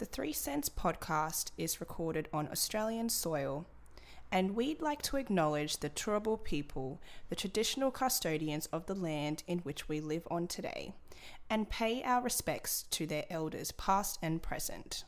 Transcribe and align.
The 0.00 0.06
Three 0.06 0.32
Cents 0.32 0.70
podcast 0.70 1.50
is 1.58 1.78
recorded 1.78 2.26
on 2.32 2.48
Australian 2.48 3.10
soil, 3.10 3.66
and 4.32 4.56
we'd 4.56 4.80
like 4.80 5.02
to 5.02 5.18
acknowledge 5.18 5.76
the 5.76 5.90
Turrbal 5.90 6.42
people, 6.42 7.02
the 7.28 7.36
traditional 7.36 7.90
custodians 7.90 8.64
of 8.72 8.86
the 8.86 8.94
land 8.94 9.42
in 9.46 9.58
which 9.58 9.90
we 9.90 10.00
live 10.00 10.26
on 10.30 10.46
today, 10.46 10.94
and 11.50 11.68
pay 11.68 12.02
our 12.02 12.22
respects 12.22 12.84
to 12.84 13.06
their 13.06 13.26
elders, 13.28 13.72
past 13.72 14.18
and 14.22 14.40
present. 14.40 15.04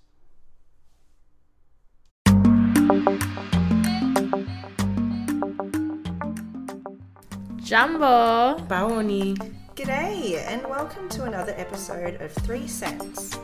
Jambo. 7.65 8.59
Baoni. 8.69 9.39
G'day, 9.75 10.47
and 10.47 10.63
welcome 10.67 11.09
to 11.09 11.25
another 11.25 11.55
episode 11.57 12.21
of 12.21 12.31
Three 12.31 12.69
Cents. 12.69 13.39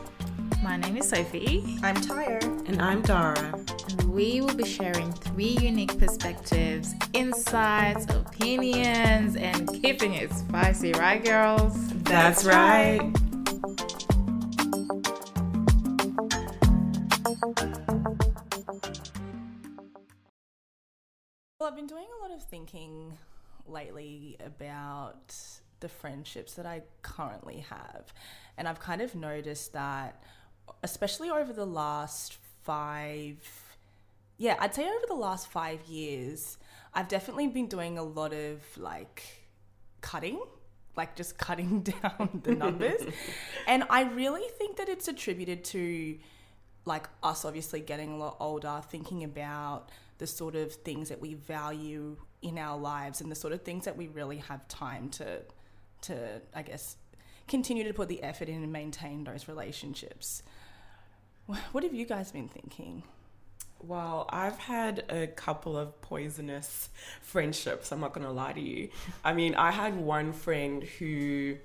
My 0.61 0.75
name 0.75 0.97
is 0.97 1.07
Sophie, 1.07 1.77
I'm 1.83 1.95
Tyre. 1.95 2.39
And 2.65 2.81
I'm 2.81 3.01
Dara. 3.01 3.53
and 3.89 4.03
we 4.13 4.41
will 4.41 4.53
be 4.53 4.65
sharing 4.65 5.11
three 5.13 5.57
unique 5.61 5.97
perspectives, 5.97 6.93
insights, 7.13 8.05
opinions, 8.13 9.35
and 9.37 9.69
keeping 9.81 10.13
it 10.15 10.31
spicy, 10.33 10.91
right, 10.93 11.23
girls? 11.23 11.93
That's 12.03 12.43
right. 12.43 12.99
Well, 21.59 21.69
I've 21.69 21.75
been 21.75 21.87
doing 21.87 22.05
a 22.19 22.21
lot 22.21 22.31
of 22.35 22.43
thinking 22.43 23.17
lately 23.65 24.37
about 24.45 25.35
the 25.79 25.89
friendships 25.89 26.53
that 26.55 26.65
I 26.65 26.81
currently 27.01 27.65
have. 27.69 28.13
And 28.57 28.67
I've 28.67 28.79
kind 28.79 29.01
of 29.01 29.15
noticed 29.15 29.73
that, 29.73 30.21
especially 30.83 31.29
over 31.29 31.53
the 31.53 31.65
last 31.65 32.37
five, 32.63 33.37
yeah, 34.37 34.55
I'd 34.59 34.75
say 34.75 34.83
over 34.83 35.05
the 35.07 35.15
last 35.15 35.47
five 35.47 35.83
years, 35.85 36.57
I've 36.93 37.07
definitely 37.07 37.47
been 37.47 37.67
doing 37.67 37.97
a 37.97 38.03
lot 38.03 38.33
of 38.33 38.61
like 38.77 39.23
cutting, 40.01 40.41
like 40.95 41.15
just 41.15 41.37
cutting 41.37 41.81
down 42.01 42.41
the 42.43 42.55
numbers. 42.55 43.01
and 43.67 43.83
I 43.89 44.03
really 44.03 44.47
think 44.57 44.77
that 44.77 44.89
it's 44.89 45.07
attributed 45.07 45.63
to 45.65 46.17
like 46.85 47.07
us 47.21 47.45
obviously 47.45 47.81
getting 47.81 48.13
a 48.13 48.17
lot 48.17 48.37
older, 48.39 48.81
thinking 48.89 49.23
about 49.23 49.89
the 50.17 50.27
sort 50.27 50.55
of 50.55 50.73
things 50.73 51.09
that 51.09 51.21
we 51.21 51.33
value 51.33 52.17
in 52.41 52.57
our 52.57 52.77
lives 52.77 53.21
and 53.21 53.31
the 53.31 53.35
sort 53.35 53.53
of 53.53 53.61
things 53.63 53.85
that 53.85 53.97
we 53.97 54.07
really 54.07 54.37
have 54.37 54.67
time 54.67 55.09
to 55.09 55.41
to 56.01 56.41
I 56.55 56.61
guess 56.61 56.95
continue 57.47 57.83
to 57.83 57.93
put 57.93 58.07
the 58.07 58.23
effort 58.23 58.47
in 58.47 58.63
and 58.63 58.71
maintain 58.71 59.23
those 59.23 59.47
relationships. 59.47 60.43
Wh- 61.49 61.57
What 61.73 61.83
have 61.83 61.93
you 61.93 62.05
guys 62.05 62.31
been 62.31 62.47
thinking? 62.47 63.03
Well, 63.81 64.27
I've 64.29 64.57
had 64.57 65.05
a 65.09 65.27
couple 65.27 65.77
of 65.77 66.01
poisonous 66.01 66.89
friendships, 67.21 67.91
I'm 67.91 68.01
not 68.01 68.13
going 68.13 68.25
to 68.27 68.31
lie 68.33 68.53
to 68.53 68.59
you. 68.61 68.89
I 69.23 69.33
mean, 69.33 69.55
I 69.55 69.71
had 69.71 69.95
one 69.95 70.33
friend 70.33 70.83
who 70.83 71.57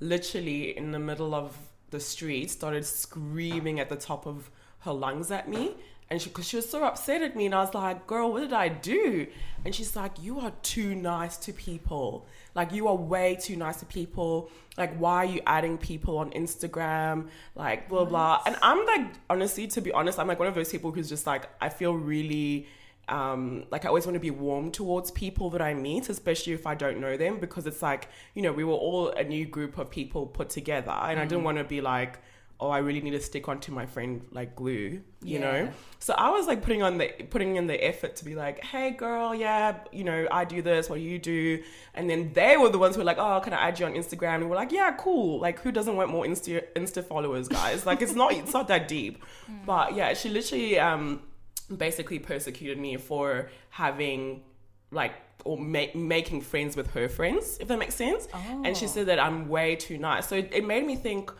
literally 0.00 0.76
in 0.76 0.92
the 0.92 0.98
middle 0.98 1.34
of 1.34 1.56
the 1.90 2.00
street 2.00 2.50
started 2.50 2.84
screaming 2.84 3.80
at 3.80 3.88
the 3.88 3.96
top 3.96 4.26
of 4.26 4.50
her 4.80 4.92
lungs 4.92 5.30
at 5.30 5.48
me. 5.48 5.74
And 6.10 6.20
she, 6.20 6.28
because 6.28 6.46
she 6.46 6.56
was 6.56 6.68
so 6.68 6.84
upset 6.84 7.22
at 7.22 7.34
me, 7.34 7.46
and 7.46 7.54
I 7.54 7.60
was 7.60 7.74
like, 7.74 8.06
"Girl, 8.06 8.32
what 8.32 8.40
did 8.40 8.52
I 8.52 8.68
do?" 8.68 9.26
And 9.64 9.74
she's 9.74 9.96
like, 9.96 10.22
"You 10.22 10.40
are 10.40 10.52
too 10.62 10.94
nice 10.94 11.36
to 11.38 11.52
people. 11.52 12.26
Like, 12.54 12.72
you 12.72 12.86
are 12.88 12.94
way 12.94 13.36
too 13.40 13.56
nice 13.56 13.78
to 13.78 13.86
people. 13.86 14.50
Like, 14.76 14.96
why 14.96 15.16
are 15.16 15.24
you 15.24 15.40
adding 15.46 15.78
people 15.78 16.18
on 16.18 16.30
Instagram? 16.32 17.28
Like, 17.54 17.88
blah 17.88 18.04
blah." 18.04 18.42
And 18.46 18.56
I'm 18.60 18.84
like, 18.86 19.14
honestly, 19.30 19.66
to 19.68 19.80
be 19.80 19.92
honest, 19.92 20.18
I'm 20.18 20.28
like 20.28 20.38
one 20.38 20.48
of 20.48 20.54
those 20.54 20.70
people 20.70 20.92
who's 20.92 21.08
just 21.08 21.26
like, 21.26 21.48
I 21.60 21.70
feel 21.70 21.94
really 21.94 22.66
um, 23.08 23.64
like 23.70 23.84
I 23.84 23.88
always 23.88 24.06
want 24.06 24.14
to 24.14 24.20
be 24.20 24.30
warm 24.30 24.70
towards 24.70 25.10
people 25.10 25.50
that 25.50 25.62
I 25.62 25.74
meet, 25.74 26.08
especially 26.08 26.52
if 26.52 26.66
I 26.66 26.74
don't 26.74 27.00
know 27.00 27.16
them, 27.16 27.38
because 27.38 27.66
it's 27.66 27.82
like, 27.82 28.08
you 28.34 28.42
know, 28.42 28.52
we 28.52 28.64
were 28.64 28.74
all 28.74 29.08
a 29.08 29.24
new 29.24 29.46
group 29.46 29.78
of 29.78 29.90
people 29.90 30.26
put 30.26 30.50
together, 30.50 30.90
and 30.90 31.20
I 31.20 31.26
didn't 31.26 31.44
want 31.44 31.58
to 31.58 31.64
be 31.64 31.80
like, 31.80 32.18
oh, 32.60 32.70
I 32.70 32.78
really 32.78 33.00
need 33.00 33.10
to 33.10 33.20
stick 33.20 33.48
onto 33.48 33.72
my 33.72 33.84
friend 33.84 34.24
like 34.30 34.54
glue, 34.56 35.00
you 35.22 35.38
Yeah. 35.38 35.40
know. 35.40 35.68
So 35.98 36.14
I 36.14 36.30
was 36.30 36.46
like 36.46 36.62
putting 36.62 36.82
on 36.82 36.98
the 36.98 37.08
putting 37.30 37.56
in 37.56 37.66
the 37.66 37.82
effort 37.84 38.16
to 38.16 38.24
be 38.24 38.34
like, 38.34 38.62
hey, 38.62 38.90
girl, 38.90 39.34
yeah, 39.34 39.78
you 39.92 40.04
know, 40.04 40.26
I 40.30 40.44
do 40.44 40.62
this, 40.62 40.88
what 40.88 40.96
do 40.96 41.02
you 41.02 41.18
do? 41.18 41.62
And 41.94 42.08
then 42.08 42.32
they 42.32 42.56
were 42.56 42.68
the 42.68 42.78
ones 42.78 42.94
who 42.94 43.00
were 43.00 43.04
like, 43.06 43.18
oh, 43.18 43.40
can 43.40 43.52
I 43.52 43.68
add 43.68 43.80
you 43.80 43.86
on 43.86 43.94
Instagram? 43.94 44.36
And 44.36 44.50
we're 44.50 44.56
like, 44.56 44.70
yeah, 44.72 44.92
cool. 44.98 45.40
Like, 45.40 45.60
who 45.60 45.72
doesn't 45.72 45.96
want 45.96 46.10
more 46.10 46.24
Insta 46.24 46.62
Insta 46.76 47.04
followers, 47.04 47.48
guys? 47.48 47.84
Like, 47.86 48.02
it's 48.02 48.14
not 48.14 48.32
it's 48.32 48.52
not 48.52 48.68
that 48.68 48.86
deep, 48.88 49.22
but 49.66 49.94
yeah, 49.94 50.14
she 50.14 50.28
literally 50.28 50.78
um 50.78 51.22
basically 51.76 52.18
persecuted 52.18 52.78
me 52.78 52.96
for 52.98 53.50
having 53.70 54.42
like 54.90 55.12
or 55.44 55.58
ma- 55.58 55.86
making 55.94 56.40
friends 56.40 56.76
with 56.76 56.90
her 56.92 57.08
friends 57.08 57.56
if 57.60 57.68
that 57.68 57.78
makes 57.78 57.94
sense 57.94 58.28
and 58.64 58.76
she 58.76 58.86
said 58.86 59.06
that 59.06 59.18
i'm 59.18 59.48
way 59.48 59.74
too 59.74 59.96
nice 59.98 60.28
so 60.28 60.36
it, 60.36 60.48
it 60.52 60.64
made 60.64 60.86
me 60.86 60.94
think 60.94 61.32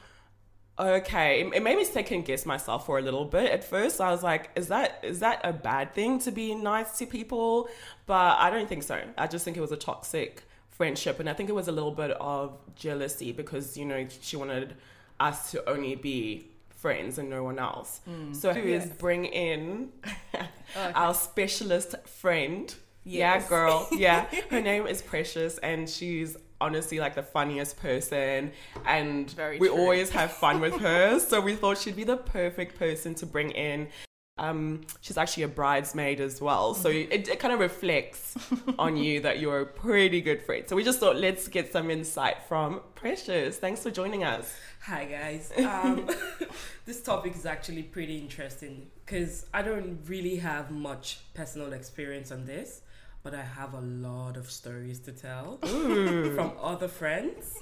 okay 0.79 1.41
it, 1.41 1.63
made 1.63 1.77
me 1.77 1.85
second 1.85 2.25
guess 2.25 2.45
myself 2.45 2.87
for 2.87 2.99
a 2.99 3.03
little 3.03 3.25
bit. 3.25 3.51
At 3.51 3.65
first 3.65 4.01
i 4.01 4.11
was 4.11 4.23
like 4.23 4.51
is 4.55 4.69
that 4.69 5.01
is 5.03 5.21
that 5.21 5.41
a 5.45 5.53
bad 5.53 5.95
thing 5.95 6.19
to 6.21 6.31
be 6.31 6.55
nice 6.55 6.99
to 6.99 7.07
people? 7.07 7.69
But 8.07 8.39
i 8.39 8.51
don't 8.51 8.69
think 8.69 8.83
so. 8.83 9.01
I 9.17 9.27
just 9.27 9.45
think 9.45 9.57
it 9.57 9.61
was 9.61 9.73
a 9.73 9.77
toxic 9.77 10.43
friendship. 10.71 11.21
And 11.21 11.29
i 11.29 11.33
think 11.33 11.49
it 11.49 11.55
was 11.55 11.69
a 11.69 11.73
little 11.73 11.93
bit 11.93 12.11
of 12.13 12.59
jealousy 12.75 13.33
because 13.33 13.77
you 13.77 13.85
know 13.85 14.07
she 14.21 14.37
wanted 14.37 14.75
us 15.21 15.51
to 15.53 15.69
only 15.69 15.95
be 15.95 16.49
friends 16.85 17.17
and 17.17 17.31
no 17.31 17.43
one 17.43 17.59
else. 17.59 18.03
Hmm. 18.05 18.35
So 18.35 18.53
who 18.53 18.61
is 18.61 18.87
bring 18.91 19.25
in 19.25 19.91
our 20.95 21.15
specialist 21.15 21.95
friend. 22.07 22.75
Yes. 23.05 23.43
yeah 23.43 23.49
girl. 23.49 23.89
Yeah. 23.93 24.27
Her 24.51 24.61
name 24.61 24.87
is 24.87 25.01
precious 25.01 25.57
and 25.59 25.89
she's 25.89 26.37
honestly 26.65 26.99
like 26.99 27.15
the 27.15 27.23
funniest 27.23 27.77
person 27.89 28.51
and 28.87 29.31
Very 29.33 29.59
we 29.59 29.69
true. 29.69 29.77
always 29.77 30.11
have 30.11 30.33
fun 30.33 30.61
with 30.61 30.77
her. 30.81 31.21
So 31.31 31.41
we 31.41 31.55
thought 31.55 31.79
she'd 31.79 31.97
be 31.97 32.05
the 32.05 32.17
perfect 32.17 32.79
person 32.79 33.15
to 33.17 33.27
bring 33.27 33.51
in. 33.51 33.89
Um, 34.37 34.81
she's 35.01 35.17
actually 35.17 35.45
a 35.45 35.49
bridesmaid 35.49 36.21
as 36.21 36.41
well. 36.41 36.75
So 36.75 36.89
it, 36.89 37.29
it 37.29 37.39
kind 37.39 37.55
of 37.55 37.61
reflects 37.61 38.37
on 38.79 38.97
you 38.97 39.21
that 39.21 39.39
you're 39.39 39.61
a 39.61 39.67
pretty 39.67 40.21
good 40.21 40.43
friend. 40.43 40.65
So 40.69 40.75
we 40.75 40.83
just 40.83 40.99
thought 40.99 41.17
let's 41.17 41.47
get 41.49 41.71
some 41.73 41.89
insight 41.91 42.37
from 42.49 42.81
precious. 42.97 43.59
Thanks 43.59 43.83
for 43.85 43.91
joining 43.93 44.25
us. 44.25 44.53
Hi 44.83 45.05
guys. 45.05 45.53
Um, 45.59 46.11
this 46.87 47.01
topic 47.01 47.35
is 47.37 47.47
actually 47.47 47.85
pretty 47.85 48.19
interesting 48.19 48.89
because 49.07 49.47
I 49.55 49.63
don't 49.63 50.01
really 50.07 50.37
have 50.37 50.71
much 50.71 51.21
personal 51.35 51.73
experience 51.73 52.33
on 52.33 52.45
this, 52.47 52.83
but 53.25 53.35
I 53.35 53.43
have 53.43 53.73
a 53.73 53.81
lot 53.81 54.37
of 54.37 54.51
stories 54.51 55.01
to 55.01 55.13
tell 55.13 55.57
from 55.63 56.53
other 56.61 56.89
friends. 56.89 57.59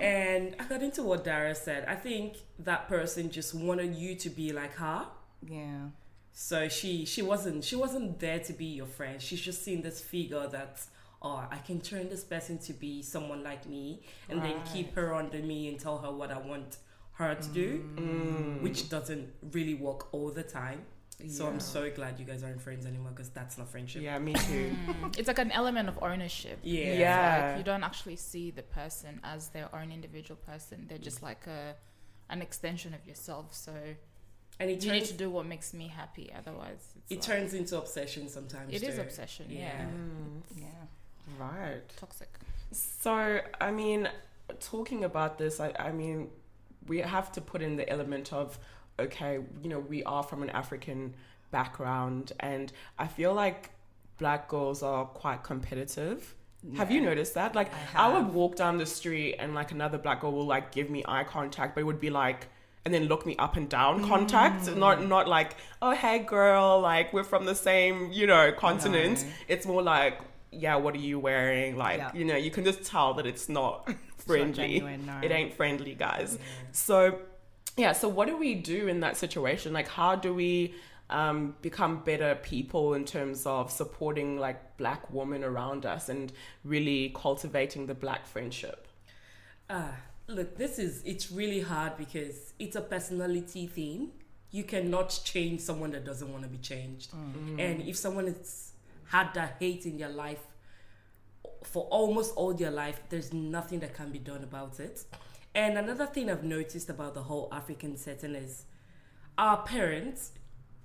and 0.00 0.56
according 0.58 0.92
to 0.92 1.02
what 1.02 1.24
Dara 1.24 1.54
said, 1.54 1.84
I 1.86 1.94
think 1.94 2.38
that 2.60 2.88
person 2.88 3.30
just 3.30 3.54
wanted 3.54 3.94
you 3.94 4.16
to 4.16 4.30
be 4.30 4.52
like 4.52 4.74
her. 4.76 5.06
Yeah. 5.46 5.90
So 6.32 6.68
she 6.68 7.04
she 7.04 7.20
wasn't 7.20 7.62
she 7.62 7.76
wasn't 7.76 8.18
there 8.18 8.40
to 8.40 8.52
be 8.54 8.64
your 8.64 8.86
friend. 8.86 9.20
She's 9.20 9.40
just 9.40 9.62
seen 9.62 9.82
this 9.82 10.00
figure 10.00 10.48
that 10.48 10.80
oh 11.22 11.46
I 11.50 11.58
can 11.58 11.80
turn 11.80 12.08
this 12.08 12.24
person 12.24 12.58
to 12.60 12.72
be 12.72 13.02
someone 13.02 13.44
like 13.44 13.68
me 13.68 14.00
and 14.30 14.42
then 14.42 14.56
keep 14.72 14.94
her 14.94 15.14
under 15.14 15.38
me 15.38 15.68
and 15.68 15.78
tell 15.78 15.98
her 15.98 16.10
what 16.10 16.32
I 16.32 16.38
want 16.38 16.78
her 17.12 17.34
to 17.34 17.48
do, 17.50 17.84
mm. 17.94 18.62
which 18.62 18.88
doesn't 18.88 19.28
really 19.52 19.74
work 19.74 20.12
all 20.12 20.30
the 20.30 20.42
time. 20.42 20.86
So 21.28 21.46
I'm 21.46 21.60
so 21.60 21.90
glad 21.90 22.18
you 22.18 22.24
guys 22.24 22.42
aren't 22.42 22.60
friends 22.60 22.86
anymore 22.86 23.10
because 23.10 23.30
that's 23.30 23.56
not 23.56 23.68
friendship. 23.68 24.02
yeah 24.02 24.18
me 24.18 24.32
too 24.34 24.76
mm. 24.86 25.18
It's 25.18 25.28
like 25.28 25.38
an 25.38 25.52
element 25.52 25.88
of 25.88 25.98
ownership. 26.02 26.58
Yeah. 26.62 26.94
Yeah. 26.94 27.46
Like 27.48 27.58
you 27.58 27.64
don't 27.64 27.84
actually 27.84 28.16
see 28.16 28.50
the 28.50 28.62
person 28.62 29.20
as 29.22 29.48
their 29.48 29.74
own 29.74 29.92
individual 29.92 30.38
person. 30.46 30.86
They're 30.88 30.98
just 30.98 31.20
mm. 31.20 31.24
like 31.24 31.46
a 31.46 31.74
an 32.30 32.42
extension 32.42 32.94
of 32.94 33.06
yourself. 33.06 33.54
So 33.54 33.72
And 34.58 34.70
it 34.70 34.84
you 34.84 34.92
need 34.92 35.04
to 35.06 35.14
do 35.14 35.30
what 35.30 35.46
makes 35.46 35.72
me 35.72 35.88
happy. 35.88 36.32
Otherwise, 36.36 36.82
it's 36.96 37.10
it 37.10 37.14
like- 37.16 37.22
turns 37.22 37.54
into 37.54 37.78
obsession 37.78 38.28
sometimes. 38.28 38.72
It 38.72 38.82
is 38.82 38.96
too. 38.96 39.02
obsession. 39.02 39.46
Yeah. 39.48 39.60
Yeah. 39.60 39.84
Mm. 39.84 40.42
Yeah. 40.56 40.66
right 41.38 41.88
Toxic. 41.96 42.28
So, 42.72 43.40
I 43.60 43.70
mean, 43.70 44.08
talking 44.60 45.04
about 45.04 45.38
this, 45.38 45.60
I, 45.60 45.72
I 45.78 45.92
mean, 45.92 46.30
we 46.86 46.98
have 46.98 47.32
to 47.32 47.40
put 47.40 47.62
in 47.62 47.76
the 47.76 47.88
element 47.88 48.32
of, 48.32 48.58
okay, 48.98 49.40
you 49.62 49.68
know, 49.68 49.80
we 49.80 50.02
are 50.04 50.22
from 50.22 50.42
an 50.42 50.50
African 50.50 51.14
background, 51.50 52.32
and 52.40 52.72
I 52.98 53.06
feel 53.06 53.34
like 53.34 53.70
black 54.18 54.48
girls 54.48 54.82
are 54.82 55.04
quite 55.04 55.42
competitive. 55.42 56.34
Have 56.76 56.90
you 56.90 57.02
noticed 57.02 57.34
that? 57.34 57.54
Like, 57.54 57.70
I, 57.94 58.08
would 58.08 58.32
walk 58.32 58.56
down 58.56 58.78
the 58.78 58.86
street 58.86 59.36
and 59.38 59.54
like 59.54 59.70
another 59.72 59.98
black 59.98 60.22
girl 60.22 60.32
will 60.32 60.46
like 60.46 60.72
give 60.72 60.88
me 60.88 61.04
eye 61.06 61.24
contact, 61.24 61.74
but 61.74 61.82
it 61.82 61.84
would 61.84 62.00
be 62.00 62.08
like, 62.08 62.46
and 62.86 62.92
then 62.94 63.04
look 63.04 63.26
me 63.26 63.36
up 63.38 63.56
and 63.56 63.68
down 63.68 64.06
contact, 64.08 64.64
mm. 64.64 64.76
not 64.76 65.06
not 65.06 65.28
like, 65.28 65.56
oh 65.82 65.92
hey 65.92 66.20
girl, 66.20 66.80
like 66.80 67.12
we're 67.12 67.24
from 67.24 67.44
the 67.44 67.54
same, 67.54 68.10
you 68.12 68.26
know, 68.26 68.50
continent. 68.52 69.22
No. 69.22 69.28
It's 69.48 69.66
more 69.66 69.82
like, 69.82 70.20
yeah, 70.50 70.76
what 70.76 70.94
are 70.94 70.98
you 70.98 71.18
wearing? 71.18 71.76
Like, 71.76 71.98
Yeah. 71.98 72.10
you 72.14 72.24
know, 72.24 72.36
you 72.36 72.50
can 72.50 72.64
just 72.64 72.84
tell 72.84 73.14
that 73.14 73.26
it's 73.26 73.48
not 73.48 73.90
friendly. 74.16 74.52
genuine, 74.54 75.04
no. 75.04 75.20
It 75.22 75.30
ain't 75.32 75.52
friendly, 75.52 75.94
guys. 75.94 76.38
So 76.72 77.18
yeah, 77.76 77.92
so 77.92 78.08
what 78.08 78.28
do 78.28 78.36
we 78.36 78.54
do 78.54 78.88
in 78.88 79.00
that 79.00 79.16
situation? 79.16 79.72
Like, 79.72 79.88
how 79.88 80.14
do 80.14 80.32
we 80.32 80.74
um, 81.10 81.54
become 81.60 82.02
better 82.04 82.34
people 82.36 82.94
in 82.94 83.04
terms 83.04 83.46
of 83.46 83.70
supporting 83.70 84.38
like 84.38 84.76
black 84.76 85.12
women 85.12 85.44
around 85.44 85.84
us 85.84 86.08
and 86.08 86.32
really 86.64 87.12
cultivating 87.14 87.86
the 87.86 87.94
black 87.94 88.26
friendship? 88.26 88.86
Ah, 89.68 89.96
look, 90.28 90.56
this 90.56 90.78
is 90.78 91.02
it's 91.04 91.30
really 91.30 91.60
hard 91.60 91.96
because 91.96 92.52
it's 92.58 92.76
a 92.76 92.80
personality 92.80 93.66
thing. 93.66 94.10
You 94.50 94.62
cannot 94.62 95.20
change 95.24 95.60
someone 95.60 95.90
that 95.92 96.04
doesn't 96.04 96.30
want 96.30 96.44
to 96.44 96.48
be 96.48 96.58
changed. 96.58 97.12
And 97.58 97.82
if 97.82 97.96
someone 97.96 98.26
has 98.28 98.72
had 99.08 99.34
that 99.34 99.56
hate 99.58 99.84
in 99.84 99.98
their 99.98 100.08
life 100.08 100.42
for 101.64 101.84
almost 101.84 102.36
all 102.36 102.54
their 102.54 102.70
life, 102.70 103.00
there's 103.08 103.32
nothing 103.32 103.80
that 103.80 103.94
can 103.94 104.10
be 104.10 104.20
done 104.20 104.44
about 104.44 104.78
it. 104.78 105.04
And 105.54 105.78
another 105.78 106.06
thing 106.06 106.30
I've 106.30 106.44
noticed 106.44 106.90
about 106.90 107.14
the 107.14 107.22
whole 107.22 107.48
African 107.52 107.96
setting 107.96 108.34
is 108.34 108.64
our 109.38 109.62
parents 109.62 110.32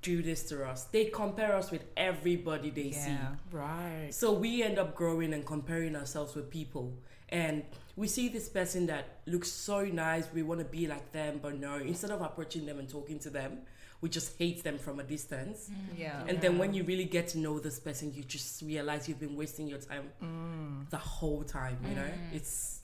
do 0.01 0.21
this 0.21 0.43
to 0.49 0.65
us. 0.65 0.85
They 0.85 1.05
compare 1.05 1.55
us 1.55 1.71
with 1.71 1.83
everybody 1.97 2.69
they 2.69 2.91
see. 2.91 3.17
Right. 3.51 4.09
So 4.11 4.31
we 4.31 4.63
end 4.63 4.79
up 4.79 4.95
growing 4.95 5.33
and 5.33 5.45
comparing 5.45 5.95
ourselves 5.95 6.35
with 6.35 6.49
people. 6.49 6.93
And 7.29 7.63
we 7.95 8.07
see 8.07 8.29
this 8.29 8.47
person 8.47 8.85
that 8.87 9.19
looks 9.27 9.51
so 9.51 9.83
nice, 9.85 10.27
we 10.33 10.41
want 10.41 10.59
to 10.61 10.65
be 10.65 10.87
like 10.87 11.11
them, 11.11 11.39
but 11.41 11.59
no, 11.59 11.75
instead 11.75 12.11
of 12.11 12.21
approaching 12.21 12.65
them 12.65 12.79
and 12.79 12.87
talking 12.87 13.19
to 13.19 13.29
them, 13.29 13.59
we 14.01 14.07
just 14.07 14.37
hate 14.39 14.63
them 14.63 14.77
from 14.77 14.99
a 15.01 15.03
distance. 15.03 15.69
Yeah. 15.97 16.23
And 16.27 16.39
then 16.39 16.57
when 16.57 16.73
you 16.73 16.83
really 16.85 17.03
get 17.03 17.27
to 17.29 17.37
know 17.37 17.59
this 17.59 17.79
person, 17.79 18.13
you 18.13 18.23
just 18.23 18.61
realize 18.61 19.09
you've 19.09 19.19
been 19.19 19.35
wasting 19.35 19.67
your 19.67 19.79
time 19.79 20.09
Mm. 20.23 20.89
the 20.89 20.97
whole 20.97 21.43
time, 21.43 21.77
you 21.87 21.95
know? 21.95 22.09
It's 22.31 22.78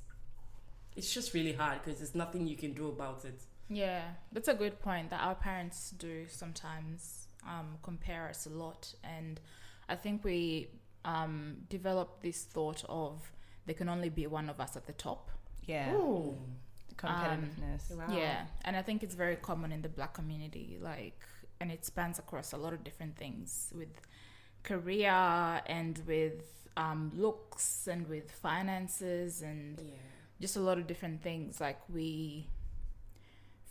it's 0.96 1.14
just 1.14 1.34
really 1.34 1.54
hard 1.54 1.84
because 1.84 2.00
there's 2.00 2.16
nothing 2.16 2.48
you 2.48 2.56
can 2.56 2.74
do 2.74 2.88
about 2.88 3.26
it. 3.26 3.42
Yeah, 3.70 4.04
that's 4.32 4.48
a 4.48 4.54
good 4.54 4.80
point 4.80 5.10
that 5.10 5.22
our 5.22 5.36
parents 5.36 5.92
do 5.92 6.26
sometimes 6.28 7.28
um, 7.48 7.78
compare 7.82 8.30
us 8.30 8.46
a 8.46 8.50
lot. 8.50 8.94
And 9.04 9.40
I 9.90 9.96
think 9.96 10.24
we 10.24 10.68
um, 11.04 11.58
develop 11.70 12.22
this 12.22 12.44
thought 12.44 12.84
of 12.88 13.32
there 13.66 13.76
can 13.76 13.90
only 13.90 14.10
be 14.10 14.28
one 14.28 14.50
of 14.50 14.60
us 14.60 14.76
at 14.76 14.86
the 14.86 14.94
top. 14.94 15.32
Yeah. 15.66 15.94
Ooh. 15.96 16.38
Competitiveness. 16.98 17.92
Wow. 17.96 18.06
Yeah, 18.16 18.46
and 18.64 18.78
I 18.78 18.82
think 18.82 19.04
it's 19.04 19.16
very 19.16 19.36
common 19.36 19.72
in 19.72 19.82
the 19.82 19.90
black 19.90 20.14
community, 20.14 20.78
like, 20.80 21.20
and 21.60 21.72
it 21.72 21.84
spans 21.86 22.20
across 22.20 22.54
a 22.54 22.58
lot 22.58 22.72
of 22.72 22.84
different 22.84 23.18
things 23.18 23.74
with 23.76 23.90
career 24.64 25.62
and 25.66 26.02
with 26.08 26.68
um, 26.78 27.12
looks 27.16 27.88
and 27.88 28.08
with 28.08 28.32
finances 28.32 29.42
and 29.42 29.80
Yeah. 29.80 29.92
Just 30.42 30.56
a 30.56 30.60
lot 30.60 30.78
of 30.78 30.88
different 30.88 31.22
things. 31.22 31.60
Like 31.62 31.80
we 31.90 32.48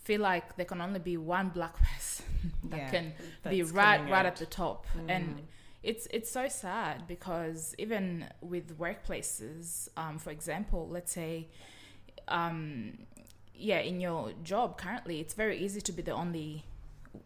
feel 0.03 0.21
like 0.21 0.55
there 0.55 0.65
can 0.65 0.81
only 0.81 0.99
be 0.99 1.17
one 1.17 1.49
black 1.49 1.75
person 1.93 2.25
that 2.69 2.87
Yeah, 2.87 2.87
can 2.87 3.13
be 3.47 3.63
right 3.63 4.07
right 4.09 4.25
out. 4.25 4.25
at 4.25 4.37
the 4.37 4.45
top, 4.45 4.85
and 5.07 5.41
it's 5.83 6.07
it's 6.11 6.29
so 6.31 6.47
sad 6.47 7.07
because 7.07 7.75
even 7.77 8.25
with 8.41 8.77
workplaces, 8.77 9.89
um, 9.97 10.19
for 10.19 10.31
example, 10.31 10.87
let's 10.89 11.11
say, 11.11 11.47
um, 12.27 12.99
yeah, 13.55 13.79
in 13.79 13.99
your 14.01 14.33
job 14.43 14.77
currently, 14.77 15.19
it's 15.19 15.33
very 15.33 15.57
easy 15.57 15.81
to 15.81 15.91
be 15.91 16.01
the 16.01 16.11
only 16.11 16.65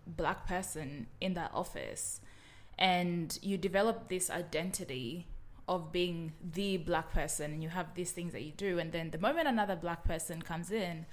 black 0.08 0.48
person 0.48 1.08
in 1.22 1.34
that 1.36 1.52
office, 1.54 2.22
and 2.78 3.40
you 3.42 3.58
develop 3.58 4.10
this 4.10 4.30
identity 4.30 5.28
of 5.70 5.94
being 5.94 6.34
the 6.54 6.78
black 6.78 7.14
person, 7.14 7.54
and 7.54 7.64
you 7.64 7.70
have 7.70 7.94
these 7.96 8.12
things 8.12 8.34
that 8.34 8.42
you 8.42 8.52
do, 8.52 8.80
and 8.80 8.92
then 8.92 9.12
the 9.12 9.18
moment 9.20 9.48
another 9.48 9.76
black 9.76 10.04
person 10.04 10.42
comes 10.42 10.72
in. 10.72 11.06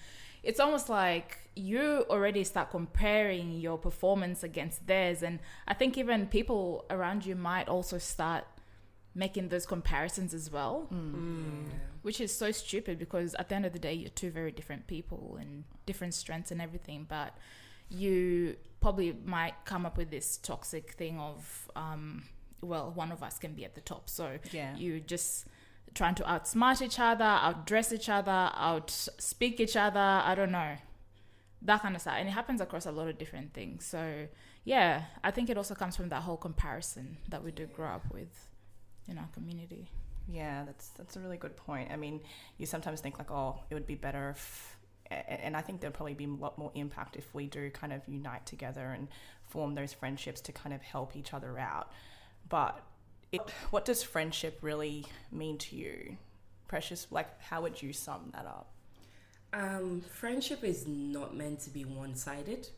It's 0.43 0.61
almost 0.61 0.88
like 0.88 1.38
you 1.55 2.05
already 2.08 2.43
start 2.44 2.70
comparing 2.70 3.61
your 3.61 3.79
performance 3.79 4.43
against 4.43 4.87
theirs, 4.87 5.23
and 5.23 5.38
I 5.69 5.75
think 5.75 5.99
even 5.99 6.26
people 6.26 6.87
around 6.91 7.26
you 7.26 7.37
might 7.37 7.69
also 7.69 7.99
start 7.99 8.44
making 9.14 9.49
those 9.49 9.64
comparisons 9.64 10.35
as 10.35 10.50
well 10.50 10.88
which 12.02 12.20
is 12.20 12.31
so 12.31 12.52
stupid 12.52 12.99
because 12.99 13.35
at 13.37 13.49
the 13.49 13.55
end 13.55 13.64
of 13.64 13.73
the 13.73 13.79
day 13.79 13.94
you're 13.94 14.11
two 14.11 14.31
very 14.31 14.52
different 14.52 14.87
people 14.87 15.38
and 15.41 15.64
different 15.87 16.12
strengths 16.12 16.50
and 16.50 16.61
everything 16.61 17.06
but 17.09 17.35
you 17.88 18.55
probably 18.81 19.17
might 19.25 19.55
come 19.64 19.87
up 19.87 19.97
with 19.97 20.11
this 20.11 20.37
toxic 20.37 20.93
thing 20.93 21.19
of 21.19 21.70
um, 21.75 22.25
well 22.62 22.91
one 22.94 23.12
of 23.12 23.23
us 23.23 23.38
can 23.38 23.53
be 23.55 23.64
at 23.64 23.75
the 23.75 23.81
top 23.81 24.08
so 24.08 24.38
Yeah. 24.53 24.75
you 24.76 25.00
just 25.00 25.47
trying 25.94 26.14
to 26.17 26.23
outsmart 26.25 26.82
each 26.82 26.99
other 26.99 27.25
outdress 27.25 27.93
each 27.93 28.08
other 28.08 28.50
outspeak 28.56 29.61
each 29.61 29.76
other 29.76 30.00
i 30.00 30.35
don't 30.35 30.53
know 30.53 30.76
that 31.62 31.82
kind 31.82 31.94
of 31.94 32.00
stuff 32.03 32.14
and 32.19 32.29
it 32.29 32.32
happens 32.32 32.61
across 32.61 32.87
a 32.87 32.93
lot 32.93 33.08
of 33.08 33.19
different 33.19 33.53
things 33.55 33.85
so 33.85 34.26
yeah 34.64 35.05
i 35.25 35.31
think 35.31 35.49
it 35.49 35.56
also 35.56 35.75
comes 35.75 35.97
from 35.97 36.08
that 36.11 36.23
whole 36.23 36.37
comparison 36.37 37.17
that 37.29 37.43
we 37.43 37.50
do 37.50 37.67
grow 37.67 37.88
up 37.88 38.05
with 38.12 38.49
in 39.09 39.17
our 39.19 39.29
community 39.32 39.88
Yeah, 40.29 40.64
that's 40.67 40.88
that's 40.99 41.14
a 41.17 41.20
really 41.20 41.37
good 41.38 41.56
point. 41.56 41.93
I 41.93 41.97
mean, 41.97 42.20
you 42.59 42.67
sometimes 42.67 43.00
think 43.00 43.17
like, 43.17 43.31
oh, 43.31 43.61
it 43.70 43.75
would 43.75 43.87
be 43.87 43.94
better 43.94 44.31
if, 44.31 44.76
and 45.09 45.56
I 45.56 45.62
think 45.62 45.81
there'll 45.81 45.94
probably 45.94 46.14
be 46.14 46.25
a 46.25 46.37
lot 46.47 46.59
more 46.59 46.73
impact 46.75 47.14
if 47.17 47.26
we 47.32 47.47
do 47.47 47.70
kind 47.70 47.93
of 47.93 48.00
unite 48.09 48.44
together 48.44 48.87
and 48.97 49.06
form 49.47 49.76
those 49.76 49.93
friendships 50.00 50.41
to 50.47 50.52
kind 50.62 50.75
of 50.75 50.82
help 50.82 51.14
each 51.14 51.32
other 51.32 51.52
out. 51.61 51.87
But 52.49 52.81
it, 53.33 53.41
what 53.71 53.85
does 53.85 54.03
friendship 54.03 54.59
really 54.63 55.05
mean 55.33 55.59
to 55.59 55.77
you, 55.77 56.17
Precious? 56.69 57.07
Like, 57.11 57.41
how 57.41 57.63
would 57.63 57.83
you 57.83 57.93
sum 57.93 58.31
that 58.35 58.47
up? 58.47 58.71
Um, 59.53 60.03
friendship 60.03 60.63
is 60.65 60.87
not 60.87 61.35
meant 61.37 61.61
to 61.61 61.71
be 61.71 61.85
one 61.85 62.15
sided. 62.15 62.69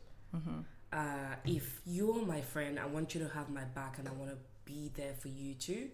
Uh, 0.91 1.35
if 1.45 1.81
you're 1.85 2.25
my 2.25 2.41
friend, 2.41 2.79
I 2.79 2.85
want 2.85 3.13
you 3.13 3.21
to 3.21 3.29
have 3.33 3.49
my 3.49 3.63
back 3.63 3.97
and 3.99 4.07
I 4.07 4.11
want 4.11 4.31
to 4.31 4.37
be 4.65 4.91
there 4.95 5.13
for 5.13 5.27
you 5.27 5.53
too. 5.53 5.89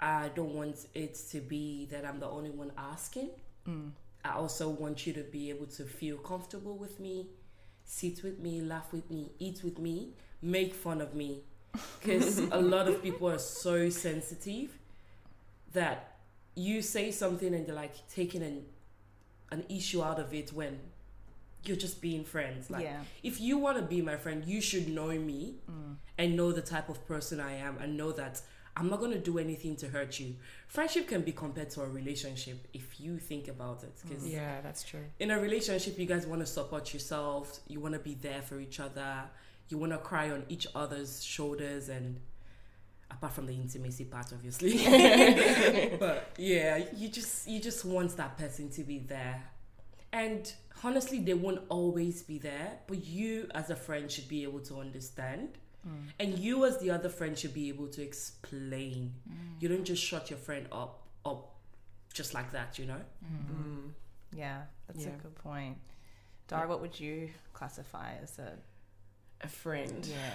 I 0.00 0.30
don't 0.34 0.54
want 0.54 0.86
it 0.94 1.14
to 1.30 1.40
be 1.40 1.86
that 1.90 2.04
I'm 2.04 2.18
the 2.18 2.28
only 2.28 2.50
one 2.50 2.72
asking. 2.76 3.30
I 4.24 4.32
also 4.34 4.68
want 4.68 5.06
you 5.06 5.12
to 5.14 5.22
be 5.22 5.50
able 5.50 5.66
to 5.66 5.84
feel 5.84 6.16
comfortable 6.16 6.76
with 6.76 6.98
me, 7.00 7.28
sit 7.84 8.22
with 8.22 8.38
me, 8.38 8.60
laugh 8.60 8.92
with 8.92 9.10
me, 9.10 9.32
eat 9.38 9.62
with 9.64 9.78
me, 9.78 10.14
make 10.40 10.74
fun 10.74 11.00
of 11.00 11.14
me. 11.14 11.42
Because 11.72 12.38
a 12.38 12.60
lot 12.60 12.88
of 12.88 13.02
people 13.02 13.28
are 13.28 13.38
so 13.38 13.88
sensitive 13.88 14.76
that 15.72 16.16
you 16.54 16.82
say 16.82 17.10
something 17.10 17.54
and 17.54 17.66
they're 17.66 17.74
like 17.74 18.06
taking 18.08 18.42
an 18.42 18.64
an 19.50 19.64
issue 19.68 20.02
out 20.02 20.18
of 20.18 20.32
it 20.32 20.50
when 20.52 20.78
you're 21.64 21.76
just 21.76 22.00
being 22.00 22.24
friends. 22.24 22.70
Like 22.70 22.84
Yeah. 22.84 23.02
if 23.22 23.40
you 23.40 23.58
want 23.58 23.76
to 23.78 23.82
be 23.82 24.00
my 24.00 24.16
friend, 24.16 24.44
you 24.44 24.60
should 24.60 24.88
know 24.88 25.08
me 25.08 25.56
mm. 25.70 25.96
and 26.18 26.36
know 26.36 26.52
the 26.52 26.62
type 26.62 26.88
of 26.88 27.06
person 27.06 27.38
I 27.38 27.54
am 27.54 27.78
and 27.78 27.96
know 27.96 28.12
that 28.12 28.40
I'm 28.74 28.88
not 28.88 29.00
going 29.00 29.12
to 29.12 29.18
do 29.18 29.38
anything 29.38 29.76
to 29.76 29.88
hurt 29.88 30.18
you. 30.18 30.36
Friendship 30.66 31.06
can 31.06 31.20
be 31.20 31.32
compared 31.32 31.68
to 31.70 31.82
a 31.82 31.88
relationship 31.88 32.66
if 32.72 32.98
you 32.98 33.18
think 33.18 33.48
about 33.48 33.84
it 33.84 33.92
because 34.02 34.26
Yeah, 34.26 34.60
that's 34.62 34.82
true. 34.82 35.04
in 35.20 35.30
a 35.30 35.38
relationship 35.38 35.98
you 35.98 36.06
guys 36.06 36.26
want 36.26 36.40
to 36.40 36.46
support 36.46 36.92
yourself, 36.94 37.60
you 37.68 37.80
want 37.80 37.92
to 37.92 38.00
be 38.00 38.14
there 38.14 38.40
for 38.40 38.58
each 38.58 38.80
other, 38.80 39.24
you 39.68 39.78
want 39.78 39.92
to 39.92 39.98
cry 39.98 40.30
on 40.30 40.44
each 40.48 40.66
other's 40.74 41.22
shoulders 41.24 41.88
and 41.88 42.20
apart 43.10 43.32
from 43.32 43.46
the 43.46 43.54
intimacy 43.54 44.04
part 44.04 44.32
obviously. 44.32 44.76
but 45.98 46.30
yeah, 46.38 46.82
you 46.96 47.08
just 47.08 47.48
you 47.48 47.60
just 47.60 47.84
want 47.84 48.16
that 48.16 48.36
person 48.38 48.70
to 48.70 48.82
be 48.84 48.98
there. 48.98 49.42
And 50.12 50.52
honestly, 50.84 51.20
they 51.20 51.34
won't 51.34 51.62
always 51.70 52.22
be 52.22 52.38
there, 52.38 52.78
but 52.86 53.04
you 53.04 53.48
as 53.54 53.70
a 53.70 53.76
friend 53.76 54.10
should 54.10 54.28
be 54.28 54.42
able 54.42 54.60
to 54.60 54.78
understand. 54.80 55.58
Mm. 55.88 56.08
And 56.20 56.38
you 56.38 56.64
as 56.64 56.78
the 56.78 56.90
other 56.90 57.08
friend 57.08 57.36
should 57.36 57.54
be 57.54 57.68
able 57.68 57.88
to 57.88 58.02
explain. 58.02 59.14
Mm. 59.28 59.60
You 59.62 59.68
don't 59.68 59.84
just 59.84 60.02
shut 60.02 60.30
your 60.30 60.38
friend 60.38 60.66
up 60.70 61.02
up 61.24 61.54
just 62.12 62.34
like 62.34 62.52
that, 62.52 62.78
you 62.78 62.84
know? 62.86 63.00
Mm. 63.24 63.90
Yeah, 64.34 64.62
that's 64.86 65.04
Yeah. 65.04 65.12
a 65.12 65.16
good 65.16 65.34
point. 65.36 65.78
Dara, 66.46 66.68
what 66.68 66.80
would 66.82 66.98
you 67.00 67.30
classify 67.54 68.14
as 68.22 68.38
a 68.38 68.52
A 69.42 69.48
friend. 69.48 70.06
yeah? 70.06 70.30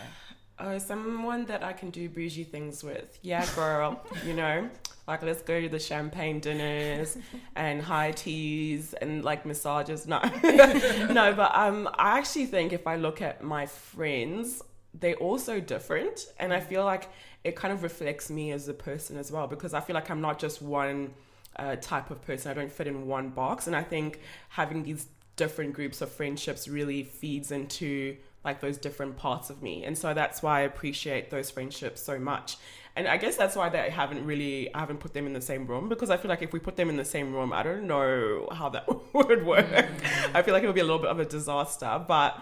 Oh, 0.60 0.78
someone 0.80 1.46
that 1.46 1.64
I 1.64 1.74
can 1.74 1.92
do 1.92 2.10
bougie 2.10 2.44
things 2.44 2.84
with. 2.84 3.20
Yeah, 3.22 3.46
girl. 3.56 4.02
you 4.26 4.34
know, 4.34 4.70
like 5.08 5.22
let's 5.22 5.44
go 5.44 5.62
to 5.62 5.70
the 5.70 5.80
champagne 5.80 6.40
dinners 6.40 7.18
and 7.56 7.82
high 7.82 8.12
teas 8.12 8.94
and 8.94 9.24
like 9.24 9.46
massages. 9.46 10.08
No, 10.08 10.20
no, 10.44 11.34
but 11.36 11.56
um, 11.56 11.88
I 11.94 12.18
actually 12.18 12.48
think 12.48 12.74
if 12.74 12.88
I 12.88 12.96
look 12.96 13.22
at 13.22 13.44
my 13.44 13.68
friends, 13.68 14.64
they're 14.96 15.16
also 15.16 15.60
different, 15.60 16.26
and 16.40 16.52
I 16.52 16.60
feel 16.60 16.84
like 16.84 17.10
it 17.44 17.56
kind 17.56 17.72
of 17.72 17.84
reflects 17.84 18.32
me 18.32 18.52
as 18.52 18.68
a 18.68 18.74
person 18.74 19.16
as 19.18 19.32
well 19.32 19.46
because 19.48 19.76
I 19.76 19.80
feel 19.80 19.94
like 19.94 20.10
I'm 20.10 20.22
not 20.22 20.40
just 20.40 20.62
one 20.62 21.14
uh, 21.56 21.76
type 21.76 22.10
of 22.10 22.22
person. 22.26 22.50
I 22.50 22.56
don't 22.56 22.72
fit 22.72 22.88
in 22.88 23.06
one 23.06 23.30
box, 23.30 23.68
and 23.68 23.76
I 23.76 23.84
think 23.84 24.22
having 24.50 24.82
these 24.82 25.06
different 25.36 25.74
groups 25.74 26.02
of 26.02 26.12
friendships 26.12 26.68
really 26.68 27.04
feeds 27.04 27.52
into 27.52 28.18
like 28.44 28.62
those 28.62 28.78
different 28.78 29.18
parts 29.18 29.50
of 29.50 29.62
me. 29.62 29.84
And 29.84 29.98
so 29.98 30.14
that's 30.14 30.42
why 30.42 30.60
I 30.60 30.62
appreciate 30.62 31.30
those 31.30 31.50
friendships 31.52 32.02
so 32.02 32.18
much. 32.20 32.58
And 32.96 33.08
I 33.08 33.18
guess 33.18 33.36
that's 33.36 33.56
why 33.56 33.70
they 33.70 33.92
haven't 33.92 34.26
really 34.26 34.74
I 34.74 34.80
haven't 34.80 35.00
put 35.00 35.14
them 35.14 35.28
in 35.28 35.34
the 35.34 35.42
same 35.42 35.68
room 35.68 35.88
because 35.88 36.10
I 36.10 36.18
feel 36.18 36.30
like 36.30 36.42
if 36.42 36.52
we 36.52 36.60
put 36.60 36.76
them 36.78 36.90
in 36.90 36.98
the 36.98 37.06
same 37.06 37.34
room, 37.34 37.54
I 37.54 37.62
don't 37.62 37.86
know 37.86 38.48
how 38.52 38.70
that 38.70 38.88
would 39.14 39.46
work. 39.46 39.86
I 40.34 40.42
feel 40.42 40.54
like 40.54 40.64
it 40.64 40.66
would 40.66 40.76
be 40.76 40.82
a 40.82 40.86
little 40.86 41.02
bit 41.02 41.12
of 41.12 41.20
a 41.20 41.26
disaster, 41.26 42.04
but 42.08 42.42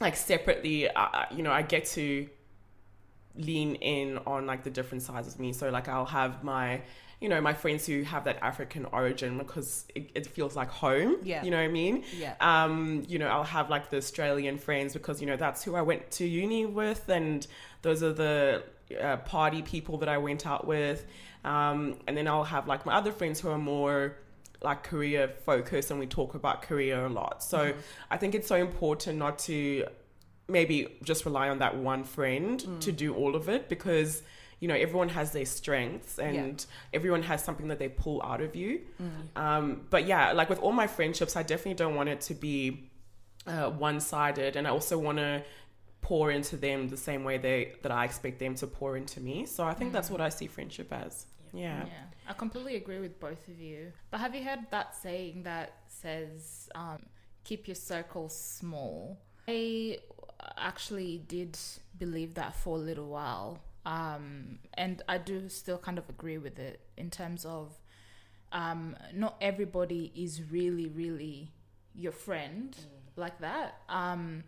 like 0.00 0.16
separately, 0.16 0.88
uh, 0.88 1.26
you 1.30 1.42
know, 1.42 1.52
I 1.52 1.62
get 1.62 1.84
to 1.88 2.28
lean 3.34 3.74
in 3.76 4.18
on 4.26 4.46
like 4.46 4.64
the 4.64 4.70
different 4.70 5.02
sides 5.02 5.28
of 5.28 5.38
me. 5.38 5.52
So 5.52 5.68
like 5.68 5.88
I'll 5.88 6.06
have 6.06 6.42
my 6.42 6.80
you 7.20 7.28
know 7.28 7.40
my 7.40 7.54
friends 7.54 7.86
who 7.86 8.02
have 8.02 8.24
that 8.24 8.38
African 8.42 8.84
origin 8.86 9.38
because 9.38 9.84
it, 9.94 10.10
it 10.14 10.26
feels 10.26 10.54
like 10.54 10.68
home. 10.68 11.16
Yeah. 11.22 11.42
You 11.44 11.50
know 11.50 11.56
what 11.56 11.64
I 11.64 11.68
mean? 11.68 12.04
Yeah. 12.18 12.34
Um, 12.40 13.04
you 13.08 13.18
know, 13.18 13.28
I'll 13.28 13.44
have 13.44 13.70
like 13.70 13.90
the 13.90 13.96
Australian 13.96 14.58
friends 14.58 14.92
because 14.92 15.20
you 15.20 15.26
know 15.26 15.36
that's 15.36 15.62
who 15.64 15.74
I 15.76 15.82
went 15.82 16.10
to 16.12 16.26
uni 16.26 16.66
with, 16.66 17.08
and 17.08 17.46
those 17.82 18.02
are 18.02 18.12
the 18.12 18.62
uh, 19.00 19.16
party 19.18 19.62
people 19.62 19.98
that 19.98 20.08
I 20.08 20.18
went 20.18 20.46
out 20.46 20.66
with. 20.66 21.06
Um, 21.44 21.96
and 22.06 22.16
then 22.16 22.26
I'll 22.28 22.44
have 22.44 22.66
like 22.66 22.84
my 22.86 22.94
other 22.94 23.12
friends 23.12 23.40
who 23.40 23.48
are 23.50 23.58
more 23.58 24.16
like 24.62 24.82
career 24.82 25.28
focused, 25.44 25.90
and 25.90 25.98
we 26.00 26.06
talk 26.06 26.34
about 26.34 26.62
career 26.62 27.06
a 27.06 27.08
lot. 27.08 27.42
So 27.42 27.72
I 28.10 28.16
think 28.16 28.34
it's 28.34 28.48
so 28.48 28.56
important 28.56 29.18
not 29.18 29.38
to 29.40 29.86
maybe 30.48 30.88
just 31.02 31.24
rely 31.24 31.48
on 31.48 31.58
that 31.58 31.76
one 31.76 32.04
friend 32.04 32.60
Mm. 32.60 32.80
to 32.80 32.92
do 32.92 33.14
all 33.14 33.34
of 33.34 33.48
it 33.48 33.68
because 33.68 34.22
you 34.60 34.68
know 34.68 34.74
everyone 34.74 35.08
has 35.10 35.32
their 35.32 35.44
strengths 35.44 36.18
and 36.18 36.64
everyone 36.92 37.22
has 37.22 37.42
something 37.44 37.68
that 37.68 37.78
they 37.78 37.88
pull 37.88 38.22
out 38.22 38.40
of 38.40 38.56
you 38.56 38.80
Mm. 39.00 39.40
um, 39.44 39.86
but 39.90 40.06
yeah 40.06 40.32
like 40.32 40.48
with 40.48 40.58
all 40.60 40.72
my 40.72 40.86
friendships 40.86 41.36
i 41.36 41.42
definitely 41.42 41.74
don't 41.74 41.94
want 41.94 42.08
it 42.08 42.20
to 42.22 42.34
be 42.34 42.90
uh, 43.46 43.68
one-sided 43.70 44.56
and 44.56 44.66
i 44.66 44.70
also 44.70 44.96
want 44.98 45.18
to 45.18 45.42
pour 46.00 46.30
into 46.30 46.56
them 46.56 46.88
the 46.88 46.96
same 46.96 47.22
way 47.24 47.36
they 47.38 47.72
that 47.82 47.92
i 47.92 48.04
expect 48.04 48.38
them 48.38 48.54
to 48.54 48.66
pour 48.66 48.96
into 48.96 49.20
me 49.20 49.44
so 49.46 49.64
i 49.64 49.74
think 49.74 49.92
that's 49.92 50.10
what 50.10 50.20
i 50.20 50.28
see 50.28 50.46
friendship 50.46 50.92
as 50.92 51.26
yeah 51.52 51.84
Yeah, 51.86 52.04
I 52.28 52.32
completely 52.32 52.76
agree 52.76 52.98
with 52.98 53.18
both 53.20 53.46
of 53.48 53.58
you. 53.60 53.92
But 54.10 54.18
have 54.20 54.34
you 54.34 54.42
heard 54.42 54.62
that 54.72 54.94
saying 54.96 55.44
that 55.44 55.68
says, 55.86 56.68
um, 56.74 57.00
keep 57.44 57.66
your 57.68 57.76
circle 57.76 58.28
small? 58.28 59.18
I 59.48 59.98
actually 60.58 61.18
did 61.28 61.56
believe 61.98 62.34
that 62.34 62.54
for 62.56 62.76
a 62.76 62.80
little 62.80 63.08
while. 63.08 63.60
Um, 63.86 64.58
and 64.74 65.00
I 65.08 65.18
do 65.18 65.48
still 65.48 65.78
kind 65.78 65.96
of 65.96 66.08
agree 66.10 66.38
with 66.38 66.58
it 66.58 66.80
in 66.96 67.08
terms 67.08 67.44
of 67.44 67.72
um, 68.52 68.96
not 69.14 69.36
everybody 69.40 70.12
is 70.14 70.42
really, 70.50 70.88
really 70.88 71.52
your 71.94 72.12
friend 72.12 72.76
like 73.14 73.38
that. 73.40 73.80
Um, 73.88 74.42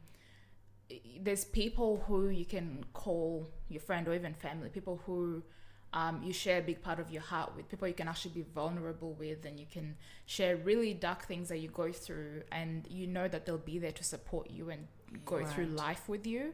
there's 1.21 1.45
people 1.45 2.02
who 2.09 2.30
you 2.30 2.45
can 2.45 2.85
call 2.95 3.49
your 3.68 3.80
friend 3.80 4.09
or 4.09 4.14
even 4.14 4.35
family, 4.35 4.71
people 4.71 5.00
who 5.07 5.42
um, 5.92 6.21
you 6.23 6.33
share 6.33 6.59
a 6.59 6.62
big 6.62 6.83
part 6.83 6.99
of 6.99 7.11
your 7.11 7.23
heart 7.23 7.54
with, 7.57 7.68
people 7.68 7.87
you 7.87 7.95
can 7.95 8.09
actually 8.09 8.33
be 8.33 8.45
vulnerable 8.54 9.12
with, 9.14 9.45
and 9.45 9.59
you 9.61 9.66
can 9.71 9.97
share 10.26 10.57
really 10.57 10.95
dark 10.95 11.25
things 11.26 11.49
that 11.49 11.59
you 11.59 11.68
go 11.68 11.92
through, 11.92 12.42
and 12.50 12.87
you 12.90 13.07
know 13.07 13.28
that 13.28 13.47
they'll 13.47 13.57
be 13.57 13.78
there 13.78 13.92
to 13.92 14.04
support 14.04 14.50
you 14.50 14.71
and 14.71 14.87
go 15.25 15.38
through 15.45 15.66
life 15.66 16.09
with 16.09 16.26
you. 16.26 16.52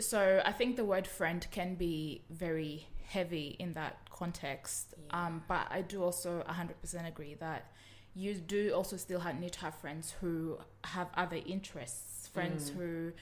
So 0.00 0.42
I 0.44 0.52
think 0.52 0.76
the 0.76 0.84
word 0.84 1.06
friend 1.06 1.46
can 1.50 1.74
be 1.76 2.22
very 2.30 2.88
heavy 3.06 3.56
in 3.58 3.74
that 3.74 3.98
context, 4.10 4.94
um, 5.10 5.42
but 5.46 5.66
I 5.70 5.82
do 5.82 6.02
also 6.02 6.42
100% 6.48 7.06
agree 7.06 7.34
that 7.34 7.70
you 8.14 8.34
do 8.34 8.72
also 8.72 8.96
still 8.96 9.20
ha- 9.20 9.32
need 9.32 9.52
to 9.52 9.60
have 9.60 9.74
friends 9.76 10.14
who 10.20 10.58
have 10.84 11.08
other 11.16 11.38
interests, 11.46 12.28
friends 12.28 12.70
who 12.70 13.12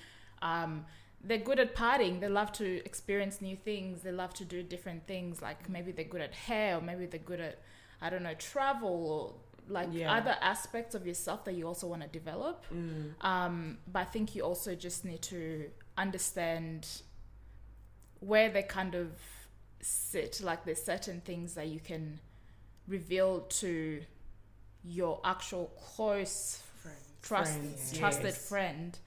um, 0.43 0.85
they're 1.25 1.39
good 1.39 1.59
at 1.59 1.75
partying. 1.75 2.21
They 2.21 2.29
love 2.29 2.53
to 2.53 2.85
experience 2.85 3.41
new 3.41 3.57
things. 3.57 4.03
They 4.03 4.13
love 4.13 4.35
to 4.35 4.45
do 4.45 4.63
different 4.63 5.07
things. 5.07 5.41
Like 5.41 5.69
maybe 5.69 5.93
they're 5.93 6.05
good 6.05 6.21
at 6.21 6.35
hair, 6.35 6.77
or 6.77 6.81
maybe 6.81 7.07
they're 7.07 7.21
good 7.21 7.41
at, 7.41 7.59
I 8.01 8.11
don't 8.11 8.23
know, 8.23 8.35
travel 8.35 8.89
or 8.89 9.35
like 9.69 9.89
Yeah. 9.93 10.13
other 10.13 10.37
aspects 10.41 10.95
of 10.95 11.07
yourself 11.07 11.45
that 11.45 11.55
you 11.55 11.67
also 11.67 11.87
want 11.87 12.03
to 12.03 12.09
develop. 12.09 12.65
Um, 13.21 13.79
but 13.91 14.01
I 14.01 14.05
think 14.05 14.35
you 14.35 14.43
also 14.43 14.75
just 14.75 15.05
need 15.05 15.23
to 15.23 15.71
understand 15.97 16.87
where 18.21 18.49
they 18.49 18.63
kind 18.63 18.95
of 18.95 19.09
sit. 19.81 20.41
Like 20.43 20.65
there's 20.65 20.83
certain 20.83 21.21
things 21.21 21.55
that 21.55 21.69
you 21.69 21.81
can 21.81 22.21
reveal 22.87 23.41
to 23.41 24.03
your 24.85 25.21
actual 25.25 25.73
close 25.95 26.61
trust 27.23 27.57
Friends, 27.57 27.99
trusted 27.99 28.25
yes. 28.25 28.49
friend 28.49 28.99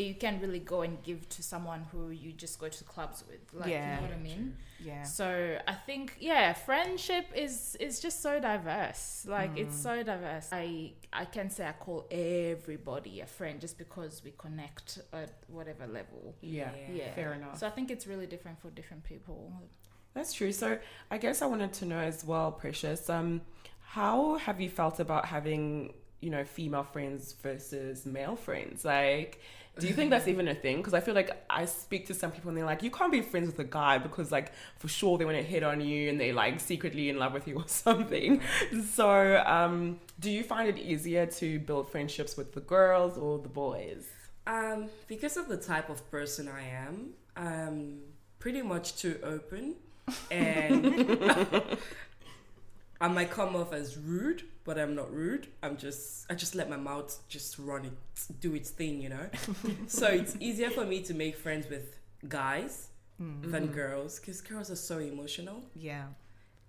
that 0.00 0.06
you 0.10 0.14
can 0.24 0.34
really 0.40 0.58
go 0.74 0.78
and 0.86 0.94
give 1.08 1.20
to 1.36 1.40
someone 1.52 1.82
who 1.92 2.02
you 2.10 2.30
just 2.44 2.58
go 2.58 2.68
to 2.68 2.84
clubs 2.84 3.18
with 3.28 3.40
like 3.60 3.70
you 3.70 3.78
know 3.78 3.98
what 4.06 4.12
i 4.20 4.22
mean? 4.30 4.44
Yeah. 4.90 5.02
so 5.02 5.26
i 5.68 5.74
think 5.86 6.04
yeah 6.20 6.46
friendship 6.54 7.26
is 7.34 7.76
is 7.86 7.94
just 8.00 8.18
so 8.26 8.32
diverse. 8.50 9.26
Like 9.36 9.52
it's 9.62 9.76
Mm. 9.78 9.82
so 9.88 9.94
diverse. 10.12 10.46
I 10.52 10.66
i 11.22 11.24
can 11.36 11.48
say 11.50 11.62
i 11.72 11.74
call 11.86 12.00
everybody 12.10 13.14
a 13.20 13.26
friend 13.26 13.60
just 13.60 13.76
because 13.84 14.14
we 14.24 14.32
connect 14.44 14.88
at 15.12 15.32
whatever 15.56 15.86
level. 15.98 16.22
Yeah 16.40 16.70
yeah. 16.92 17.12
fair 17.18 17.30
enough. 17.38 17.58
So 17.60 17.66
i 17.70 17.72
think 17.76 17.86
it's 17.94 18.06
really 18.12 18.26
different 18.34 18.56
for 18.62 18.70
different 18.80 19.02
people. 19.12 19.40
That's 20.14 20.32
true. 20.38 20.52
So 20.52 20.68
I 21.10 21.16
guess 21.18 21.36
I 21.44 21.46
wanted 21.54 21.72
to 21.80 21.84
know 21.90 21.98
as 22.12 22.24
well, 22.30 22.50
Precious, 22.62 23.08
um, 23.18 23.42
how 23.98 24.36
have 24.46 24.58
you 24.60 24.70
felt 24.80 24.98
about 25.06 25.24
having, 25.36 25.92
you 26.20 26.30
know, 26.30 26.44
female 26.44 26.84
friends 26.84 27.34
versus 27.42 28.06
male 28.06 28.36
friends? 28.36 28.84
Like, 28.84 29.40
do 29.78 29.86
you 29.86 29.94
think 29.94 30.10
that's 30.10 30.28
even 30.28 30.48
a 30.48 30.54
thing? 30.54 30.78
Because 30.78 30.94
I 30.94 31.00
feel 31.00 31.14
like 31.14 31.44
I 31.48 31.64
speak 31.64 32.06
to 32.08 32.14
some 32.14 32.30
people 32.32 32.48
and 32.48 32.58
they're 32.58 32.66
like, 32.66 32.82
you 32.82 32.90
can't 32.90 33.12
be 33.12 33.22
friends 33.22 33.46
with 33.46 33.58
a 33.58 33.64
guy 33.64 33.98
because, 33.98 34.30
like, 34.30 34.52
for 34.78 34.88
sure 34.88 35.16
they 35.16 35.24
want 35.24 35.36
to 35.38 35.42
hit 35.42 35.62
on 35.62 35.80
you 35.80 36.10
and 36.10 36.20
they're 36.20 36.34
like 36.34 36.60
secretly 36.60 37.08
in 37.08 37.18
love 37.18 37.32
with 37.32 37.48
you 37.48 37.56
or 37.58 37.68
something. 37.68 38.40
So, 38.92 39.42
um, 39.46 40.00
do 40.18 40.30
you 40.30 40.42
find 40.42 40.68
it 40.68 40.78
easier 40.78 41.26
to 41.26 41.58
build 41.60 41.90
friendships 41.90 42.36
with 42.36 42.52
the 42.52 42.60
girls 42.60 43.16
or 43.16 43.38
the 43.38 43.48
boys? 43.48 44.06
Um, 44.46 44.88
because 45.06 45.36
of 45.36 45.48
the 45.48 45.56
type 45.56 45.88
of 45.88 46.10
person 46.10 46.48
I 46.48 46.62
am, 46.68 47.10
I'm 47.36 48.00
pretty 48.38 48.62
much 48.62 48.96
too 48.96 49.18
open, 49.22 49.76
and 50.30 51.18
I 53.00 53.08
might 53.08 53.30
come 53.30 53.54
off 53.54 53.72
as 53.72 53.96
rude, 53.96 54.42
but 54.70 54.78
I'm 54.78 54.94
not 54.94 55.12
rude. 55.12 55.48
I'm 55.64 55.76
just 55.76 56.26
I 56.30 56.34
just 56.34 56.54
let 56.54 56.70
my 56.70 56.76
mouth 56.76 57.18
just 57.28 57.58
run 57.58 57.86
it, 57.86 58.40
do 58.40 58.54
its 58.54 58.70
thing, 58.70 59.00
you 59.00 59.08
know. 59.08 59.26
so 59.88 60.06
it's 60.06 60.36
easier 60.38 60.70
for 60.70 60.84
me 60.84 61.02
to 61.02 61.12
make 61.12 61.34
friends 61.36 61.68
with 61.68 61.96
guys 62.28 62.86
mm. 63.20 63.50
than 63.50 63.64
mm-hmm. 63.64 63.74
girls 63.74 64.20
because 64.20 64.40
girls 64.40 64.70
are 64.70 64.76
so 64.76 64.98
emotional 64.98 65.64
Yeah. 65.74 66.04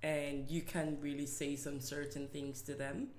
and 0.02 0.50
you 0.50 0.64
can 0.64 0.98
really 1.00 1.28
say 1.28 1.56
some 1.56 1.80
certain 1.80 2.28
things 2.30 2.64
to 2.64 2.74
them. 2.74 3.10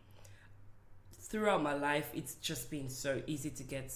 Throughout 1.13 1.63
my 1.63 1.75
life, 1.75 2.11
it's 2.13 2.35
just 2.35 2.69
been 2.69 2.89
so 2.89 3.23
easy 3.29 3.51
to 3.51 3.63
get 3.63 3.95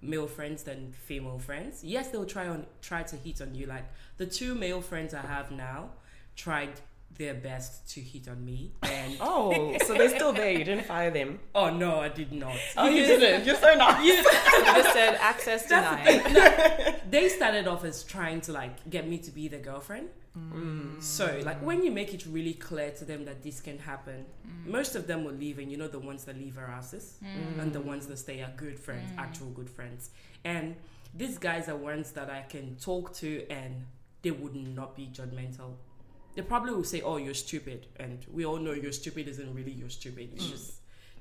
male 0.00 0.26
friends 0.26 0.62
than 0.62 0.94
female 1.06 1.38
friends. 1.38 1.84
Yes, 1.84 2.08
they'll 2.08 2.24
try 2.24 2.48
on 2.48 2.64
try 2.80 3.02
to 3.02 3.16
hit 3.16 3.42
on 3.42 3.54
you. 3.54 3.66
Like 3.66 3.84
the 4.16 4.24
two 4.24 4.54
male 4.54 4.80
friends 4.80 5.12
I 5.12 5.20
have 5.20 5.50
now 5.50 5.90
tried 6.34 6.80
their 7.16 7.34
best 7.34 7.88
to 7.94 8.00
hit 8.00 8.28
on 8.28 8.44
me, 8.44 8.72
and 8.82 9.16
Oh, 9.20 9.76
so 9.84 9.94
they're 9.94 10.14
still 10.14 10.32
there. 10.32 10.50
You 10.50 10.64
didn't 10.64 10.86
fire 10.86 11.10
them. 11.10 11.40
oh 11.54 11.70
no, 11.70 12.00
I 12.00 12.08
did 12.08 12.32
not. 12.32 12.56
Oh, 12.76 12.88
you 12.88 13.06
didn't. 13.06 13.46
You're 13.46 13.56
so 13.56 13.74
nice. 13.74 14.04
You 14.64 14.82
just 14.82 14.92
said 14.92 15.16
access 15.20 15.66
denied. 15.68 17.02
they 17.10 17.28
started 17.28 17.66
off 17.66 17.84
as 17.84 18.02
trying 18.02 18.40
to 18.42 18.52
like 18.52 18.88
get 18.88 19.08
me 19.08 19.18
to 19.18 19.30
be 19.30 19.48
their 19.48 19.60
girlfriend. 19.60 20.08
Mm. 20.36 21.00
So 21.00 21.40
like 21.44 21.62
when 21.62 21.84
you 21.84 21.92
make 21.92 22.12
it 22.12 22.26
really 22.26 22.54
clear 22.54 22.90
to 22.92 23.04
them 23.04 23.24
that 23.24 23.42
this 23.42 23.60
can 23.60 23.78
happen, 23.78 24.26
mm. 24.46 24.66
most 24.66 24.96
of 24.96 25.06
them 25.06 25.24
will 25.24 25.34
leave, 25.34 25.58
and 25.58 25.70
you 25.70 25.76
know 25.76 25.88
the 25.88 25.98
ones 25.98 26.24
that 26.24 26.36
leave 26.36 26.58
are 26.58 26.66
asses, 26.66 27.18
mm. 27.22 27.60
and 27.60 27.72
the 27.72 27.80
ones 27.80 28.06
that 28.08 28.18
stay 28.18 28.42
are 28.42 28.52
good 28.56 28.78
friends, 28.78 29.10
actual 29.16 29.48
good 29.48 29.70
friends. 29.70 30.10
And 30.44 30.74
these 31.14 31.38
guys 31.38 31.68
are 31.68 31.76
ones 31.76 32.10
that 32.12 32.30
I 32.30 32.42
can 32.42 32.76
talk 32.76 33.14
to, 33.14 33.46
and 33.48 33.84
they 34.22 34.32
would 34.32 34.56
not 34.56 34.96
be 34.96 35.08
judgmental. 35.12 35.74
They 36.34 36.42
probably 36.42 36.72
will 36.72 36.84
say, 36.84 37.00
"Oh, 37.02 37.16
you're 37.16 37.34
stupid," 37.34 37.86
and 37.96 38.24
we 38.32 38.44
all 38.44 38.58
know 38.58 38.72
you're 38.72 38.92
stupid 38.92 39.28
isn't 39.28 39.54
really 39.54 39.72
you're 39.72 39.90
stupid. 39.90 40.30
It's 40.34 40.46
just 40.48 40.72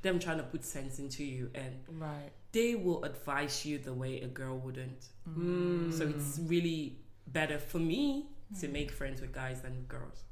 them 0.02 0.20
trying 0.20 0.38
to 0.38 0.44
put 0.44 0.64
sense 0.66 1.00
into 1.00 1.24
you, 1.24 1.50
and 1.56 1.76
Right. 1.88 2.32
they 2.52 2.76
will 2.76 3.04
advise 3.06 3.66
you 3.66 3.78
the 3.78 3.94
way 3.94 4.20
a 4.22 4.28
girl 4.28 4.58
wouldn't. 4.58 5.08
Mm. 5.30 5.94
So 5.94 6.08
it's 6.08 6.40
really 6.44 6.98
better 7.28 7.58
for 7.58 7.80
me 7.80 8.26
to 8.60 8.68
make 8.68 8.92
friends 8.92 9.22
with 9.22 9.32
guys 9.32 9.62
than 9.62 9.86
girls. 9.88 10.24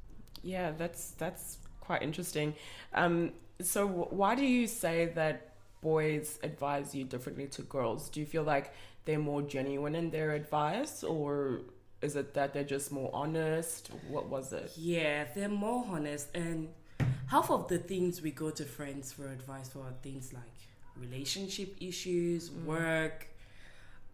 Yeah, 0.42 0.72
that's 0.72 1.12
that's 1.12 1.58
quite 1.80 2.02
interesting. 2.02 2.54
Um, 2.92 3.32
so 3.60 3.86
wh- 3.88 4.12
why 4.12 4.34
do 4.34 4.44
you 4.44 4.66
say 4.66 5.06
that 5.14 5.54
boys 5.80 6.38
advise 6.42 6.94
you 6.94 7.04
differently 7.04 7.46
to 7.48 7.62
girls? 7.62 8.08
Do 8.10 8.20
you 8.20 8.26
feel 8.26 8.42
like 8.42 8.72
they're 9.04 9.18
more 9.18 9.42
genuine 9.42 9.94
in 9.94 10.10
their 10.10 10.32
advice, 10.32 11.02
or 11.02 11.60
is 12.02 12.16
it 12.16 12.34
that 12.34 12.52
they're 12.52 12.64
just 12.64 12.92
more 12.92 13.10
honest? 13.12 13.90
What 14.08 14.28
was 14.28 14.52
it? 14.52 14.72
Yeah, 14.76 15.24
they're 15.34 15.48
more 15.48 15.84
honest, 15.88 16.28
and 16.34 16.68
half 17.28 17.50
of 17.50 17.68
the 17.68 17.78
things 17.78 18.20
we 18.20 18.30
go 18.30 18.50
to 18.50 18.64
friends 18.64 19.12
for 19.12 19.28
advice 19.28 19.68
for 19.68 19.80
are 19.80 19.94
things 20.02 20.32
like 20.32 20.42
relationship 20.96 21.76
issues, 21.80 22.50
mm. 22.50 22.64
work, 22.64 23.28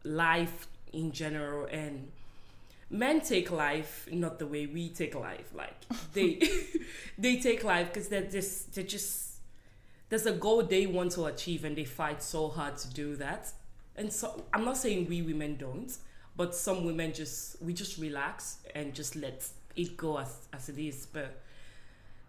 life 0.05 0.69
in 0.93 1.13
general 1.13 1.67
and 1.71 2.11
men 2.91 3.21
take 3.21 3.51
life 3.51 4.09
not 4.11 4.39
the 4.39 4.47
way 4.47 4.67
we 4.67 4.89
take 4.89 5.15
life 5.15 5.53
like 5.55 5.77
they 6.15 6.41
they 7.19 7.37
take 7.39 7.63
life 7.63 7.93
because 7.93 8.09
they're 8.09 8.23
just 8.23 8.75
they're 8.75 8.85
just 8.85 9.35
there's 10.09 10.25
a 10.25 10.33
goal 10.33 10.63
they 10.63 10.87
want 10.87 11.13
to 11.13 11.27
achieve 11.27 11.65
and 11.65 11.77
they 11.77 11.85
fight 11.85 12.23
so 12.23 12.49
hard 12.49 12.77
to 12.79 12.89
do 12.95 13.15
that 13.17 13.53
and 13.97 14.11
so 14.13 14.43
i'm 14.55 14.65
not 14.65 14.77
saying 14.77 15.07
we 15.09 15.21
women 15.21 15.57
don't 15.57 15.99
but 16.39 16.55
some 16.55 16.85
women 16.85 17.13
just 17.13 17.61
we 17.61 17.73
just 17.75 17.99
relax 17.99 18.59
and 18.75 18.95
just 18.95 19.15
let 19.17 19.47
it 19.77 19.97
go 19.97 20.17
as, 20.19 20.33
as 20.53 20.69
it 20.71 20.79
is 20.79 21.07
but 21.13 21.31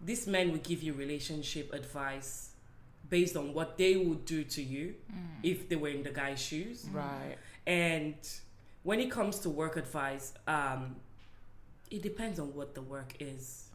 these 0.04 0.26
men 0.26 0.50
will 0.52 0.58
give 0.70 0.82
you 0.82 0.92
relationship 0.92 1.72
advice 1.72 2.50
based 3.08 3.36
on 3.36 3.54
what 3.54 3.76
they 3.78 3.96
would 3.96 4.24
do 4.24 4.44
to 4.44 4.62
you 4.62 4.94
if 5.42 5.68
they 5.68 5.76
were 5.76 5.88
in 5.88 6.02
the 6.02 6.10
guy's 6.10 6.40
shoes 6.40 6.86
Right. 6.92 7.36
and 7.66 8.14
when 8.82 8.98
it 8.98 9.10
comes 9.10 9.38
to 9.40 9.50
work 9.50 9.76
advice, 9.76 10.32
um, 10.48 10.96
it 11.90 12.00
depends 12.00 12.40
on 12.40 12.54
what 12.54 12.74
the 12.74 12.80
work 12.80 13.12
is. 13.20 13.68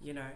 You 0.00 0.12
know, 0.14 0.30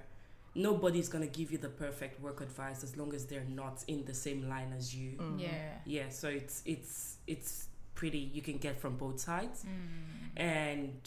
nobody's 0.56 1.08
gonna 1.08 1.28
give 1.28 1.52
you 1.52 1.58
the 1.58 1.68
perfect 1.68 2.20
work 2.20 2.40
advice 2.40 2.82
as 2.82 2.96
long 2.96 3.14
as 3.14 3.26
they're 3.26 3.46
not 3.62 3.84
in 3.86 4.04
the 4.06 4.14
same 4.14 4.48
line 4.48 4.74
as 4.76 4.92
you. 4.92 5.12
Mm. 5.18 5.40
Yeah. 5.40 5.70
Yeah, 5.86 6.08
so 6.08 6.26
it's 6.28 6.62
it's 6.66 7.18
it's 7.28 7.67
pretty. 8.00 8.22
You 8.36 8.42
can 8.48 8.58
get 8.66 8.74
from 8.82 8.96
both 9.04 9.18
sides, 9.20 9.64
Mm. 9.64 10.40
and 10.40 11.00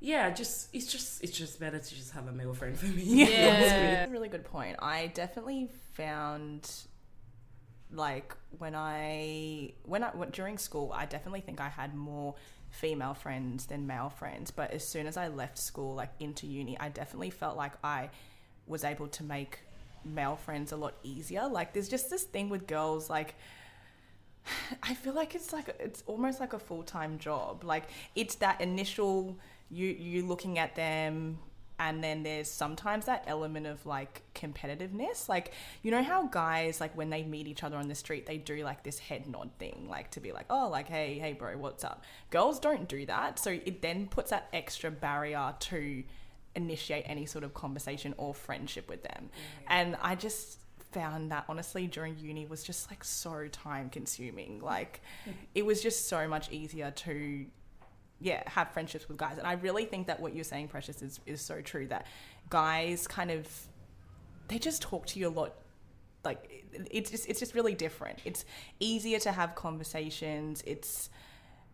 yeah, 0.00 0.24
just 0.40 0.68
it's 0.76 0.88
just 0.94 1.22
it's 1.24 1.36
just 1.42 1.58
better 1.64 1.78
to 1.78 1.90
just 2.00 2.12
have 2.12 2.26
a 2.28 2.32
male 2.40 2.54
friend 2.60 2.76
for 2.78 2.86
me. 2.98 3.02
Yeah. 3.24 3.60
That's 3.60 4.08
a 4.10 4.12
really 4.12 4.28
good 4.34 4.44
point. 4.56 4.76
I 4.80 4.98
definitely 5.22 5.62
found 5.94 6.62
like 7.92 8.34
when 8.58 8.74
I 8.74 9.72
when 9.84 10.02
I 10.02 10.10
when, 10.10 10.30
during 10.30 10.58
school, 10.58 10.92
I 10.94 11.06
definitely 11.06 11.40
think 11.40 11.60
I 11.60 11.68
had 11.68 11.94
more 11.94 12.34
female 12.70 13.14
friends 13.14 13.66
than 13.66 13.86
male 13.86 14.10
friends. 14.10 14.50
But 14.50 14.72
as 14.72 14.86
soon 14.86 15.06
as 15.06 15.16
I 15.16 15.28
left 15.28 15.58
school, 15.58 15.94
like 15.94 16.10
into 16.20 16.46
uni, 16.46 16.78
I 16.78 16.88
definitely 16.88 17.30
felt 17.30 17.56
like 17.56 17.72
I 17.82 18.10
was 18.66 18.84
able 18.84 19.08
to 19.08 19.22
make 19.22 19.60
male 20.04 20.36
friends 20.36 20.72
a 20.72 20.76
lot 20.76 20.94
easier. 21.02 21.46
Like 21.48 21.72
there's 21.72 21.88
just 21.88 22.10
this 22.10 22.24
thing 22.24 22.48
with 22.50 22.66
girls, 22.66 23.08
like 23.08 23.34
I 24.82 24.94
feel 24.94 25.14
like 25.14 25.34
it's 25.34 25.52
like 25.52 25.74
it's 25.78 26.02
almost 26.06 26.40
like 26.40 26.52
a 26.52 26.58
full 26.58 26.82
time 26.82 27.18
job. 27.18 27.64
Like 27.64 27.84
it's 28.14 28.36
that 28.36 28.60
initial 28.60 29.36
you 29.70 29.86
you 29.86 30.26
looking 30.26 30.58
at 30.58 30.74
them 30.74 31.38
and 31.78 32.04
then 32.04 32.22
there's 32.22 32.48
sometimes 32.48 33.06
that 33.06 33.24
element 33.26 33.66
of 33.66 33.84
like 33.84 34.22
competitiveness. 34.34 35.28
Like 35.28 35.52
you 35.82 35.90
know 35.90 36.02
how 36.02 36.26
guys 36.26 36.80
like 36.80 36.96
when 36.96 37.10
they 37.10 37.22
meet 37.22 37.46
each 37.46 37.62
other 37.64 37.76
on 37.76 37.88
the 37.88 37.94
street 37.94 38.26
they 38.26 38.38
do 38.38 38.62
like 38.64 38.82
this 38.82 38.98
head 38.98 39.26
nod 39.26 39.50
thing 39.58 39.86
like 39.88 40.10
to 40.12 40.20
be 40.20 40.32
like 40.32 40.46
oh 40.50 40.68
like 40.70 40.88
hey 40.88 41.18
hey 41.18 41.32
bro 41.32 41.56
what's 41.56 41.84
up? 41.84 42.04
Girls 42.30 42.60
don't 42.60 42.88
do 42.88 43.06
that 43.06 43.38
so 43.38 43.50
it 43.50 43.82
then 43.82 44.06
puts 44.06 44.30
that 44.30 44.48
extra 44.52 44.90
barrier 44.90 45.54
to 45.60 46.04
initiate 46.56 47.04
any 47.06 47.26
sort 47.26 47.42
of 47.42 47.52
conversation 47.52 48.14
or 48.16 48.32
friendship 48.32 48.88
with 48.88 49.02
them. 49.02 49.24
Mm. 49.24 49.64
And 49.68 49.96
i 50.00 50.14
just 50.14 50.58
found 50.94 51.30
that 51.30 51.44
honestly 51.48 51.86
during 51.86 52.16
uni 52.18 52.46
was 52.46 52.62
just 52.62 52.90
like 52.90 53.04
so 53.04 53.48
time 53.50 53.90
consuming 53.90 54.60
like 54.60 55.02
it 55.54 55.66
was 55.66 55.82
just 55.82 56.08
so 56.08 56.26
much 56.26 56.50
easier 56.50 56.90
to 56.92 57.44
yeah 58.20 58.42
have 58.48 58.70
friendships 58.70 59.08
with 59.08 59.18
guys. 59.18 59.36
And 59.36 59.46
i 59.46 59.54
really 59.54 59.84
think 59.84 60.06
that 60.06 60.20
what 60.20 60.34
you're 60.34 60.44
saying 60.44 60.68
precious 60.68 61.02
is, 61.02 61.20
is 61.26 61.40
so 61.42 61.60
true 61.60 61.88
that 61.88 62.06
guys 62.48 63.06
kind 63.06 63.30
of 63.30 63.48
they 64.48 64.58
just 64.58 64.80
talk 64.80 65.06
to 65.06 65.18
you 65.18 65.28
a 65.28 65.30
lot 65.30 65.54
like 66.24 66.64
it's 66.90 67.10
just 67.10 67.28
it's 67.28 67.40
just 67.40 67.54
really 67.54 67.74
different. 67.74 68.18
It's 68.24 68.44
easier 68.80 69.18
to 69.20 69.32
have 69.32 69.54
conversations. 69.54 70.62
It's 70.66 71.10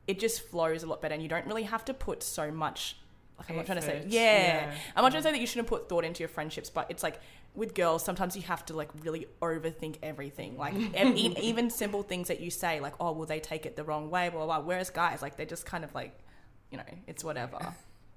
it 0.07 0.19
just 0.19 0.43
flows 0.43 0.83
a 0.83 0.87
lot 0.87 1.01
better 1.01 1.15
and 1.15 1.23
you 1.23 1.29
don't 1.29 1.47
really 1.47 1.63
have 1.63 1.85
to 1.85 1.95
put 1.95 2.23
so 2.23 2.51
much 2.51 2.97
like 3.39 3.49
i'm 3.49 3.57
not 3.57 3.65
trying 3.65 3.79
to 3.79 3.85
say 3.85 4.03
yeah, 4.09 4.21
yeah. 4.21 4.75
i'm 4.97 5.03
not 5.03 5.13
trying 5.13 5.23
to 5.23 5.29
mm. 5.29 5.31
say 5.31 5.33
that 5.33 5.41
you 5.41 5.47
shouldn't 5.47 5.69
put 5.69 5.89
thought 5.89 6.05
into 6.05 6.21
your 6.21 6.29
friendships 6.29 6.69
but 6.69 6.87
it's 6.91 7.03
like 7.03 7.21
with 7.55 7.75
girls 7.75 8.05
sometimes 8.05 8.37
you 8.37 8.43
have 8.43 8.65
to 8.65 8.75
like 8.75 8.89
really 9.03 9.27
overthink 9.43 9.97
everything 10.03 10.57
like 10.57 10.75
e- 10.97 11.37
even 11.41 11.69
simple 11.71 12.03
things 12.03 12.29
that 12.29 12.41
you 12.41 12.51
say 12.51 12.81
like 12.81 12.95
oh 13.01 13.13
will 13.13 13.27
they 13.27 13.41
take 13.41 13.67
it 13.67 13.75
the 13.77 13.83
wrong 13.85 14.09
way 14.11 14.29
blah 14.29 14.45
blah, 14.47 14.59
blah. 14.59 14.67
whereas 14.67 14.89
guys 14.91 15.21
like 15.23 15.37
they 15.37 15.45
just 15.45 15.67
kind 15.67 15.83
of 15.85 15.93
like 15.95 16.17
you 16.71 16.79
know 16.79 16.85
it's 17.07 17.25
whatever 17.25 17.59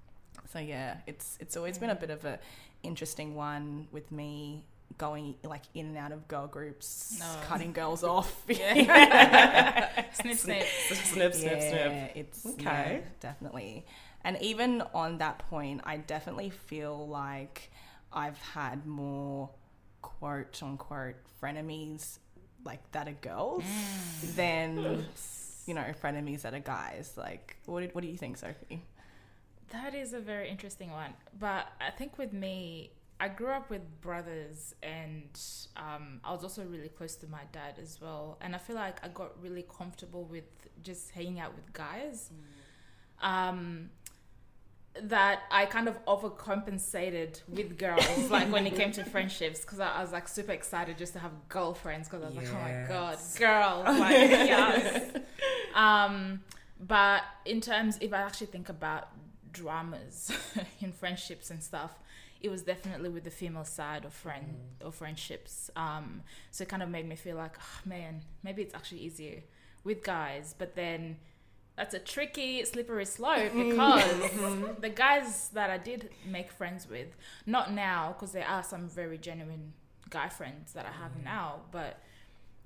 so 0.51 0.59
yeah 0.59 0.97
it's 1.07 1.37
it's 1.39 1.57
always 1.57 1.77
been 1.79 1.89
a 1.89 1.95
bit 1.95 2.09
of 2.11 2.23
a 2.25 2.37
interesting 2.83 3.33
one 3.33 3.87
with 3.91 4.11
me 4.11 4.63
going 4.99 5.33
like 5.43 5.63
in 5.73 5.87
and 5.87 5.97
out 5.97 6.11
of 6.11 6.27
girl 6.27 6.45
groups 6.45 7.17
No. 7.19 7.25
cutting 7.47 7.73
girls 7.73 8.03
off 8.13 8.43
snip, 8.45 10.37
snip. 10.37 10.37
snip, 10.37 10.63
snip, 11.03 11.33
snip. 11.33 11.59
yeah, 11.61 12.07
it's 12.15 12.45
Okay. 12.45 13.01
yeah, 13.01 13.09
definitely. 13.19 13.85
And 14.23 14.37
even 14.41 14.81
on 14.93 15.17
that 15.17 15.39
point, 15.49 15.81
I 15.83 15.97
definitely 15.97 16.49
feel 16.49 17.07
like 17.07 17.71
I've 18.13 18.37
had 18.37 18.85
more 18.85 19.49
quote 20.01 20.61
unquote 20.61 21.15
frenemies 21.41 22.19
like 22.65 22.91
that 22.91 23.07
are 23.07 23.13
girls 23.13 23.63
Mm. 23.63 24.35
than 24.35 25.05
you 25.65 25.73
know 25.73 25.85
frenemies 26.01 26.41
that 26.41 26.53
are 26.53 26.59
guys. 26.59 27.13
Like, 27.17 27.57
what 27.65 27.81
did, 27.81 27.93
what 27.95 28.01
do 28.01 28.07
you 28.07 28.17
think, 28.17 28.37
Sophie? 28.37 28.83
That 29.71 29.95
is 29.95 30.13
a 30.13 30.19
very 30.19 30.49
interesting 30.49 30.91
one. 30.91 31.13
But 31.39 31.67
I 31.81 31.89
think 31.91 32.17
with 32.17 32.31
me, 32.33 32.91
I 33.19 33.29
grew 33.29 33.47
up 33.47 33.69
with 33.69 33.81
brothers 34.01 34.75
and 34.83 35.29
um, 35.77 36.19
I 36.23 36.31
was 36.31 36.43
also 36.43 36.63
really 36.65 36.89
close 36.89 37.15
to 37.17 37.27
my 37.27 37.41
dad 37.51 37.79
as 37.81 37.99
well. 38.01 38.37
And 38.41 38.53
I 38.53 38.59
feel 38.59 38.75
like 38.75 39.03
I 39.03 39.07
got 39.07 39.41
really 39.41 39.65
comfortable 39.77 40.25
with 40.25 40.43
just 40.83 41.11
hanging 41.11 41.39
out 41.39 41.55
with 41.55 41.71
guys. 41.73 42.29
Um, 43.21 43.89
that 45.01 45.41
I 45.49 45.65
kind 45.65 45.87
of 45.87 45.97
overcompensated 46.05 47.41
with 47.47 47.77
girls, 47.77 48.29
like 48.29 48.51
when 48.51 48.67
it 48.67 48.75
came 48.75 48.91
to 48.93 49.03
friendships, 49.03 49.61
because 49.61 49.79
I, 49.79 49.87
I 49.97 50.01
was 50.01 50.11
like 50.11 50.27
super 50.27 50.51
excited 50.51 50.97
just 50.97 51.13
to 51.13 51.19
have 51.19 51.31
girlfriends, 51.49 52.07
because 52.07 52.23
I 52.23 52.27
was 52.27 52.35
like, 52.35 52.49
oh 52.51 52.53
my 52.61 52.85
god, 52.87 53.11
Yes. 53.13 53.37
girls, 53.37 53.99
like 53.99 54.11
yes. 54.11 55.11
Um, 55.75 56.41
but 56.79 57.23
in 57.45 57.59
terms, 57.61 57.97
if 58.01 58.13
I 58.13 58.17
actually 58.21 58.47
think 58.47 58.69
about 58.69 59.07
dramas 59.51 60.31
in 60.81 60.91
friendships 60.91 61.49
and 61.49 61.63
stuff, 61.63 61.97
it 62.41 62.49
was 62.49 62.61
definitely 62.61 63.09
with 63.09 63.23
the 63.23 63.31
female 63.31 63.65
side 63.65 64.05
of 64.05 64.13
friend 64.13 64.55
or 64.83 64.91
friendships. 64.91 65.71
Um, 65.75 66.21
so 66.51 66.61
it 66.63 66.69
kind 66.69 66.83
of 66.83 66.89
made 66.89 67.07
me 67.07 67.15
feel 67.15 67.37
like, 67.37 67.55
oh, 67.59 67.79
man, 67.89 68.21
maybe 68.43 68.61
it's 68.61 68.75
actually 68.75 68.99
easier 68.99 69.41
with 69.83 70.03
guys. 70.03 70.53
But 70.57 70.75
then 70.75 71.17
that's 71.75 71.93
a 71.93 71.99
tricky, 71.99 72.63
slippery 72.65 73.05
slope 73.05 73.51
because 73.53 74.03
the 74.81 74.89
guys 74.93 75.49
that 75.53 75.69
I 75.69 75.77
did 75.77 76.09
make 76.25 76.51
friends 76.51 76.87
with, 76.89 77.07
not 77.45 77.73
now, 77.73 78.13
because 78.13 78.31
there 78.31 78.47
are 78.47 78.63
some 78.63 78.87
very 78.89 79.17
genuine 79.17 79.73
guy 80.09 80.29
friends 80.29 80.73
that 80.73 80.85
I 80.85 80.91
have 81.01 81.13
now, 81.23 81.61
but 81.71 81.99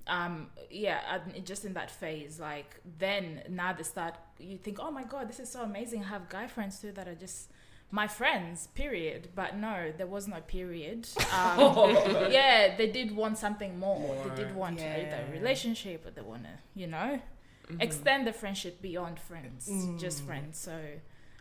um 0.06 0.48
yeah 0.70 1.00
I- 1.06 1.38
just 1.40 1.66
in 1.66 1.74
that 1.74 1.90
phase 1.90 2.40
like 2.40 2.80
then 2.98 3.42
now 3.50 3.74
they 3.74 3.82
start 3.82 4.14
you 4.38 4.56
think 4.56 4.78
oh 4.80 4.90
my 4.90 5.04
god 5.04 5.28
this 5.28 5.38
is 5.38 5.50
so 5.50 5.62
amazing. 5.62 6.02
I 6.02 6.08
have 6.08 6.28
guy 6.30 6.46
friends 6.46 6.80
too 6.80 6.92
that 6.92 7.06
are 7.06 7.14
just 7.14 7.50
my 7.90 8.06
friends 8.08 8.68
period. 8.68 9.28
But 9.34 9.56
no 9.56 9.92
there 9.96 10.06
was 10.06 10.26
no 10.28 10.40
period. 10.40 11.08
Um, 11.34 11.90
yeah 12.30 12.74
they 12.76 12.86
did 12.90 13.14
want 13.14 13.36
something 13.38 13.78
more, 13.78 14.16
they 14.28 14.44
did 14.44 14.54
want 14.54 14.78
Yeah. 14.80 14.96
either 14.96 15.24
a 15.28 15.32
relationship 15.38 16.06
or 16.06 16.10
they 16.10 16.22
want 16.22 16.44
to 16.44 16.50
you 16.74 16.86
know 16.86 17.20
Mm-hmm. 17.68 17.80
extend 17.82 18.26
the 18.26 18.32
friendship 18.32 18.80
beyond 18.80 19.18
friends 19.20 19.70
just 20.00 20.22
friends 20.24 20.58
so 20.58 20.78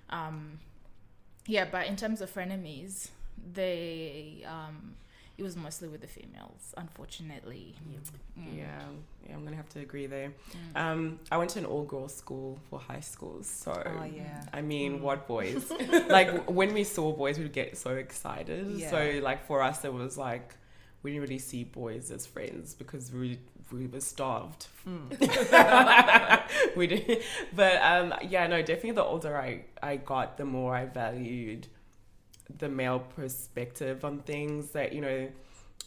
um 0.09 0.59
yeah 1.45 1.65
but 1.71 1.87
in 1.87 1.95
terms 1.95 2.19
of 2.21 2.33
frenemies 2.33 3.09
they 3.53 4.43
um 4.45 4.95
it 5.37 5.43
was 5.43 5.55
mostly 5.55 5.87
with 5.87 6.01
the 6.01 6.07
females 6.07 6.73
unfortunately 6.77 7.75
Mm. 8.37 8.55
Yeah, 8.55 8.65
yeah, 9.27 9.33
I'm 9.35 9.43
gonna 9.43 9.55
have 9.55 9.69
to 9.69 9.79
agree 9.79 10.05
there. 10.05 10.31
Mm. 10.75 10.79
Um, 10.79 11.19
I 11.31 11.37
went 11.37 11.49
to 11.51 11.59
an 11.59 11.65
all-girls 11.65 12.13
school 12.15 12.59
for 12.69 12.77
high 12.79 12.99
school, 12.99 13.41
so 13.41 13.71
Oh 13.73 14.03
yeah. 14.03 14.43
I 14.53 14.61
mean, 14.61 14.99
Mm. 14.99 15.01
what 15.01 15.27
boys? 15.27 15.71
like 16.17 16.29
when 16.47 16.71
we 16.73 16.83
saw 16.83 17.11
boys, 17.13 17.39
we'd 17.39 17.51
get 17.51 17.77
so 17.77 17.91
excited. 17.95 18.67
Yeah. 18.69 18.91
So 18.91 19.19
like 19.23 19.47
for 19.47 19.63
us, 19.63 19.83
it 19.85 19.91
was 19.93 20.19
like 20.19 20.53
we 21.07 21.13
didn't 21.13 21.29
really 21.29 21.39
see 21.39 21.63
boys 21.63 22.11
as 22.11 22.25
friends 22.25 22.73
because 22.73 23.13
we 23.13 23.39
we 23.71 23.87
were 23.87 24.01
starved. 24.01 24.67
Mm. 24.85 25.15
we 26.75 26.87
did, 26.87 27.23
but 27.55 27.81
um, 27.81 28.13
yeah, 28.27 28.45
no, 28.47 28.61
definitely. 28.61 28.91
The 28.91 29.05
older 29.05 29.37
I 29.37 29.63
I 29.81 29.95
got, 29.95 30.35
the 30.37 30.43
more 30.43 30.75
I 30.75 30.83
valued 30.83 31.67
the 32.57 32.67
male 32.67 32.99
perspective 32.99 34.03
on 34.03 34.19
things. 34.19 34.71
That 34.71 34.91
you 34.91 34.99
know, 34.99 35.29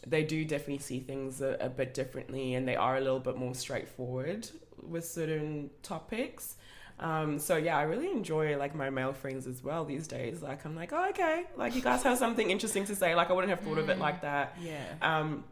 they 0.07 0.25
do 0.25 0.43
definitely 0.47 0.79
see 0.79 1.01
things 1.01 1.43
a, 1.43 1.59
a 1.61 1.69
bit 1.69 1.93
differently, 1.93 2.55
and 2.55 2.67
they 2.67 2.77
are 2.77 2.97
a 2.97 3.01
little 3.03 3.21
bit 3.21 3.37
more 3.37 3.55
straightforward 3.55 4.49
with 4.83 5.05
certain 5.05 5.69
topics. 5.83 6.57
Um, 7.01 7.39
so 7.39 7.57
yeah, 7.57 7.77
I 7.79 7.83
really 7.83 8.11
enjoy 8.11 8.57
like 8.59 8.75
my 8.75 8.91
male 8.91 9.13
friends 9.15 9.47
as 9.47 9.65
well 9.65 9.85
these 9.85 10.07
days. 10.07 10.43
Like 10.43 10.65
I'm 10.65 10.77
like, 10.77 10.93
oh 10.93 11.09
okay, 11.11 11.45
like 11.57 11.75
you 11.75 11.81
guys 11.83 12.03
have 12.03 12.19
something 12.19 12.51
interesting 12.51 12.85
to 12.87 12.95
say. 12.95 13.15
Like 13.15 13.31
I 13.31 13.33
wouldn't 13.33 13.51
have 13.51 13.61
thought 13.61 13.79
of 13.79 13.89
it 13.89 13.99
like 13.99 14.21
that. 14.23 14.57
Yeah. 14.63 14.85
Um, 15.03 15.45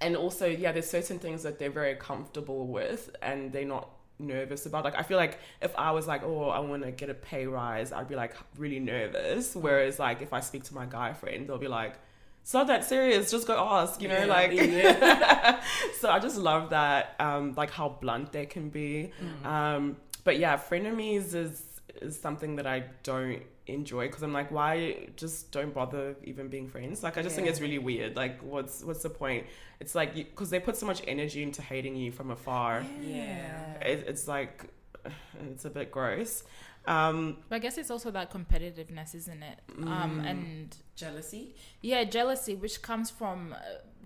and 0.00 0.16
also, 0.16 0.46
yeah, 0.46 0.72
there's 0.72 0.90
certain 0.90 1.18
things 1.18 1.42
that 1.44 1.58
they're 1.58 1.70
very 1.70 1.94
comfortable 1.94 2.66
with, 2.66 3.14
and 3.22 3.50
they're 3.52 3.64
not 3.64 3.88
nervous 4.18 4.66
about. 4.66 4.84
Like 4.84 4.98
I 4.98 5.02
feel 5.02 5.16
like 5.16 5.38
if 5.62 5.74
I 5.78 5.92
was 5.92 6.06
like, 6.06 6.22
oh, 6.22 6.50
I 6.50 6.58
want 6.60 6.82
to 6.82 6.90
get 6.90 7.08
a 7.08 7.14
pay 7.14 7.46
rise, 7.46 7.90
I'd 7.90 8.08
be 8.08 8.14
like 8.16 8.34
really 8.58 8.80
nervous. 8.80 9.56
Whereas 9.56 9.98
like 9.98 10.20
if 10.20 10.32
I 10.34 10.40
speak 10.40 10.64
to 10.64 10.74
my 10.74 10.84
guy 10.84 11.14
friend, 11.14 11.48
they'll 11.48 11.56
be 11.58 11.68
like, 11.68 11.94
it's 12.42 12.52
not 12.52 12.66
that 12.66 12.84
serious. 12.84 13.30
Just 13.30 13.46
go 13.46 13.56
ask. 13.58 14.02
You 14.02 14.08
know, 14.08 14.18
Yeah, 14.18 14.24
like. 14.26 14.52
yeah. 14.52 15.62
so 16.00 16.10
I 16.10 16.18
just 16.18 16.36
love 16.36 16.70
that, 16.70 17.14
um, 17.18 17.54
like 17.56 17.70
how 17.70 17.88
blunt 17.88 18.32
they 18.32 18.44
can 18.44 18.68
be. 18.68 19.12
Um, 19.44 19.96
but 20.24 20.38
yeah, 20.38 20.56
frenemies 20.56 21.34
is 21.34 21.62
is 22.02 22.18
something 22.18 22.56
that 22.56 22.66
I 22.66 22.84
don't 23.02 23.42
enjoy 23.66 24.08
because 24.08 24.22
I'm 24.22 24.32
like, 24.32 24.50
why 24.50 25.08
just 25.16 25.52
don't 25.52 25.72
bother 25.72 26.16
even 26.24 26.48
being 26.48 26.66
friends? 26.68 27.02
Like, 27.02 27.16
I 27.18 27.22
just 27.22 27.36
think 27.36 27.46
it's 27.48 27.60
really 27.60 27.78
weird. 27.78 28.16
Like, 28.16 28.40
what's 28.42 28.82
what's 28.82 29.02
the 29.02 29.10
point? 29.10 29.46
It's 29.80 29.94
like 29.94 30.14
because 30.14 30.50
they 30.50 30.60
put 30.60 30.76
so 30.76 30.86
much 30.86 31.02
energy 31.06 31.42
into 31.42 31.62
hating 31.62 31.96
you 31.96 32.10
from 32.12 32.30
afar. 32.30 32.84
Yeah. 33.00 33.74
It, 33.80 34.04
it's 34.08 34.26
like 34.28 34.64
it's 35.50 35.64
a 35.64 35.70
bit 35.70 35.90
gross. 35.90 36.44
Um, 36.86 37.38
But 37.48 37.56
I 37.56 37.58
guess 37.60 37.78
it's 37.78 37.90
also 37.90 38.10
that 38.10 38.30
competitiveness, 38.30 39.14
isn't 39.14 39.42
it? 39.42 39.58
Um, 39.78 40.20
Mm. 40.20 40.30
and 40.30 40.76
Jealousy. 40.96 41.54
yeah, 41.80 42.04
jealousy, 42.04 42.54
which 42.56 42.82
comes 42.82 43.10
from 43.10 43.54
uh, 43.54 43.58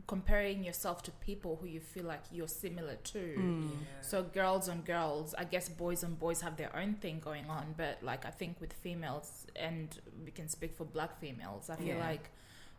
comparing 0.09 0.65
yourself 0.65 1.03
to 1.05 1.11
people 1.29 1.59
who 1.61 1.67
you 1.69 1.79
feel 1.81 2.05
like 2.05 2.23
you're 2.33 2.49
similar 2.49 2.97
to. 3.13 3.19
Mm. 3.39 3.71
Yeah. 3.71 3.77
So 4.01 4.23
girls 4.25 4.69
on 4.69 4.81
girls, 4.81 5.35
I 5.39 5.45
guess 5.45 5.69
boys 5.69 6.03
on 6.03 6.15
boys 6.15 6.41
have 6.41 6.57
their 6.57 6.75
own 6.75 6.95
thing 6.95 7.21
going 7.23 7.47
on, 7.49 7.75
but 7.77 7.99
like 8.03 8.25
I 8.25 8.31
think 8.31 8.61
with 8.61 8.73
females, 8.73 9.47
and 9.55 9.89
we 10.25 10.31
can 10.33 10.49
speak 10.49 10.75
for 10.75 10.85
black 10.85 11.21
females, 11.21 11.69
I 11.71 11.77
feel 11.77 11.89
Yeah. 11.99 12.09
like 12.11 12.31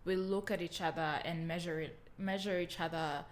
we 0.05 0.15
look 0.17 0.49
at 0.51 0.61
each 0.61 0.81
other 0.81 1.21
and 1.23 1.47
measure 1.47 1.79
it, 1.79 1.95
measure 2.17 2.59
each 2.59 2.79
other 2.79 3.23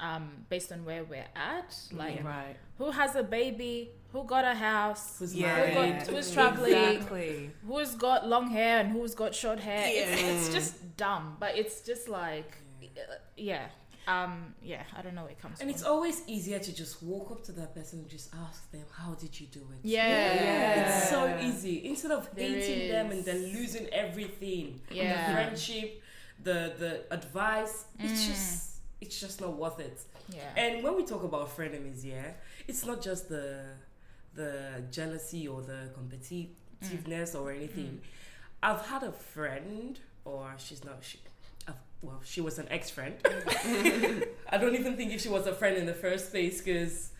um, 0.00 0.46
based 0.48 0.72
on 0.72 0.84
where 0.84 1.04
we're 1.04 1.26
at. 1.36 1.76
Like 1.92 2.24
right. 2.24 2.56
who 2.78 2.90
has 2.92 3.14
a 3.16 3.22
baby, 3.24 3.90
who 4.12 4.24
got 4.24 4.44
a 4.44 4.54
house, 4.54 5.18
Who's 5.18 5.34
Yeah. 5.34 5.66
who 5.66 5.74
got, 5.74 6.06
who's 6.06 6.32
traveling, 6.32 6.72
Exactly. 6.74 7.50
who's 7.66 7.94
got 7.96 8.26
long 8.28 8.50
hair 8.50 8.78
and 8.80 8.90
who's 8.92 9.14
got 9.14 9.34
short 9.34 9.60
hair. 9.60 9.84
It's, 9.88 10.22
it's 10.22 10.54
just 10.54 10.96
dumb, 10.96 11.36
but 11.40 11.56
it's 11.58 11.80
just 11.82 12.08
like, 12.08 12.56
uh, 12.96 13.14
yeah, 13.36 13.66
um, 14.06 14.54
yeah. 14.62 14.82
I 14.96 15.02
don't 15.02 15.14
know 15.14 15.22
where 15.22 15.30
it 15.32 15.40
comes 15.40 15.60
And 15.60 15.68
from. 15.68 15.74
it's 15.74 15.82
always 15.84 16.22
easier 16.26 16.58
to 16.58 16.72
just 16.74 17.02
walk 17.02 17.30
up 17.30 17.42
to 17.44 17.52
that 17.52 17.74
person 17.74 18.00
and 18.00 18.08
just 18.08 18.34
ask 18.34 18.70
them, 18.72 18.84
"How 18.92 19.14
did 19.14 19.38
you 19.40 19.46
do 19.46 19.60
it?" 19.60 19.80
yeah, 19.82 20.34
Yeah. 20.34 20.98
It's 20.98 21.08
so 21.10 21.38
easy. 21.40 21.86
Instead 21.88 22.12
of 22.12 22.28
There 22.34 22.48
hating 22.48 22.88
them 22.90 23.10
and 23.12 23.24
then 23.24 23.40
losing 23.52 23.86
everything, 23.88 24.80
Yeah. 24.90 25.26
the 25.28 25.32
friendship, 25.34 26.02
the 26.42 26.74
the 26.82 26.92
advice, 27.18 27.84
it's 27.98 28.22
Mm. 28.22 28.26
just 28.30 28.68
it's 29.00 29.18
just 29.20 29.40
not 29.40 29.52
worth 29.56 29.80
it. 29.80 29.98
yeah. 30.28 30.52
And 30.62 30.82
when 30.84 30.94
we 30.96 31.04
talk 31.04 31.22
about 31.24 31.48
frenemies, 31.56 32.04
yeah, 32.04 32.32
it's 32.68 32.84
not 32.86 33.00
just 33.02 33.28
the 33.28 33.46
the 34.34 34.82
jealousy 34.90 35.46
or 35.46 35.60
the 35.62 35.80
competitiveness 35.98 37.34
or 37.38 37.50
anything. 37.52 38.00
I've 38.62 38.82
had 38.86 39.02
a 39.02 39.12
friend, 39.12 39.98
or 40.24 40.54
she's 40.56 40.84
not. 40.84 40.98
She, 41.02 41.18
well, 42.02 42.20
she 42.24 42.40
was 42.40 42.58
an 42.58 42.66
ex-friend. 42.70 43.14
I 43.24 44.58
don't 44.58 44.74
even 44.74 44.96
think 44.96 45.12
if 45.12 45.20
she 45.20 45.28
was 45.28 45.46
a 45.46 45.54
friend 45.54 45.76
in 45.76 45.86
the 45.86 45.94
first 45.94 46.30
place, 46.30 46.60
because 46.60 47.10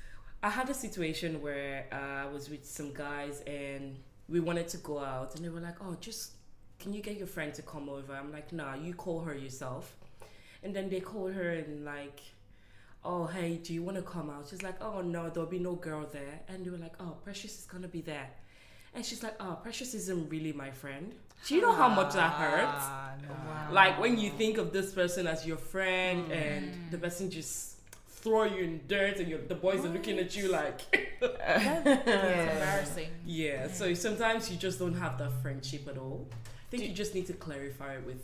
I 0.43 0.51
had 0.51 0.69
a 0.69 0.75
situation 0.75 1.41
where 1.41 1.87
uh, 1.93 2.27
I 2.27 2.33
was 2.33 2.51
with 2.51 2.67
some 2.67 2.93
guys 2.93 3.43
and 3.47 3.97
we 4.29 4.41
wanted 4.41 4.69
to 4.69 4.77
go 4.79 4.99
out, 4.99 5.35
and 5.37 5.45
they 5.45 5.49
were 5.49 5.61
like, 5.61 5.77
"Oh, 5.81 5.97
just 6.01 6.33
can 6.79 6.93
you 6.93 7.01
get 7.01 7.17
your 7.17 7.29
friend 7.29 7.55
to 7.55 7.63
come 7.63 7.89
over?" 7.89 8.13
I'm 8.13 8.33
like, 8.33 8.53
"Nah, 8.53 8.75
you 8.75 8.93
call 8.95 9.21
her 9.21 9.35
yourself." 9.35 9.97
And 10.65 10.75
then 10.75 10.91
they 10.91 11.01
called 11.01 11.33
her 11.35 11.51
and 11.51 11.85
like 11.85 12.21
oh 13.05 13.27
hey 13.27 13.57
do 13.57 13.75
you 13.75 13.83
want 13.83 13.97
to 13.97 14.03
come 14.03 14.31
out 14.31 14.47
she's 14.49 14.63
like 14.63 14.81
oh 14.81 15.01
no 15.01 15.29
there'll 15.29 15.49
be 15.49 15.59
no 15.59 15.75
girl 15.75 16.07
there 16.13 16.41
and 16.47 16.65
they 16.65 16.71
were 16.71 16.79
like 16.79 16.95
oh 17.01 17.17
precious 17.25 17.59
is 17.59 17.65
gonna 17.65 17.89
be 17.89 18.01
there 18.01 18.31
and 18.95 19.05
she's 19.05 19.25
like 19.25 19.35
oh 19.41 19.59
precious 19.61 19.93
isn't 19.93 20.29
really 20.29 20.53
my 20.53 20.71
friend 20.71 21.13
do 21.47 21.57
you 21.57 21.61
know 21.61 21.73
how 21.73 21.89
much 21.89 22.15
that 22.15 22.33
hurts. 22.33 22.85
Like 23.73 24.01
when 24.01 24.19
you 24.19 24.31
think 24.31 24.59
of 24.59 24.73
this 24.73 24.93
person 24.93 25.27
as 25.27 25.47
your 25.47 25.57
friend 25.57 26.29
mm. 26.29 26.33
and 26.33 26.91
the 26.91 26.99
person 26.99 27.31
just 27.31 27.77
throw 28.09 28.45
you 28.45 28.63
in 28.65 28.81
dirt 28.87 29.19
and 29.19 29.49
the 29.49 29.55
boys 29.55 29.85
are 29.85 29.89
looking 29.89 30.19
at 30.19 30.37
you 30.37 30.49
like 30.49 30.81
It's 31.23 31.99
embarrassing. 31.99 33.09
yeah 33.25 33.69
so 33.69 33.93
sometimes 33.95 34.51
you 34.51 34.57
just 34.57 34.79
don't 34.79 34.95
have 34.95 35.19
that 35.19 35.33
friendship 35.43 35.89
at 35.89 35.99
all. 35.99 36.29
I 36.33 36.71
think 36.71 36.83
Do- 36.83 36.89
you 36.89 36.95
just 36.95 37.15
need 37.15 37.27
to 37.27 37.33
clarify 37.33 37.95
it 37.95 38.07
with 38.07 38.23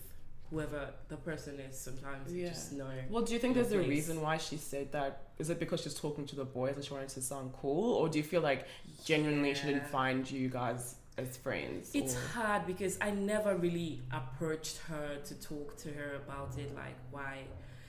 whoever 0.50 0.88
the 1.08 1.16
person 1.16 1.60
is 1.60 1.78
sometimes 1.78 2.32
you 2.32 2.48
just 2.48 2.72
know 2.72 2.86
well, 3.10 3.22
do 3.22 3.34
you 3.34 3.38
think 3.38 3.54
Your 3.54 3.64
there's 3.64 3.84
a 3.84 3.86
reason 3.86 4.20
why 4.22 4.38
she 4.38 4.56
said 4.56 4.90
that? 4.92 5.24
Is 5.38 5.50
it 5.50 5.58
because 5.60 5.82
she's 5.82 5.94
talking 5.94 6.24
to 6.26 6.36
the 6.36 6.44
boys 6.44 6.76
and 6.76 6.84
she 6.84 6.92
wanted 6.94 7.10
to 7.10 7.20
sound 7.20 7.52
cool, 7.60 7.94
or 7.94 8.08
do 8.08 8.16
you 8.18 8.24
feel 8.24 8.40
like 8.40 8.66
genuinely 9.04 9.52
she 9.54 9.66
didn't 9.66 9.86
find 9.88 10.28
you 10.30 10.48
guys 10.48 10.94
as 11.18 11.36
friends? 11.36 11.90
It's 11.94 12.14
or- 12.16 12.20
hard 12.40 12.66
because 12.66 12.96
I 13.00 13.10
never 13.10 13.56
really 13.56 14.00
approached 14.12 14.78
her 14.88 15.16
to 15.24 15.34
talk 15.40 15.76
to 15.78 15.88
her 15.92 16.16
about 16.16 16.56
it, 16.58 16.74
like 16.74 16.96
why. 17.10 17.40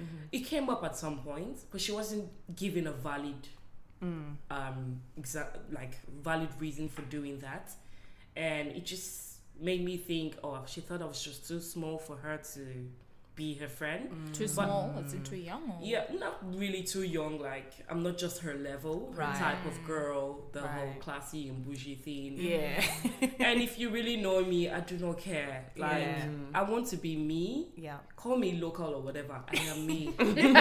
Mm-hmm. 0.01 0.15
It 0.31 0.39
came 0.45 0.69
up 0.69 0.83
at 0.83 0.95
some 0.95 1.19
point, 1.19 1.59
but 1.71 1.79
she 1.81 1.91
wasn't 1.91 2.29
given 2.55 2.87
a 2.87 2.91
valid, 2.91 3.47
Mm. 4.01 4.35
um, 4.49 5.01
exa- 5.19 5.57
like 5.73 5.99
valid 6.23 6.47
reason 6.57 6.87
for 6.87 7.01
doing 7.03 7.39
that, 7.39 7.69
and 8.35 8.69
it 8.69 8.85
just 8.85 9.39
made 9.59 9.83
me 9.83 9.97
think, 9.97 10.37
oh, 10.41 10.63
she 10.65 10.79
thought 10.79 11.01
I 11.01 11.05
was 11.05 11.21
just 11.21 11.45
too 11.45 11.59
small 11.59 11.97
for 11.97 12.15
her 12.15 12.37
to 12.53 12.61
be 13.43 13.53
her 13.61 13.71
friend. 13.79 14.03
Mm. 14.11 14.33
Too 14.39 14.47
But- 14.55 14.65
small? 14.67 14.83
Is 15.05 15.13
it 15.13 15.23
mm. 15.23 15.29
too 15.31 15.41
young? 15.51 15.63
Or? 15.71 15.77
Yeah, 15.91 16.03
not 16.25 16.35
really 16.63 16.83
too 16.93 17.03
young. 17.17 17.33
Like 17.51 17.71
I'm 17.89 18.01
not 18.07 18.15
just 18.25 18.35
her 18.45 18.55
level, 18.69 18.95
Right. 19.23 19.35
type 19.45 19.63
of 19.71 19.75
girl, 19.93 20.23
the 20.57 20.61
whole 20.73 20.93
classy 21.05 21.41
and 21.49 21.57
bougie 21.65 21.95
thing. 22.07 22.31
Yeah. 22.37 22.83
and 23.49 23.57
if 23.67 23.71
you 23.81 23.87
really 23.97 24.17
know 24.25 24.37
me, 24.53 24.59
I 24.77 24.81
do 24.91 24.95
not 25.05 25.17
care. 25.29 25.55
Like 25.85 26.01
Yeah. 26.01 26.25
I 26.59 26.61
want 26.71 26.85
to 26.93 26.97
be 27.07 27.13
me. 27.31 27.43
yeah. 27.87 27.99
Call 28.23 28.35
me 28.45 28.49
local 28.65 28.89
or 28.97 29.01
whatever. 29.07 29.35
I 29.47 29.57
am 29.73 29.79
me. 29.91 30.01
Mm-hmm. 30.19 30.55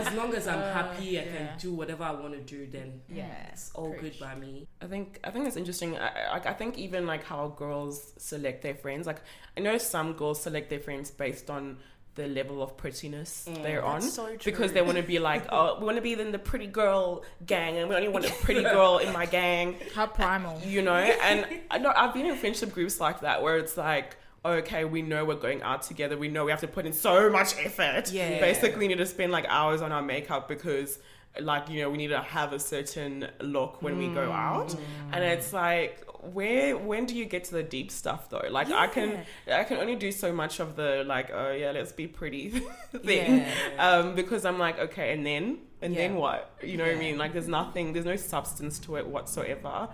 as 0.00 0.12
long 0.14 0.30
as 0.34 0.46
I'm 0.46 0.58
Uh, 0.64 0.72
happy, 0.78 1.08
I 1.18 1.22
yeah. 1.22 1.32
can 1.34 1.46
do 1.58 1.70
whatever 1.80 2.04
I 2.04 2.12
want 2.22 2.34
to 2.34 2.42
do. 2.54 2.60
Then 2.76 2.88
Yeah. 3.20 3.48
it's 3.52 3.70
all 3.74 3.92
good 4.02 4.16
by 4.20 4.34
me. 4.44 4.52
I 4.84 4.86
think 4.92 5.06
I 5.26 5.30
think 5.32 5.42
it's 5.48 5.56
interesting. 5.62 5.90
I, 5.96 6.08
I, 6.36 6.38
I 6.52 6.54
think 6.60 6.72
even 6.86 7.02
like 7.12 7.24
how 7.32 7.42
girls 7.64 7.96
select 8.18 8.58
their 8.66 8.74
friends. 8.84 9.06
Like 9.06 9.20
I 9.56 9.60
know 9.66 9.78
some 9.78 10.08
girls 10.20 10.38
select 10.46 10.66
their 10.72 10.80
friends 10.88 11.10
based 11.24 11.48
on 11.56 11.78
the 12.16 12.28
level 12.28 12.62
of 12.62 12.76
prettiness 12.76 13.46
Mm. 13.48 13.62
they're 13.62 13.84
on. 13.84 14.00
So 14.02 14.26
true. 14.36 14.38
Because 14.52 14.72
they 14.72 14.82
want 14.82 14.96
to 14.98 15.02
be 15.02 15.18
like, 15.18 15.44
oh, 15.50 15.78
we 15.80 15.84
want 15.86 15.96
to 15.96 16.02
be 16.02 16.12
in 16.12 16.30
the 16.32 16.38
pretty 16.38 16.66
girl 16.68 17.24
gang, 17.44 17.76
and 17.78 17.88
we 17.88 17.94
only 17.96 18.08
want 18.08 18.24
a 18.26 18.30
pretty 18.32 18.62
girl 18.76 18.98
in 18.98 19.12
my 19.12 19.26
gang, 19.26 19.76
How 19.94 20.06
primal. 20.06 20.60
you 20.64 20.82
know. 20.82 20.94
And 20.94 21.46
I 21.70 21.78
know 21.78 21.92
I've 21.94 22.14
been 22.14 22.26
in 22.26 22.36
friendship 22.36 22.72
groups 22.72 23.00
like 23.00 23.20
that 23.20 23.42
where 23.42 23.58
it's 23.58 23.76
like, 23.76 24.16
okay, 24.44 24.84
we 24.84 25.02
know 25.02 25.24
we're 25.24 25.34
going 25.34 25.62
out 25.62 25.82
together. 25.82 26.16
We 26.16 26.28
know 26.28 26.44
we 26.44 26.50
have 26.50 26.60
to 26.60 26.68
put 26.68 26.86
in 26.86 26.92
so 26.92 27.30
much 27.30 27.54
effort. 27.64 28.12
Yeah. 28.12 28.40
Basically, 28.40 28.78
we 28.78 28.88
need 28.88 28.98
to 28.98 29.06
spend 29.06 29.32
like 29.32 29.46
hours 29.48 29.82
on 29.82 29.90
our 29.90 30.02
makeup 30.02 30.48
because, 30.48 30.98
like, 31.40 31.68
you 31.68 31.80
know, 31.80 31.90
we 31.90 31.96
need 31.96 32.08
to 32.08 32.20
have 32.20 32.52
a 32.52 32.60
certain 32.60 33.26
look 33.40 33.82
when 33.82 33.98
we 33.98 34.08
go 34.08 34.30
out. 34.30 34.76
And 35.12 35.24
it's 35.24 35.52
like, 35.52 36.06
where 36.32 36.76
when 36.76 37.06
do 37.06 37.14
you 37.16 37.24
get 37.24 37.44
to 37.44 37.52
the 37.52 37.62
deep 37.62 37.90
stuff 37.90 38.30
though? 38.30 38.46
Like, 38.50 38.70
I 38.70 38.86
can 38.86 39.24
I 39.50 39.64
can 39.64 39.76
only 39.78 39.96
do 39.96 40.10
so 40.12 40.32
much 40.32 40.60
of 40.60 40.76
the 40.76 41.04
like, 41.06 41.30
oh 41.32 41.52
yeah, 41.52 41.70
let's 41.72 41.92
be 41.92 42.06
pretty 42.06 42.48
thing. 43.04 43.38
Yeah. 43.42 43.86
Um, 43.88 44.14
because 44.14 44.44
I'm 44.44 44.58
like, 44.58 44.78
okay, 44.78 45.12
and 45.12 45.24
then 45.26 45.58
and 45.82 45.94
then 45.96 46.14
what? 46.16 46.50
You 46.62 46.76
know 46.78 46.84
what 46.86 46.94
I 46.94 46.98
mean? 46.98 47.18
Like, 47.18 47.32
there's 47.32 47.48
nothing, 47.48 47.92
there's 47.92 48.06
no 48.06 48.16
substance 48.16 48.78
to 48.80 48.96
it 48.96 49.06
whatsoever. 49.06 49.88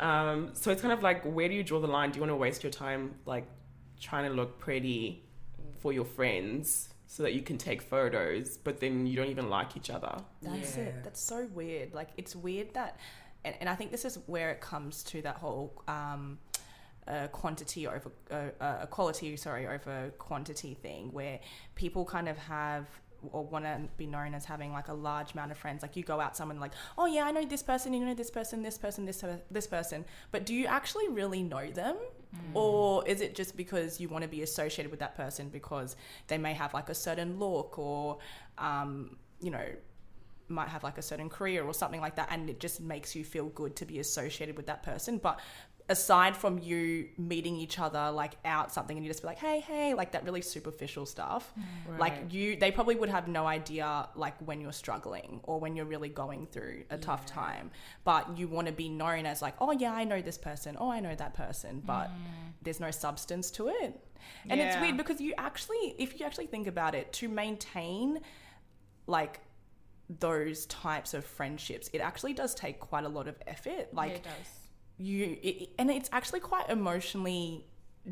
Um, 0.00 0.50
so 0.54 0.70
it's 0.70 0.80
kind 0.82 0.92
of 0.92 1.02
like, 1.02 1.22
where 1.24 1.48
do 1.48 1.54
you 1.54 1.62
draw 1.62 1.80
the 1.80 1.86
line? 1.88 2.10
Do 2.10 2.16
you 2.16 2.22
want 2.22 2.30
to 2.32 2.36
waste 2.36 2.62
your 2.62 2.72
time 2.72 3.14
like 3.26 3.46
trying 4.00 4.28
to 4.28 4.34
look 4.34 4.58
pretty 4.58 5.24
for 5.80 5.92
your 5.92 6.04
friends 6.04 6.88
so 7.06 7.22
that 7.24 7.34
you 7.34 7.42
can 7.42 7.58
take 7.58 7.82
photos, 7.82 8.56
but 8.56 8.80
then 8.80 9.06
you 9.06 9.16
don't 9.16 9.28
even 9.28 9.50
like 9.50 9.76
each 9.76 9.90
other? 9.90 10.16
That's 10.40 10.76
Yeah. 10.76 10.84
it. 10.84 11.04
That's 11.04 11.20
so 11.20 11.46
weird. 11.52 11.92
Like 11.92 12.08
it's 12.16 12.34
weird 12.34 12.72
that, 12.74 12.98
and, 13.44 13.54
and 13.60 13.68
I 13.68 13.74
think 13.74 13.90
this 13.90 14.04
is 14.04 14.18
where 14.26 14.50
it 14.50 14.60
comes 14.60 15.02
to 15.04 15.22
that 15.22 15.36
whole 15.36 15.82
um, 15.88 16.38
uh, 17.08 17.28
quantity 17.28 17.86
over 17.86 18.12
uh, 18.30 18.48
uh, 18.60 18.86
quality, 18.86 19.36
sorry, 19.36 19.66
over 19.66 20.12
quantity 20.18 20.74
thing, 20.74 21.12
where 21.12 21.40
people 21.74 22.04
kind 22.04 22.28
of 22.28 22.38
have 22.38 22.86
or 23.30 23.44
want 23.44 23.64
to 23.64 23.80
be 23.96 24.06
known 24.06 24.34
as 24.34 24.44
having 24.44 24.72
like 24.72 24.88
a 24.88 24.92
large 24.92 25.32
amount 25.32 25.52
of 25.52 25.58
friends. 25.58 25.82
Like 25.82 25.96
you 25.96 26.02
go 26.02 26.20
out, 26.20 26.36
someone 26.36 26.58
like, 26.58 26.72
oh 26.98 27.06
yeah, 27.06 27.24
I 27.24 27.30
know 27.30 27.44
this 27.44 27.62
person, 27.62 27.92
you 27.92 28.04
know 28.04 28.14
this 28.14 28.30
person, 28.30 28.62
this 28.62 28.78
person, 28.78 29.04
this 29.04 29.24
this 29.50 29.66
person, 29.66 30.04
but 30.30 30.44
do 30.44 30.54
you 30.54 30.66
actually 30.66 31.08
really 31.08 31.42
know 31.42 31.70
them? 31.70 31.96
Or 32.54 33.06
is 33.06 33.20
it 33.20 33.34
just 33.34 33.56
because 33.56 34.00
you 34.00 34.08
want 34.08 34.22
to 34.22 34.28
be 34.28 34.42
associated 34.42 34.90
with 34.90 35.00
that 35.00 35.14
person 35.14 35.50
because 35.50 35.96
they 36.28 36.38
may 36.38 36.54
have 36.54 36.72
like 36.72 36.88
a 36.88 36.94
certain 36.94 37.38
look 37.38 37.78
or, 37.78 38.18
um, 38.56 39.18
you 39.40 39.50
know, 39.50 39.66
might 40.52 40.68
have 40.68 40.84
like 40.84 40.98
a 40.98 41.02
certain 41.02 41.28
career 41.28 41.64
or 41.64 41.74
something 41.74 42.00
like 42.00 42.16
that 42.16 42.28
and 42.30 42.48
it 42.48 42.60
just 42.60 42.80
makes 42.80 43.14
you 43.16 43.24
feel 43.24 43.46
good 43.46 43.74
to 43.76 43.84
be 43.84 43.98
associated 43.98 44.56
with 44.56 44.66
that 44.66 44.82
person. 44.82 45.18
But 45.18 45.40
aside 45.88 46.36
from 46.36 46.58
you 46.58 47.08
meeting 47.18 47.56
each 47.56 47.78
other 47.78 48.10
like 48.10 48.34
out 48.44 48.72
something 48.72 48.96
and 48.96 49.04
you 49.04 49.10
just 49.10 49.22
be 49.22 49.26
like 49.26 49.38
hey 49.38 49.60
hey 49.60 49.94
like 49.94 50.12
that 50.12 50.24
really 50.24 50.40
superficial 50.40 51.04
stuff 51.04 51.52
mm. 51.58 51.98
like 51.98 52.14
you 52.30 52.56
they 52.56 52.70
probably 52.70 52.94
would 52.94 53.08
have 53.08 53.26
no 53.28 53.46
idea 53.46 54.08
like 54.14 54.34
when 54.46 54.60
you're 54.60 54.72
struggling 54.72 55.40
or 55.42 55.58
when 55.58 55.74
you're 55.74 55.84
really 55.84 56.08
going 56.08 56.46
through 56.46 56.84
a 56.90 56.98
tough 56.98 57.26
time. 57.26 57.70
But 58.04 58.38
you 58.38 58.48
want 58.48 58.66
to 58.68 58.72
be 58.72 58.88
known 58.88 59.26
as 59.26 59.42
like 59.42 59.54
oh 59.60 59.72
yeah 59.72 59.92
i 59.92 60.04
know 60.04 60.22
this 60.22 60.38
person. 60.38 60.76
Oh 60.78 60.90
i 60.90 61.00
know 61.00 61.14
that 61.14 61.34
person. 61.34 61.82
But 61.84 62.08
mm. 62.08 62.52
there's 62.62 62.80
no 62.80 62.90
substance 62.90 63.50
to 63.52 63.68
it. 63.68 64.00
And 64.48 64.60
it's 64.60 64.80
weird 64.80 64.96
because 64.96 65.20
you 65.20 65.34
actually 65.36 65.94
if 65.98 66.18
you 66.18 66.26
actually 66.26 66.46
think 66.46 66.66
about 66.66 66.94
it 66.94 67.12
to 67.14 67.28
maintain 67.28 68.20
like 69.06 69.40
those 70.20 70.66
types 70.66 71.14
of 71.14 71.24
friendships 71.24 71.88
it 71.92 72.00
actually 72.00 72.32
does 72.32 72.54
take 72.54 72.80
quite 72.80 73.04
a 73.04 73.08
lot 73.08 73.28
of 73.28 73.36
effort 73.46 73.92
like 73.92 74.10
yeah, 74.10 74.16
it 74.16 74.22
does. 74.24 74.48
you 74.98 75.38
it, 75.42 75.70
and 75.78 75.90
it's 75.90 76.08
actually 76.12 76.40
quite 76.40 76.68
emotionally 76.68 77.64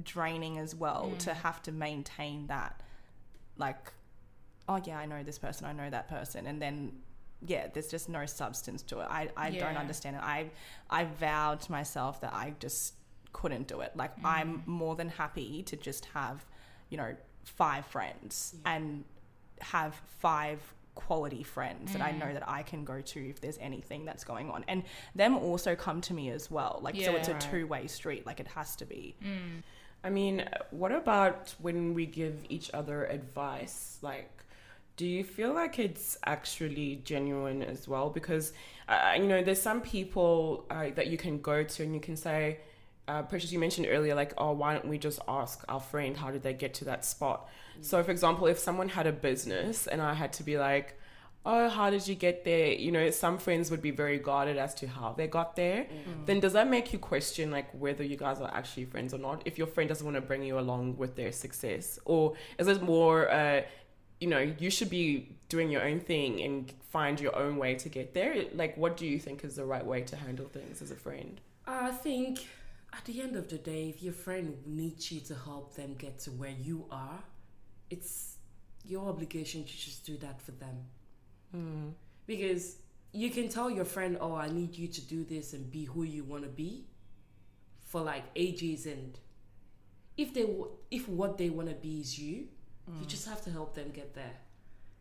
draining 0.04 0.58
as 0.58 0.74
well 0.74 1.12
to 1.18 1.30
mm. 1.30 1.36
have 1.36 1.60
to 1.62 1.72
maintain 1.72 2.46
that 2.46 2.80
like 3.56 3.92
oh 4.68 4.80
yeah 4.84 4.98
i 4.98 5.04
know 5.04 5.22
this 5.22 5.38
person 5.38 5.66
i 5.66 5.72
know 5.72 5.90
that 5.90 6.08
person 6.08 6.46
and 6.46 6.62
then 6.62 6.92
yeah 7.46 7.66
there's 7.72 7.88
just 7.88 8.08
no 8.08 8.26
substance 8.26 8.82
to 8.82 9.00
it. 9.00 9.06
I, 9.08 9.28
I 9.36 9.50
don't 9.50 9.76
understand 9.76 10.16
it. 10.16 10.22
I 10.22 10.50
i 10.88 11.04
vowed 11.04 11.60
to 11.62 11.72
myself 11.72 12.20
that 12.20 12.32
i 12.32 12.54
just 12.60 12.94
couldn't 13.32 13.68
do 13.68 13.80
it. 13.80 13.92
Like 13.96 14.12
i'm 14.24 14.58
mm. 14.58 14.66
more 14.66 14.96
than 14.96 15.08
happy 15.08 15.62
to 15.64 15.76
just 15.76 16.04
have 16.06 16.44
you 16.90 16.96
know 16.98 17.14
five 17.44 17.86
friends 17.86 18.54
and 18.66 19.04
have 19.60 19.94
five 20.18 20.60
quality 21.06 21.42
friends 21.42 21.92
that 21.94 22.02
I 22.02 22.12
know 22.20 22.32
that 22.36 22.46
I 22.58 22.62
can 22.70 22.84
go 22.84 22.98
to 23.12 23.18
if 23.32 23.40
there's 23.40 23.58
anything 23.70 24.04
that's 24.04 24.24
going 24.32 24.48
on. 24.50 24.64
And 24.68 24.82
them 25.14 25.36
also 25.48 25.74
come 25.86 26.00
to 26.08 26.14
me 26.14 26.30
as 26.38 26.50
well. 26.50 26.74
Like 26.86 26.96
so 27.06 27.14
it's 27.16 27.28
a 27.28 27.32
Yeah. 27.32 27.38
two 27.50 27.66
way 27.66 27.86
street. 27.86 28.22
Like 28.26 28.40
it 28.44 28.48
has 28.58 28.76
to 28.76 28.84
be. 28.84 29.14
I 30.02 30.10
mean, 30.10 30.36
what 30.70 30.92
about 30.92 31.54
when 31.60 31.94
we 31.98 32.06
give 32.06 32.36
each 32.48 32.70
other 32.72 33.04
advice? 33.06 33.98
Like, 34.02 34.30
do 34.96 35.06
you 35.06 35.24
feel 35.24 35.52
like 35.52 35.78
it's 35.78 36.16
actually 36.24 37.00
genuine 37.04 37.62
as 37.62 37.86
well? 37.88 38.08
Because, 38.10 38.52
uh, 38.88 39.14
you 39.16 39.26
know, 39.32 39.42
there's 39.42 39.60
some 39.70 39.80
people 39.82 40.64
uh, 40.70 40.90
that 40.94 41.06
you 41.08 41.18
can 41.18 41.40
go 41.40 41.62
to 41.64 41.82
and 41.82 41.94
you 41.94 42.00
can 42.00 42.16
say, 42.16 42.58
uh, 43.10 43.22
Precious, 43.22 43.50
you 43.52 43.58
mentioned 43.58 43.86
earlier, 43.90 44.14
like, 44.14 44.32
oh, 44.38 44.52
why 44.52 44.74
don't 44.74 44.86
we 44.86 44.98
just 44.98 45.20
ask 45.26 45.64
our 45.68 45.80
friend 45.80 46.16
how 46.16 46.30
did 46.30 46.42
they 46.42 46.52
get 46.52 46.74
to 46.74 46.84
that 46.84 47.04
spot? 47.04 47.48
So, 47.80 48.02
for 48.02 48.10
example, 48.10 48.46
if 48.46 48.58
someone 48.58 48.88
had 48.88 49.06
a 49.06 49.12
business 49.12 49.86
and 49.86 50.00
I 50.00 50.14
had 50.14 50.32
to 50.34 50.42
be 50.42 50.58
like, 50.58 50.98
oh, 51.44 51.68
how 51.68 51.90
did 51.90 52.06
you 52.06 52.14
get 52.14 52.44
there? 52.44 52.72
You 52.72 52.92
know, 52.92 53.10
some 53.10 53.38
friends 53.38 53.70
would 53.70 53.82
be 53.82 53.90
very 53.90 54.18
guarded 54.18 54.58
as 54.58 54.74
to 54.76 54.86
how 54.86 55.14
they 55.16 55.26
got 55.26 55.56
there. 55.56 55.86
Then 56.26 56.38
does 56.38 56.52
that 56.52 56.68
make 56.68 56.92
you 56.92 56.98
question 56.98 57.50
like 57.50 57.68
whether 57.72 58.04
you 58.04 58.16
guys 58.16 58.40
are 58.40 58.52
actually 58.54 58.84
friends 58.84 59.14
or 59.14 59.18
not? 59.18 59.42
If 59.44 59.58
your 59.58 59.66
friend 59.66 59.88
doesn't 59.88 60.04
want 60.04 60.16
to 60.16 60.20
bring 60.20 60.42
you 60.42 60.58
along 60.58 60.96
with 60.98 61.16
their 61.16 61.32
success, 61.32 61.98
or 62.04 62.34
is 62.58 62.68
it 62.68 62.82
more, 62.82 63.30
uh, 63.30 63.62
you 64.20 64.28
know, 64.28 64.54
you 64.58 64.70
should 64.70 64.90
be 64.90 65.34
doing 65.48 65.70
your 65.70 65.82
own 65.82 65.98
thing 65.98 66.42
and 66.42 66.72
find 66.90 67.18
your 67.18 67.34
own 67.34 67.56
way 67.56 67.74
to 67.76 67.88
get 67.88 68.14
there? 68.14 68.44
Like, 68.54 68.76
what 68.76 68.96
do 68.96 69.06
you 69.06 69.18
think 69.18 69.42
is 69.42 69.56
the 69.56 69.64
right 69.64 69.84
way 69.84 70.02
to 70.02 70.16
handle 70.16 70.46
things 70.46 70.82
as 70.82 70.90
a 70.90 70.96
friend? 70.96 71.40
I 71.66 71.90
think 71.90 72.46
at 72.92 73.04
the 73.04 73.20
end 73.20 73.36
of 73.36 73.48
the 73.48 73.58
day, 73.58 73.88
if 73.88 74.02
your 74.02 74.12
friend 74.12 74.56
needs 74.66 75.12
you 75.12 75.20
to 75.20 75.34
help 75.34 75.74
them 75.74 75.94
get 75.94 76.18
to 76.20 76.30
where 76.30 76.54
you 76.60 76.86
are, 76.90 77.22
it's 77.88 78.36
your 78.84 79.08
obligation 79.08 79.64
to 79.64 79.70
just 79.70 80.04
do 80.04 80.16
that 80.18 80.40
for 80.40 80.52
them. 80.52 80.76
Hmm. 81.52 81.88
Because 82.26 82.76
you 83.12 83.30
can 83.30 83.48
tell 83.48 83.70
your 83.70 83.84
friend, 83.84 84.16
"Oh, 84.20 84.34
I 84.34 84.48
need 84.48 84.76
you 84.76 84.88
to 84.88 85.00
do 85.00 85.24
this 85.24 85.52
and 85.52 85.70
be 85.70 85.84
who 85.84 86.02
you 86.02 86.24
want 86.24 86.44
to 86.44 86.48
be," 86.48 86.86
for 87.80 88.00
like 88.00 88.24
ages, 88.36 88.86
and 88.86 89.18
if 90.16 90.32
they 90.34 90.42
w- 90.42 90.70
if 90.90 91.08
what 91.08 91.38
they 91.38 91.50
want 91.50 91.68
to 91.68 91.74
be 91.74 92.00
is 92.00 92.18
you, 92.18 92.48
you 92.86 92.92
hmm. 92.92 93.06
just 93.06 93.26
have 93.28 93.42
to 93.44 93.50
help 93.50 93.74
them 93.74 93.90
get 93.90 94.14
there. 94.14 94.36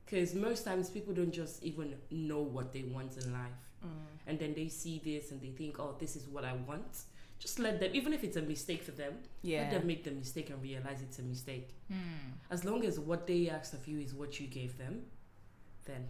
Because 0.06 0.34
most 0.34 0.66
times 0.66 0.90
people 0.90 1.14
don't 1.14 1.32
just 1.32 1.62
even 1.64 1.96
know 2.10 2.42
what 2.42 2.74
they 2.74 2.84
want 2.84 3.18
in 3.18 3.32
life, 3.32 3.62
hmm. 3.82 3.90
and 4.28 4.40
then 4.40 4.54
they 4.54 4.68
see 4.70 5.00
this 5.04 5.32
and 5.32 5.42
they 5.42 5.52
think, 5.52 5.80
"Oh, 5.80 5.96
this 6.00 6.16
is 6.16 6.28
what 6.28 6.44
I 6.44 6.54
want." 6.54 7.06
Just 7.40 7.58
let 7.58 7.80
them, 7.80 7.92
even 7.94 8.12
if 8.14 8.24
it's 8.24 8.36
a 8.38 8.42
mistake 8.42 8.84
for 8.84 8.92
them, 8.92 9.14
let 9.44 9.72
them 9.72 9.88
make 9.88 10.04
the 10.04 10.12
mistake 10.12 10.50
and 10.50 10.62
realize 10.62 11.02
it's 11.02 11.20
a 11.20 11.24
mistake. 11.24 11.70
Hmm. 11.90 12.34
As 12.52 12.66
long 12.66 12.86
as 12.86 13.00
what 13.00 13.26
they 13.28 13.50
asked 13.50 13.74
of 13.74 13.88
you 13.88 14.00
is 14.00 14.14
what 14.14 14.40
you 14.40 14.48
gave 14.48 14.78
them, 14.78 15.04
then 15.86 16.08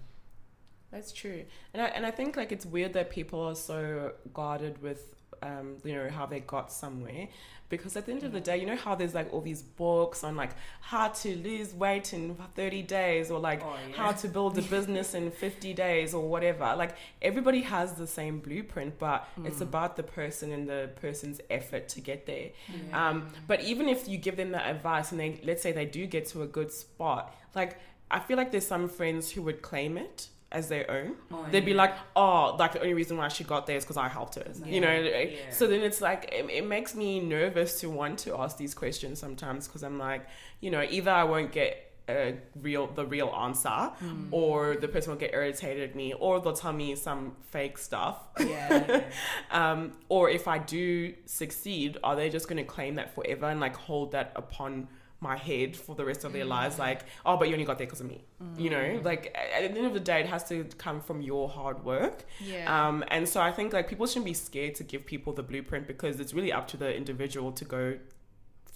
That's 0.91 1.11
true, 1.11 1.45
and 1.73 1.81
I 1.83 1.85
and 1.87 2.05
I 2.05 2.11
think 2.11 2.35
like 2.35 2.51
it's 2.51 2.65
weird 2.65 2.93
that 2.93 3.09
people 3.09 3.41
are 3.41 3.55
so 3.55 4.13
guarded 4.33 4.81
with 4.81 5.15
um 5.41 5.77
you 5.83 5.93
know 5.93 6.09
how 6.09 6.25
they 6.25 6.39
got 6.39 6.71
somewhere, 6.71 7.27
because 7.69 7.95
at 7.95 8.07
the 8.07 8.11
end 8.11 8.23
of 8.23 8.31
the 8.31 8.39
day, 8.41 8.57
you 8.57 8.65
know 8.65 8.75
how 8.75 8.95
there's 8.95 9.13
like 9.13 9.31
all 9.31 9.41
these 9.41 9.61
books 9.61 10.23
on 10.23 10.35
like 10.35 10.49
how 10.81 11.09
to 11.09 11.35
lose 11.37 11.75
weight 11.75 12.11
in 12.11 12.35
thirty 12.55 12.81
days 12.81 13.29
or 13.29 13.39
like 13.39 13.61
Oh, 13.63 13.75
how 13.95 14.11
to 14.13 14.27
build 14.27 14.57
a 14.57 14.63
business 14.63 15.13
in 15.13 15.29
fifty 15.45 15.73
days 15.75 16.15
or 16.15 16.27
whatever. 16.27 16.73
Like 16.75 16.95
everybody 17.21 17.61
has 17.61 17.93
the 17.93 18.07
same 18.07 18.39
blueprint, 18.39 18.97
but 18.97 19.27
it's 19.45 19.61
about 19.61 19.95
the 19.95 20.03
person 20.03 20.51
and 20.51 20.67
the 20.67 20.89
person's 20.99 21.39
effort 21.51 21.87
to 21.89 22.01
get 22.01 22.25
there. 22.25 22.49
Um, 22.91 23.27
but 23.47 23.61
even 23.61 23.87
if 23.87 24.07
you 24.07 24.17
give 24.17 24.37
them 24.37 24.51
that 24.53 24.67
advice 24.67 25.11
and 25.11 25.19
they 25.19 25.39
let's 25.43 25.61
say 25.61 25.71
they 25.71 25.85
do 25.85 26.07
get 26.07 26.25
to 26.29 26.41
a 26.41 26.47
good 26.47 26.71
spot, 26.71 27.35
like 27.53 27.77
I 28.09 28.19
feel 28.19 28.37
like 28.37 28.51
there's 28.51 28.65
some 28.65 28.89
friends 28.89 29.29
who 29.31 29.43
would 29.43 29.61
claim 29.61 29.95
it 29.95 30.29
as 30.51 30.67
their 30.67 30.89
own. 30.89 31.15
Oh, 31.31 31.45
They'd 31.51 31.65
be 31.65 31.73
like, 31.73 31.93
oh, 32.15 32.55
like 32.57 32.73
the 32.73 32.81
only 32.81 32.93
reason 32.95 33.17
why 33.17 33.27
she 33.27 33.43
got 33.43 33.67
there 33.67 33.77
is 33.77 33.83
because 33.83 33.97
I 33.97 34.07
helped 34.07 34.35
her. 34.35 34.45
You 34.65 34.81
know, 34.81 34.91
Yeah. 34.93 35.51
so 35.51 35.67
then 35.67 35.81
it's 35.81 36.01
like 36.01 36.29
it, 36.31 36.49
it 36.49 36.65
makes 36.65 36.95
me 36.95 37.19
nervous 37.19 37.79
to 37.81 37.89
want 37.89 38.19
to 38.19 38.35
ask 38.39 38.57
these 38.57 38.73
questions 38.73 39.19
sometimes 39.19 39.67
because 39.67 39.83
I'm 39.83 39.97
like, 39.99 40.25
you 40.59 40.71
know, 40.71 40.81
either 40.89 41.11
I 41.11 41.23
won't 41.25 41.51
get 41.51 41.85
a 42.09 42.35
real 42.59 42.87
the 42.87 43.05
real 43.05 43.29
answer, 43.29 43.91
or 44.31 44.75
the 44.75 44.87
person 44.87 45.11
will 45.11 45.19
get 45.19 45.31
irritated 45.31 45.91
at 45.91 45.95
me, 45.95 46.13
or 46.13 46.39
they'll 46.41 46.53
tell 46.53 46.73
me 46.73 46.95
some 46.95 47.35
fake 47.51 47.77
stuff. 47.77 48.17
Yeah. 48.39 49.03
Um, 49.51 49.93
or 50.09 50.29
if 50.29 50.47
I 50.47 50.57
do 50.57 51.13
succeed, 51.25 51.97
are 52.03 52.15
they 52.15 52.29
just 52.31 52.47
going 52.47 52.57
to 52.57 52.63
claim 52.63 52.95
that 52.95 53.13
forever 53.15 53.45
and 53.47 53.59
like 53.59 53.75
hold 53.75 54.11
that 54.13 54.31
upon 54.35 54.87
my 55.21 55.35
head 55.37 55.75
for 55.75 55.95
the 55.95 56.05
rest 56.05 56.23
of 56.23 56.33
their 56.33 56.45
lives? 56.45 56.79
Like, 56.79 57.01
oh, 57.25 57.37
but 57.37 57.47
you 57.47 57.53
only 57.55 57.65
got 57.65 57.77
there 57.77 57.87
because 57.87 58.01
of 58.01 58.07
me. 58.07 58.23
You 58.57 58.69
know, 58.69 59.01
like 59.03 59.35
at 59.35 59.71
the 59.73 59.77
end 59.77 59.85
of 59.87 59.93
the 59.93 59.99
day, 59.99 60.21
it 60.21 60.27
has 60.27 60.43
to 60.49 60.63
come 60.77 61.01
from 61.01 61.21
your 61.21 61.49
hard 61.49 61.83
work. 61.83 62.23
Yeah. 62.39 62.87
Um, 62.87 63.03
and 63.09 63.27
so 63.27 63.41
I 63.41 63.51
think 63.51 63.73
like 63.73 63.87
people 63.89 64.07
shouldn't 64.07 64.25
be 64.25 64.33
scared 64.33 64.75
to 64.75 64.83
give 64.83 65.05
people 65.05 65.33
the 65.33 65.43
blueprint 65.43 65.87
because 65.87 66.19
it's 66.19 66.33
really 66.33 66.51
up 66.53 66.67
to 66.69 66.77
the 66.77 66.95
individual 66.95 67.51
to 67.53 67.65
go 67.65 67.97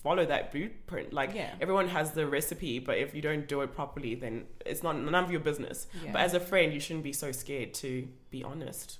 follow 0.03 0.25
that 0.25 0.51
blueprint. 0.51 1.13
Like 1.13 1.34
Yeah. 1.34 1.51
everyone 1.62 1.88
has 1.88 2.12
the 2.12 2.27
recipe, 2.27 2.79
but 2.79 2.97
if 2.97 3.15
you 3.15 3.21
don't 3.21 3.47
do 3.47 3.62
it 3.62 3.73
properly, 3.73 4.15
then 4.15 4.45
it's 4.65 4.84
not 4.84 4.97
none 4.97 5.23
of 5.23 5.32
your 5.32 5.39
business. 5.39 5.88
Yeah. 6.03 6.12
But 6.12 6.21
as 6.21 6.34
a 6.34 6.41
friend, 6.41 6.73
you 6.73 6.79
shouldn't 6.82 7.06
be 7.06 7.13
so 7.13 7.32
scared 7.32 7.73
to 7.75 8.08
be 8.29 8.43
honest, 8.43 8.99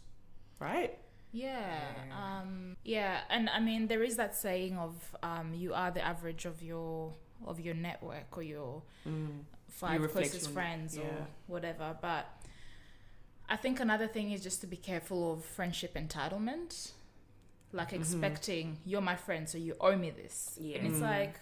right? 0.60 0.98
Yeah. 1.34 1.80
Um, 2.16 2.78
yeah, 2.86 3.22
and 3.30 3.50
I 3.50 3.60
mean 3.60 3.88
there 3.88 4.04
is 4.04 4.16
that 4.18 4.36
saying 4.36 4.78
of 4.78 5.16
um, 5.24 5.54
you 5.54 5.74
are 5.74 5.92
the 5.92 6.06
average 6.06 6.46
of 6.46 6.62
your 6.64 7.16
of 7.48 7.60
your 7.60 7.74
network 7.76 8.38
or 8.38 8.44
your 8.44 8.82
five 9.70 10.02
reflect 10.02 10.32
closest 10.32 10.52
friends 10.52 10.96
yeah. 10.98 11.04
or 11.04 11.28
whatever. 11.48 11.96
But 12.02 12.26
I 13.50 13.56
think 13.58 13.80
another 13.80 14.08
thing 14.08 14.32
is 14.32 14.42
just 14.42 14.62
to 14.62 14.68
be 14.68 14.78
careful 14.78 15.34
of 15.34 15.44
friendship 15.46 15.96
entitlement, 15.96 16.92
like 17.72 17.90
Mm-hmm. 17.90 18.02
expecting 18.02 18.78
you're 18.86 19.02
my 19.02 19.16
friend, 19.16 19.48
so 19.50 19.58
you 19.58 19.76
owe 19.82 19.96
me 19.96 20.10
this. 20.12 20.58
Yeah. 20.60 20.78
And 20.78 20.88
it's 20.88 20.98
Mm. 21.00 21.02
like, 21.02 21.36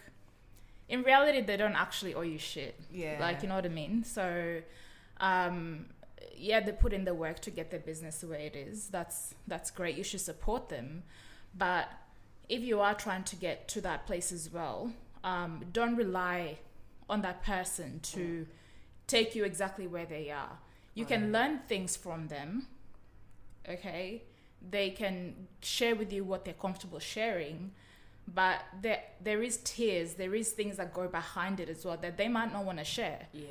in 0.89 1.03
reality, 1.03 1.41
they 1.41 1.57
don't 1.57 1.75
actually 1.75 2.13
owe 2.15 2.21
you 2.21 2.37
shit. 2.37 2.79
yeah. 2.91 3.17
Like, 3.19 3.43
you 3.43 3.49
know 3.49 3.55
what 3.55 3.65
I 3.65 3.69
mean? 3.69 4.03
So, 4.03 4.61
um, 5.19 5.85
yeah, 6.35 6.59
they 6.59 6.71
put 6.71 6.93
in 6.93 7.05
the 7.05 7.13
work 7.13 7.39
to 7.41 7.51
get 7.51 7.69
their 7.71 7.79
business 7.79 8.19
the 8.19 8.27
way 8.27 8.45
it 8.45 8.55
is. 8.55 8.87
That's 8.87 9.35
that's 9.47 9.69
great. 9.71 9.95
You 9.97 10.03
should 10.03 10.21
support 10.21 10.69
them, 10.69 11.03
but 11.55 11.87
if 12.49 12.61
you 12.61 12.79
are 12.81 12.93
trying 12.95 13.23
to 13.25 13.35
get 13.35 13.67
to 13.69 13.81
that 13.81 14.05
place 14.07 14.31
as 14.31 14.49
well, 14.51 14.91
um, 15.23 15.63
don't 15.71 15.95
rely 15.95 16.57
on 17.09 17.21
that 17.21 17.43
person 17.43 17.99
to 18.01 18.47
take 19.07 19.35
you 19.35 19.43
exactly 19.43 19.87
where 19.87 20.05
they 20.05 20.29
are. 20.31 20.57
You 20.93 21.05
can 21.05 21.31
learn 21.31 21.59
things 21.67 21.95
from 21.97 22.27
them. 22.27 22.67
Okay, 23.69 24.23
they 24.69 24.89
can 24.89 25.47
share 25.61 25.95
with 25.95 26.11
you 26.11 26.23
what 26.23 26.43
they're 26.45 26.53
comfortable 26.55 26.99
sharing, 26.99 27.71
but 28.27 28.59
there 28.81 29.01
there 29.23 29.43
is 29.43 29.57
tears, 29.57 30.15
there 30.15 30.33
is 30.33 30.49
things 30.51 30.77
that 30.77 30.93
go 30.93 31.07
behind 31.07 31.59
it 31.59 31.69
as 31.69 31.85
well 31.85 31.97
that 32.01 32.17
they 32.17 32.27
might 32.27 32.51
not 32.51 32.65
want 32.65 32.79
to 32.79 32.83
share. 32.83 33.27
Yeah. 33.33 33.43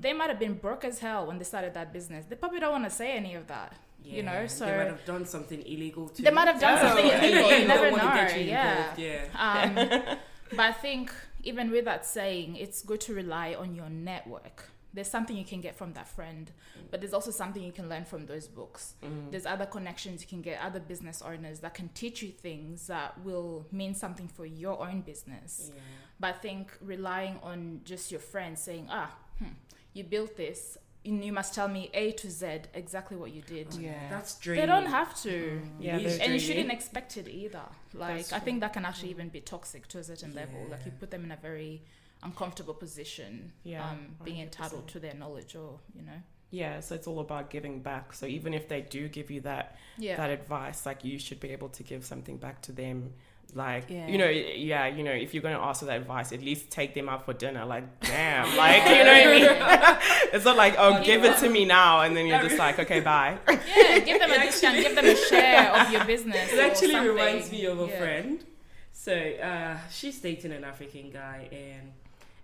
They 0.00 0.12
might 0.12 0.28
have 0.28 0.38
been 0.38 0.54
broke 0.54 0.84
as 0.84 0.98
hell 0.98 1.26
when 1.26 1.38
they 1.38 1.44
started 1.44 1.72
that 1.74 1.92
business. 1.92 2.26
They 2.26 2.36
probably 2.36 2.60
don't 2.60 2.72
want 2.72 2.84
to 2.84 2.90
say 2.90 3.12
any 3.16 3.34
of 3.34 3.46
that. 3.48 3.72
You 4.04 4.22
know, 4.22 4.46
so 4.46 4.66
they 4.66 4.76
might 4.76 4.86
have 4.88 5.04
done 5.06 5.24
something 5.24 5.62
illegal 5.62 6.08
too. 6.10 6.22
they 6.22 6.30
might 6.30 6.46
have 6.46 6.60
done 6.60 6.74
Yeah. 6.76 6.86
something 6.88 7.06
illegal. 7.16 7.42
You 7.42 7.48
They 7.48 7.66
never 7.66 7.82
don't 7.90 7.92
wanna 7.98 8.04
know. 8.04 8.14
get 8.28 8.38
you 8.38 8.44
Yeah. 8.46 8.78
involved, 8.90 8.98
Yeah. 8.98 10.10
Um, 10.12 10.18
but 10.50 10.60
I 10.60 10.72
think 10.72 11.12
even 11.42 11.70
with 11.70 11.84
that 11.84 12.06
saying, 12.06 12.56
it's 12.56 12.82
good 12.82 13.00
to 13.02 13.14
rely 13.14 13.54
on 13.54 13.74
your 13.74 13.90
network, 13.90 14.70
there's 14.94 15.08
something 15.08 15.36
you 15.36 15.44
can 15.44 15.60
get 15.60 15.74
from 15.74 15.92
that 15.94 16.06
friend, 16.06 16.52
but 16.90 17.00
there's 17.00 17.12
also 17.12 17.32
something 17.32 17.62
you 17.62 17.72
can 17.72 17.88
learn 17.88 18.04
from 18.04 18.26
those 18.26 18.46
books. 18.46 18.94
Mm. 19.02 19.30
There's 19.32 19.44
other 19.44 19.66
connections 19.66 20.22
you 20.22 20.28
can 20.28 20.40
get, 20.40 20.60
other 20.62 20.78
business 20.78 21.20
owners 21.20 21.58
that 21.60 21.74
can 21.74 21.88
teach 21.90 22.22
you 22.22 22.30
things 22.30 22.86
that 22.86 23.20
will 23.24 23.66
mean 23.72 23.94
something 23.94 24.28
for 24.28 24.46
your 24.46 24.80
own 24.80 25.00
business. 25.00 25.72
Yeah. 25.74 25.80
But 26.20 26.28
I 26.28 26.38
think 26.38 26.72
relying 26.80 27.40
on 27.42 27.80
just 27.84 28.12
your 28.12 28.20
friends 28.20 28.60
saying, 28.60 28.86
ah, 28.88 29.12
hmm, 29.38 29.54
you 29.94 30.04
built 30.04 30.36
this, 30.36 30.78
you 31.04 31.32
must 31.32 31.54
tell 31.54 31.68
me 31.68 31.90
A 31.92 32.12
to 32.12 32.30
Z 32.30 32.46
exactly 32.72 33.16
what 33.16 33.32
you 33.32 33.42
did. 33.42 33.72
Yeah. 33.74 34.08
That's 34.10 34.38
draining. 34.38 34.62
They 34.62 34.66
don't 34.66 34.86
have 34.86 35.14
to. 35.22 35.60
Yeah, 35.78 35.96
It 35.98 36.06
is 36.06 36.16
they're- 36.18 36.24
And 36.24 36.32
you 36.34 36.40
shouldn't 36.40 36.72
expect 36.72 37.16
it 37.16 37.28
either. 37.28 37.62
Like 37.92 38.16
That's 38.16 38.32
I 38.32 38.38
think 38.40 38.60
that 38.60 38.72
can 38.72 38.84
actually 38.84 39.10
even 39.10 39.28
be 39.28 39.40
toxic 39.40 39.86
to 39.88 39.98
a 39.98 40.04
certain 40.04 40.34
level. 40.34 40.66
Like 40.70 40.84
you 40.86 40.92
put 40.92 41.10
them 41.10 41.24
in 41.24 41.30
a 41.32 41.36
very 41.36 41.82
uncomfortable 42.22 42.74
position, 42.74 43.52
Yeah, 43.64 43.86
um, 43.90 44.16
being 44.24 44.38
100%. 44.38 44.42
entitled 44.44 44.88
to 44.88 44.98
their 45.00 45.14
knowledge 45.14 45.54
or 45.56 45.78
you 45.94 46.02
know. 46.02 46.20
Yeah, 46.50 46.80
so 46.80 46.94
it's 46.94 47.06
all 47.06 47.18
about 47.20 47.50
giving 47.50 47.80
back. 47.80 48.12
So 48.14 48.26
even 48.26 48.54
if 48.54 48.68
they 48.68 48.80
do 48.80 49.08
give 49.08 49.30
you 49.30 49.40
that 49.42 49.76
Yeah. 49.98 50.16
that 50.16 50.30
advice, 50.30 50.86
like 50.86 51.04
you 51.04 51.18
should 51.18 51.40
be 51.40 51.50
able 51.50 51.68
to 51.70 51.82
give 51.82 52.04
something 52.04 52.38
back 52.38 52.62
to 52.62 52.72
them. 52.72 53.12
Like 53.54 53.88
Yeah. 53.88 54.08
you 54.08 54.18
know, 54.18 54.28
yeah, 54.28 54.86
you 54.88 55.04
know, 55.04 55.12
if 55.12 55.32
you're 55.32 55.42
going 55.42 55.54
to 55.54 55.60
ask 55.62 55.80
for 55.80 55.86
that 55.86 55.96
advice, 56.00 56.32
at 56.32 56.42
least 56.42 56.70
take 56.70 56.92
them 56.94 57.08
out 57.08 57.24
for 57.24 57.32
dinner. 57.32 57.64
Like, 57.64 57.84
damn, 58.00 58.56
like 58.56 58.82
you 58.84 59.04
know 59.04 59.12
what 59.12 59.26
I 59.26 59.92
mean? 59.92 60.28
it's 60.32 60.44
not 60.44 60.56
like, 60.56 60.74
oh, 60.78 61.02
give 61.04 61.24
it 61.24 61.38
to 61.38 61.48
me 61.48 61.64
now, 61.64 62.00
and 62.00 62.16
then 62.16 62.26
you're 62.26 62.42
just 62.42 62.58
like, 62.58 62.78
okay, 62.80 63.00
bye. 63.00 63.38
yeah, 63.48 63.98
give 64.00 64.18
them 64.20 64.30
a 64.32 64.38
discount, 64.40 64.76
give 64.76 64.94
them 64.96 65.04
a 65.06 65.16
share 65.16 65.70
of 65.72 65.92
your 65.92 66.04
business. 66.04 66.52
It 66.52 66.58
actually 66.58 66.92
something. 66.92 67.10
reminds 67.12 67.50
me 67.52 67.64
of 67.66 67.80
a 67.80 67.86
Yeah. 67.86 67.98
friend. 67.98 68.44
So 68.92 69.12
uh, 69.14 69.76
she's 69.90 70.18
dating 70.20 70.52
an 70.52 70.64
African 70.64 71.10
guy, 71.10 71.48
and 71.52 71.92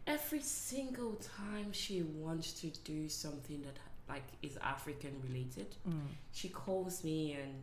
every 0.06 0.40
single 0.42 1.14
time 1.38 1.72
she 1.72 2.02
wants 2.02 2.52
to 2.60 2.68
do 2.84 3.08
something 3.08 3.62
that 3.62 3.76
like 4.08 4.24
is 4.42 4.56
African 4.62 5.12
related, 5.26 5.74
Mm. 5.88 6.00
she 6.32 6.48
calls 6.48 7.02
me 7.04 7.32
and 7.40 7.62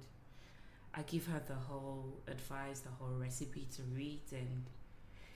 I 0.97 1.01
give 1.03 1.27
her 1.27 1.41
the 1.47 1.53
whole 1.53 2.21
advice, 2.27 2.79
the 2.79 2.89
whole 2.89 3.13
recipe 3.19 3.67
to 3.75 3.83
read, 3.95 4.23
and 4.31 4.65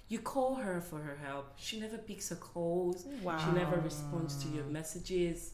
you 0.07 0.19
call 0.19 0.55
her 0.55 0.81
for 0.81 0.99
her 0.99 1.17
help. 1.23 1.53
She 1.57 1.79
never 1.79 1.97
picks 1.99 2.29
her 2.29 2.35
calls. 2.35 3.05
Wow. 3.23 3.37
She 3.37 3.51
never 3.51 3.77
responds 3.79 4.43
to 4.43 4.49
your 4.49 4.65
messages. 4.65 5.53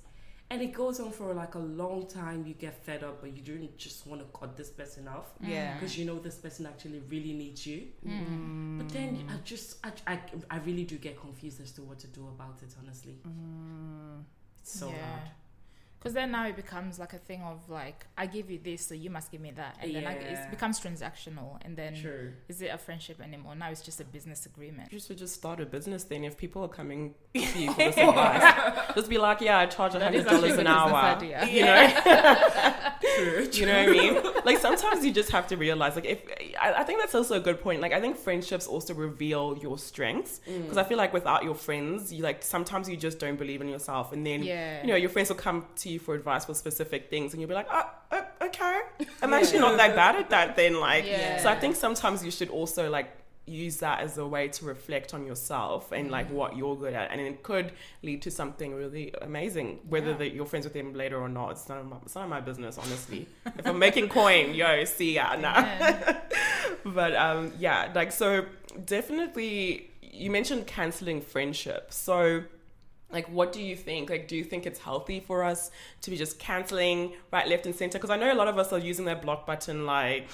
And 0.50 0.62
it 0.62 0.72
goes 0.74 1.02
on 1.02 1.12
for 1.12 1.34
like 1.34 1.56
a 1.56 1.60
long 1.60 2.08
time. 2.08 2.46
You 2.48 2.54
get 2.54 2.74
fed 2.86 3.04
up, 3.04 3.20
but 3.20 3.36
you 3.36 3.42
don't 3.44 3.78
just 3.78 4.08
want 4.08 4.22
to 4.22 4.28
cut 4.40 4.56
this 4.56 4.70
person 4.70 5.06
off 5.10 5.26
Yeah. 5.42 5.74
because 5.74 5.98
you 5.98 6.06
know 6.06 6.20
this 6.20 6.36
person 6.38 6.66
actually 6.66 7.02
really 7.10 7.34
needs 7.34 7.68
you. 7.68 7.88
Mm. 8.08 8.78
But 8.78 8.88
then 8.90 9.28
I 9.30 9.36
just, 9.44 9.86
I, 9.86 9.92
I, 10.08 10.20
I 10.50 10.58
really 10.60 10.86
do 10.86 10.98
get 10.98 11.20
confused 11.20 11.60
as 11.60 11.74
to 11.74 11.82
what 11.82 12.00
to 12.00 12.08
do 12.08 12.26
about 12.30 12.60
it, 12.64 12.74
honestly. 12.82 13.18
Mm. 13.28 14.24
It's 14.60 14.80
so 14.80 14.88
Yeah. 14.88 14.96
hard. 15.06 15.30
Because 16.08 16.16
then 16.16 16.32
now 16.32 16.48
it 16.48 16.56
becomes 16.56 17.00
like 17.00 17.12
a 17.12 17.18
thing 17.18 17.42
of 17.42 17.70
like, 17.70 18.06
I 18.18 18.28
give 18.28 18.50
you 18.50 18.60
this, 18.64 18.86
so 18.86 18.94
you 18.94 19.10
must 19.10 19.30
give 19.30 19.42
me 19.42 19.52
that, 19.52 19.76
and 19.82 19.94
then 19.94 20.06
like, 20.06 20.22
it 20.22 20.50
becomes 20.50 20.80
transactional, 20.80 21.58
and 21.66 21.76
then 21.76 21.96
True. 21.96 22.32
is 22.48 22.62
it 22.62 22.68
a 22.68 22.78
friendship 22.78 23.20
anymore? 23.20 23.56
Now 23.56 23.72
it's 23.72 23.82
just 23.82 24.00
a 24.00 24.06
business 24.06 24.46
agreement. 24.46 24.94
You 24.94 25.02
should 25.02 25.18
just 25.18 25.36
start 25.36 25.60
a 25.60 25.66
business 25.66 26.06
then. 26.06 26.24
If 26.24 26.38
people 26.38 26.64
are 26.64 26.70
coming 26.70 27.14
to 27.34 27.60
you 27.60 27.74
for 27.74 27.78
this 27.78 27.98
advice, 27.98 28.96
just 28.96 29.10
be 29.10 29.18
like, 29.18 29.42
yeah, 29.42 29.58
I 29.60 29.66
charge 29.66 29.96
a 29.96 30.00
hundred 30.00 30.26
dollars 30.26 30.58
an 30.58 30.68
hour. 30.68 30.94
idea. 30.94 31.46
You 31.46 31.66
know, 31.66 31.74
True. 33.18 33.50
you 33.54 33.66
know 33.66 33.78
what 33.80 33.90
I 33.90 33.92
mean? 33.92 34.16
Like 34.46 34.58
sometimes 34.60 35.06
you 35.06 35.12
just 35.12 35.32
have 35.32 35.48
to 35.48 35.58
realize, 35.58 35.96
like, 35.96 36.06
if 36.06 36.20
I, 36.60 36.74
I 36.74 36.84
think 36.84 37.00
that's 37.00 37.16
also 37.16 37.36
a 37.36 37.40
good 37.40 37.62
point. 37.62 37.82
Like, 37.82 37.94
I 37.94 38.00
think 38.02 38.18
friendships 38.18 38.68
also 38.68 38.94
reveal 38.94 39.58
your 39.62 39.78
strengths 39.78 40.40
Mm. 40.48 40.64
because 40.64 40.78
I 40.78 40.84
feel 40.84 40.98
like 40.98 41.14
without 41.14 41.44
your 41.44 41.56
friends, 41.56 42.14
you 42.14 42.24
like 42.24 42.44
sometimes 42.44 42.88
you 42.90 42.98
just 42.98 43.20
don't 43.20 43.38
believe 43.38 43.62
in 43.62 43.70
yourself, 43.70 44.14
and 44.14 44.26
then 44.26 44.44
Yeah. 44.44 44.82
you 44.82 44.88
know 44.88 44.96
your 44.96 45.10
friends 45.10 45.30
will 45.30 45.38
come 45.38 45.66
to 45.78 45.90
you 45.90 46.00
for 46.00 46.16
advice 46.16 46.46
for 46.46 46.54
specific 46.54 47.10
things, 47.10 47.34
and 47.34 47.42
you'll 47.42 47.50
be 47.50 47.56
like, 47.56 47.68
oh, 47.72 47.90
oh 48.12 48.26
okay, 48.48 48.80
I'm 49.22 49.34
actually 49.34 49.60
not 49.60 49.78
that 49.78 49.96
bad 49.96 50.16
at 50.16 50.30
that. 50.30 50.56
Then, 50.56 50.80
like, 50.80 51.06
Yeah. 51.06 51.38
so 51.42 51.50
I 51.50 51.56
think 51.56 51.76
sometimes 51.76 52.24
you 52.24 52.32
should 52.32 52.50
also 52.50 52.90
like 52.90 53.10
use 53.48 53.78
that 53.78 54.02
as 54.02 54.18
a 54.18 54.28
way 54.28 54.50
to 54.50 54.66
reflect 54.66 55.14
on 55.14 55.26
yourself 55.26 55.92
and 55.94 56.12
like 56.12 56.30
what 56.30 56.58
you're 56.58 56.76
good 56.76 56.94
at. 56.94 57.12
And 57.12 57.22
it 57.22 57.42
could 57.44 57.72
lead 58.04 58.22
to 58.24 58.30
something 58.32 58.76
really 58.76 59.14
amazing 59.22 59.80
whether 59.88 60.12
Yeah. 60.12 60.18
that 60.18 60.34
you're 60.36 60.46
friends 60.46 60.66
with 60.66 60.74
them 60.74 60.94
later 60.94 61.18
or 61.18 61.30
not. 61.30 61.52
It's 61.52 61.68
none 61.70 61.78
of 61.80 61.86
my, 61.88 61.98
it's 62.06 62.14
none 62.16 62.26
of 62.26 62.30
my 62.30 62.42
business 62.42 62.78
honestly. 62.78 63.26
If 63.46 63.66
i'm 63.66 63.80
making 63.80 64.10
coin 64.10 64.54
yo 64.54 64.84
see 64.86 65.16
ya 65.16 65.36
nah. 65.38 65.56
Yeah. 65.62 66.20
but 66.86 67.16
um 67.16 67.54
yeah 67.58 67.90
like 67.96 68.12
so 68.12 68.46
definitely 68.86 69.90
you 70.02 70.30
mentioned 70.32 70.68
canceling 70.68 71.22
friendships. 71.22 71.96
So 71.96 72.44
like 73.12 73.28
what 73.30 73.54
do 73.54 73.62
you 73.64 73.76
think? 73.78 74.10
Like 74.10 74.28
do 74.28 74.36
you 74.36 74.44
think 74.44 74.66
it's 74.66 74.80
healthy 74.80 75.20
for 75.22 75.44
us 75.44 75.72
to 76.02 76.10
be 76.12 76.18
just 76.18 76.38
canceling 76.40 77.14
right 77.32 77.48
left 77.48 77.66
and 77.66 77.74
center? 77.74 77.98
Because 77.98 78.10
i 78.10 78.18
know 78.18 78.32
a 78.34 78.36
lot 78.36 78.50
of 78.50 78.58
us 78.58 78.74
are 78.74 78.80
using 78.80 79.06
that 79.06 79.22
block 79.22 79.46
button 79.46 79.86
like 79.86 80.28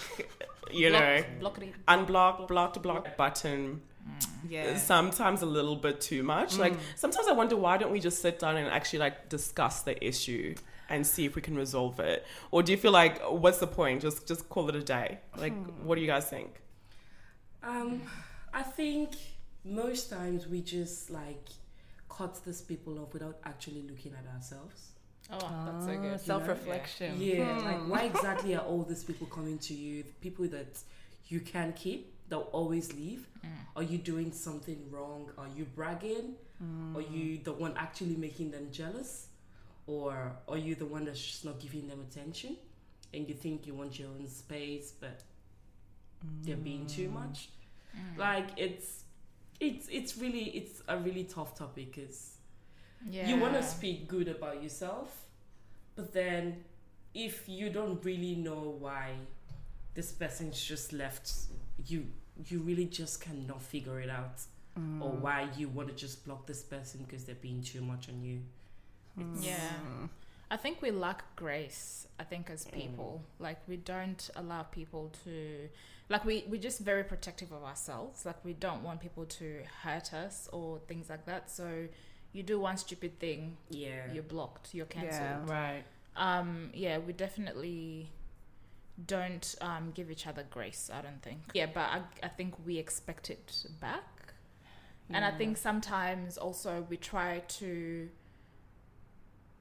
you 0.72 0.90
know 0.90 1.24
block, 1.40 1.56
block 1.56 1.64
it. 1.64 1.74
unblock 1.88 2.48
block 2.48 2.74
to 2.74 2.80
block 2.80 3.18
button. 3.18 3.82
Mm, 4.08 4.28
yeah. 4.50 4.78
sometimes 4.78 5.42
a 5.42 5.46
little 5.46 5.76
bit 5.76 6.02
too 6.02 6.24
much. 6.24 6.58
Like 6.58 6.74
mm. 6.74 6.80
sometimes 6.96 7.28
i 7.28 7.32
wonder 7.32 7.56
why 7.56 7.78
don't 7.78 7.92
we 7.92 8.00
just 8.00 8.22
sit 8.22 8.40
down 8.40 8.58
and 8.58 8.68
actually 8.68 9.00
like 9.00 9.30
discuss 9.30 9.82
the 9.82 10.04
issue 10.06 10.56
and 10.90 11.08
see 11.08 11.26
if 11.26 11.36
we 11.36 11.42
can 11.42 11.56
resolve 11.56 12.00
it? 12.00 12.26
Or 12.52 12.62
do 12.62 12.72
you 12.72 12.78
feel 12.78 12.92
like 12.92 13.22
what's 13.22 13.60
the 13.60 13.68
point? 13.68 14.02
Just 14.02 14.28
just 14.28 14.50
call 14.50 14.70
it 14.70 14.76
a 14.76 14.84
day. 14.84 15.20
Like 15.38 15.54
hmm. 15.54 15.86
what 15.86 15.96
do 15.96 16.02
you 16.02 16.08
guys 16.08 16.26
think? 16.26 16.62
Um, 17.64 18.02
I 18.54 18.64
think 18.64 19.12
most 19.64 20.10
times 20.10 20.48
we 20.48 20.62
just 20.62 21.10
like 21.10 21.48
cut 22.10 22.40
these 22.46 22.62
people 22.62 23.00
off 23.00 23.14
without 23.14 23.40
actually 23.46 23.84
looking 23.84 24.14
at 24.14 24.26
ourselves. 24.36 24.93
Oh, 25.42 25.66
that's 25.66 25.86
so 25.86 25.98
good. 25.98 26.20
Self 26.20 26.48
reflection. 26.48 27.20
Yeah, 27.20 27.58
like 27.60 27.88
why 27.88 28.04
exactly 28.04 28.56
are 28.56 28.66
all 28.66 28.84
these 28.84 29.04
people 29.04 29.28
coming 29.28 29.58
to 29.60 29.74
you? 29.74 30.04
The 30.04 30.14
people 30.22 30.48
that 30.48 30.80
you 31.28 31.40
can 31.40 31.74
keep, 31.74 32.14
they'll 32.30 32.50
always 32.52 32.94
leave. 32.94 33.28
Mm. 33.46 33.50
Are 33.76 33.84
you 33.84 33.98
doing 33.98 34.32
something 34.32 34.86
wrong? 34.92 35.32
Are 35.38 35.48
you 35.56 35.66
bragging? 35.66 36.36
Are 36.96 37.02
you 37.02 37.40
the 37.44 37.52
one 37.52 37.74
actually 37.76 38.16
making 38.16 38.52
them 38.52 38.70
jealous? 38.72 39.28
Or 39.86 40.32
are 40.48 40.58
you 40.58 40.76
the 40.76 40.86
one 40.86 41.04
that's 41.04 41.22
just 41.22 41.44
not 41.44 41.60
giving 41.60 41.88
them 41.90 42.00
attention? 42.00 42.56
And 43.14 43.28
you 43.28 43.34
think 43.34 43.68
you 43.68 43.74
want 43.74 44.00
your 44.00 44.08
own 44.08 44.30
space, 44.30 44.94
but 44.98 45.24
they're 46.44 46.56
being 46.56 46.88
too 46.88 47.10
much. 47.10 47.50
Mm. 47.96 48.18
Like 48.18 48.48
it's 48.58 49.04
it's 49.60 49.88
it's 49.92 50.18
really 50.18 50.46
it's 50.58 50.82
a 50.88 50.98
really 50.98 51.26
tough 51.26 51.56
topic 51.56 51.94
because 51.94 52.38
Yeah. 53.10 53.28
you 53.28 53.38
want 53.38 53.54
to 53.56 53.64
speak 53.64 54.08
good 54.08 54.28
about 54.28 54.64
yourself, 54.64 55.26
but 55.96 56.14
then 56.14 56.64
if 57.14 57.48
you 57.48 57.70
don't 57.70 58.04
really 58.04 58.36
know 58.36 58.76
why 58.80 59.12
this 59.94 60.12
person's 60.12 60.62
just 60.64 60.94
left 60.94 61.32
you, 61.86 62.06
you 62.48 62.60
really 62.60 62.86
just 62.86 63.22
cannot 63.22 63.62
figure 63.62 64.00
it 64.00 64.10
out, 64.10 64.40
or 64.76 65.10
why 65.12 65.50
you 65.56 65.68
want 65.68 65.88
to 65.90 65.94
just 65.94 66.26
block 66.26 66.48
this 66.48 66.64
person 66.64 67.04
because 67.06 67.26
they're 67.26 67.36
being 67.36 67.62
too 67.62 67.82
much 67.82 68.10
on 68.10 68.24
you. 68.24 68.40
It's, 69.20 69.46
Yeah. 69.46 69.70
I 70.50 70.58
think 70.58 70.82
we 70.82 70.90
lack 70.92 71.36
grace. 71.36 72.08
I 72.20 72.24
think 72.24 72.50
as 72.50 72.66
Mm. 72.66 72.72
people, 72.74 73.24
like 73.40 73.60
we 73.68 73.78
don't 73.78 74.30
allow 74.36 74.64
people 74.64 75.12
to, 75.26 75.70
like 76.10 76.26
we 76.26 76.46
we're 76.48 76.62
just 76.62 76.80
very 76.80 77.04
protective 77.04 77.52
of 77.52 77.64
ourselves. 77.64 78.26
Like 78.26 78.44
we 78.44 78.54
don't 78.54 78.82
want 78.84 79.00
people 79.02 79.26
to 79.26 79.64
hurt 79.84 80.14
us 80.14 80.50
or 80.52 80.80
things 80.88 81.10
like 81.10 81.26
that. 81.26 81.52
So 81.52 81.88
you 82.34 82.44
do 82.44 82.60
one 82.60 82.78
stupid 82.78 83.20
thing, 83.20 83.58
yeah. 83.70 84.12
you're 84.12 84.24
blocked, 84.24 84.74
you're 84.74 84.86
cancelled. 84.86 85.22
Yeah. 85.22 85.34
cancelled. 85.34 85.50
right 85.50 85.84
Um, 86.16 86.70
yeah, 86.74 86.98
we 86.98 87.14
definitely 87.14 88.10
don't 89.08 89.56
um, 89.62 89.92
give 89.96 90.12
each 90.12 90.28
other 90.28 90.46
grace. 90.50 90.92
I 90.94 91.02
don't 91.02 91.22
think. 91.22 91.40
Yeah, 91.54 91.68
but 91.74 91.90
I 91.90 92.02
I 92.22 92.28
think 92.28 92.54
we 92.66 92.78
expect 92.78 93.30
it 93.30 93.66
back. 93.80 94.04
And 95.10 95.24
I 95.26 95.32
think 95.32 95.58
sometimes 95.58 96.38
also 96.38 96.88
we 96.90 96.98
try 96.98 97.44
to 97.60 98.10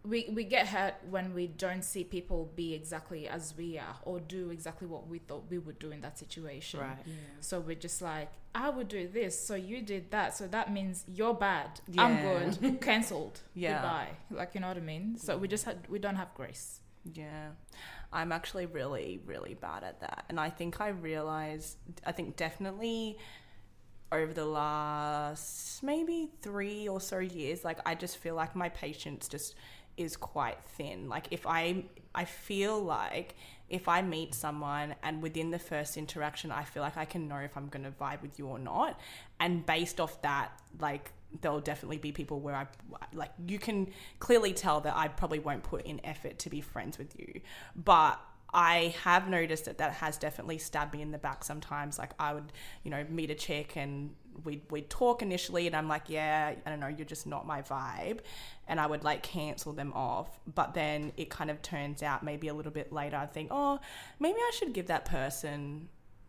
we 0.04 0.28
we 0.32 0.44
get 0.44 0.66
hurt 0.68 0.94
when 1.08 1.32
we 1.32 1.46
don't 1.46 1.84
see 1.84 2.02
people 2.02 2.50
be 2.56 2.74
exactly 2.74 3.28
as 3.28 3.54
we 3.56 3.78
are 3.78 3.96
or 4.02 4.18
do 4.18 4.50
exactly 4.50 4.88
what 4.88 5.06
we 5.06 5.18
thought 5.18 5.44
we 5.48 5.58
would 5.58 5.78
do 5.78 5.92
in 5.92 6.00
that 6.00 6.18
situation. 6.18 6.80
right 6.80 6.98
yeah. 7.06 7.14
So 7.40 7.60
we're 7.60 7.76
just 7.76 8.02
like, 8.02 8.30
I 8.54 8.68
would 8.70 8.88
do 8.88 9.06
this, 9.06 9.38
so 9.38 9.54
you 9.54 9.80
did 9.80 10.10
that, 10.10 10.34
so 10.34 10.46
that 10.48 10.72
means 10.72 11.04
you're 11.06 11.34
bad. 11.34 11.80
Yeah. 11.88 12.02
I'm 12.04 12.22
good. 12.22 12.80
Cancelled. 12.80 13.40
Yeah. 13.54 13.74
Goodbye. 13.74 14.08
Like 14.30 14.54
you 14.54 14.60
know 14.60 14.68
what 14.68 14.76
I 14.76 14.80
mean? 14.80 15.16
So 15.18 15.36
we 15.36 15.46
just 15.48 15.64
had 15.64 15.86
we 15.88 15.98
don't 15.98 16.16
have 16.16 16.34
grace. 16.34 16.80
Yeah. 17.04 17.50
I'm 18.12 18.30
actually 18.30 18.66
really, 18.66 19.20
really 19.24 19.54
bad 19.54 19.84
at 19.84 20.00
that. 20.00 20.24
And 20.28 20.38
I 20.38 20.50
think 20.50 20.80
I 20.80 20.88
realized, 20.88 21.78
I 22.04 22.12
think 22.12 22.36
definitely 22.36 23.18
over 24.12 24.34
the 24.34 24.44
last 24.44 25.82
maybe 25.82 26.30
three 26.42 26.86
or 26.86 27.00
so 27.00 27.18
years, 27.18 27.64
like 27.64 27.78
I 27.86 27.94
just 27.94 28.18
feel 28.18 28.34
like 28.34 28.54
my 28.54 28.68
patience 28.68 29.28
just 29.28 29.54
is 29.96 30.16
quite 30.16 30.58
thin. 30.76 31.08
Like 31.08 31.26
if 31.30 31.46
I, 31.46 31.84
I 32.14 32.24
feel 32.24 32.80
like 32.80 33.34
if 33.72 33.88
I 33.88 34.02
meet 34.02 34.34
someone 34.34 34.94
and 35.02 35.22
within 35.22 35.50
the 35.50 35.58
first 35.58 35.96
interaction, 35.96 36.52
I 36.52 36.62
feel 36.62 36.82
like 36.82 36.98
I 36.98 37.06
can 37.06 37.26
know 37.26 37.38
if 37.38 37.56
I'm 37.56 37.68
going 37.68 37.84
to 37.84 37.90
vibe 37.90 38.20
with 38.20 38.38
you 38.38 38.46
or 38.46 38.58
not. 38.58 39.00
And 39.40 39.64
based 39.64 39.98
off 39.98 40.20
that, 40.20 40.60
like, 40.78 41.10
there'll 41.40 41.60
definitely 41.60 41.96
be 41.96 42.12
people 42.12 42.38
where 42.40 42.54
I, 42.54 42.66
like, 43.14 43.30
you 43.46 43.58
can 43.58 43.88
clearly 44.18 44.52
tell 44.52 44.82
that 44.82 44.94
I 44.94 45.08
probably 45.08 45.38
won't 45.38 45.62
put 45.62 45.86
in 45.86 46.04
effort 46.04 46.38
to 46.40 46.50
be 46.50 46.60
friends 46.60 46.98
with 46.98 47.18
you. 47.18 47.40
But 47.74 48.20
I 48.54 48.94
have 49.02 49.28
noticed 49.28 49.64
that 49.64 49.78
that 49.78 49.94
has 49.94 50.18
definitely 50.18 50.58
stabbed 50.58 50.92
me 50.92 51.00
in 51.00 51.10
the 51.10 51.18
back 51.18 51.42
sometimes. 51.42 51.98
Like, 51.98 52.12
I 52.18 52.34
would, 52.34 52.52
you 52.84 52.90
know, 52.90 53.04
meet 53.08 53.30
a 53.30 53.34
chick 53.34 53.76
and 53.76 54.14
we'd, 54.44 54.60
we'd 54.70 54.90
talk 54.90 55.22
initially, 55.22 55.66
and 55.66 55.74
I'm 55.74 55.88
like, 55.88 56.08
yeah, 56.08 56.54
I 56.64 56.70
don't 56.70 56.80
know, 56.80 56.88
you're 56.88 57.06
just 57.06 57.26
not 57.26 57.46
my 57.46 57.62
vibe. 57.62 58.20
And 58.68 58.78
I 58.78 58.86
would 58.86 59.04
like 59.04 59.22
cancel 59.22 59.72
them 59.72 59.92
off. 59.94 60.38
But 60.54 60.74
then 60.74 61.12
it 61.16 61.30
kind 61.30 61.50
of 61.50 61.62
turns 61.62 62.02
out 62.02 62.22
maybe 62.22 62.48
a 62.48 62.54
little 62.54 62.72
bit 62.72 62.92
later, 62.92 63.16
I 63.16 63.26
think, 63.26 63.48
oh, 63.50 63.80
maybe 64.20 64.38
I 64.38 64.50
should 64.54 64.74
give 64.74 64.88
that 64.88 65.06
person 65.06 65.88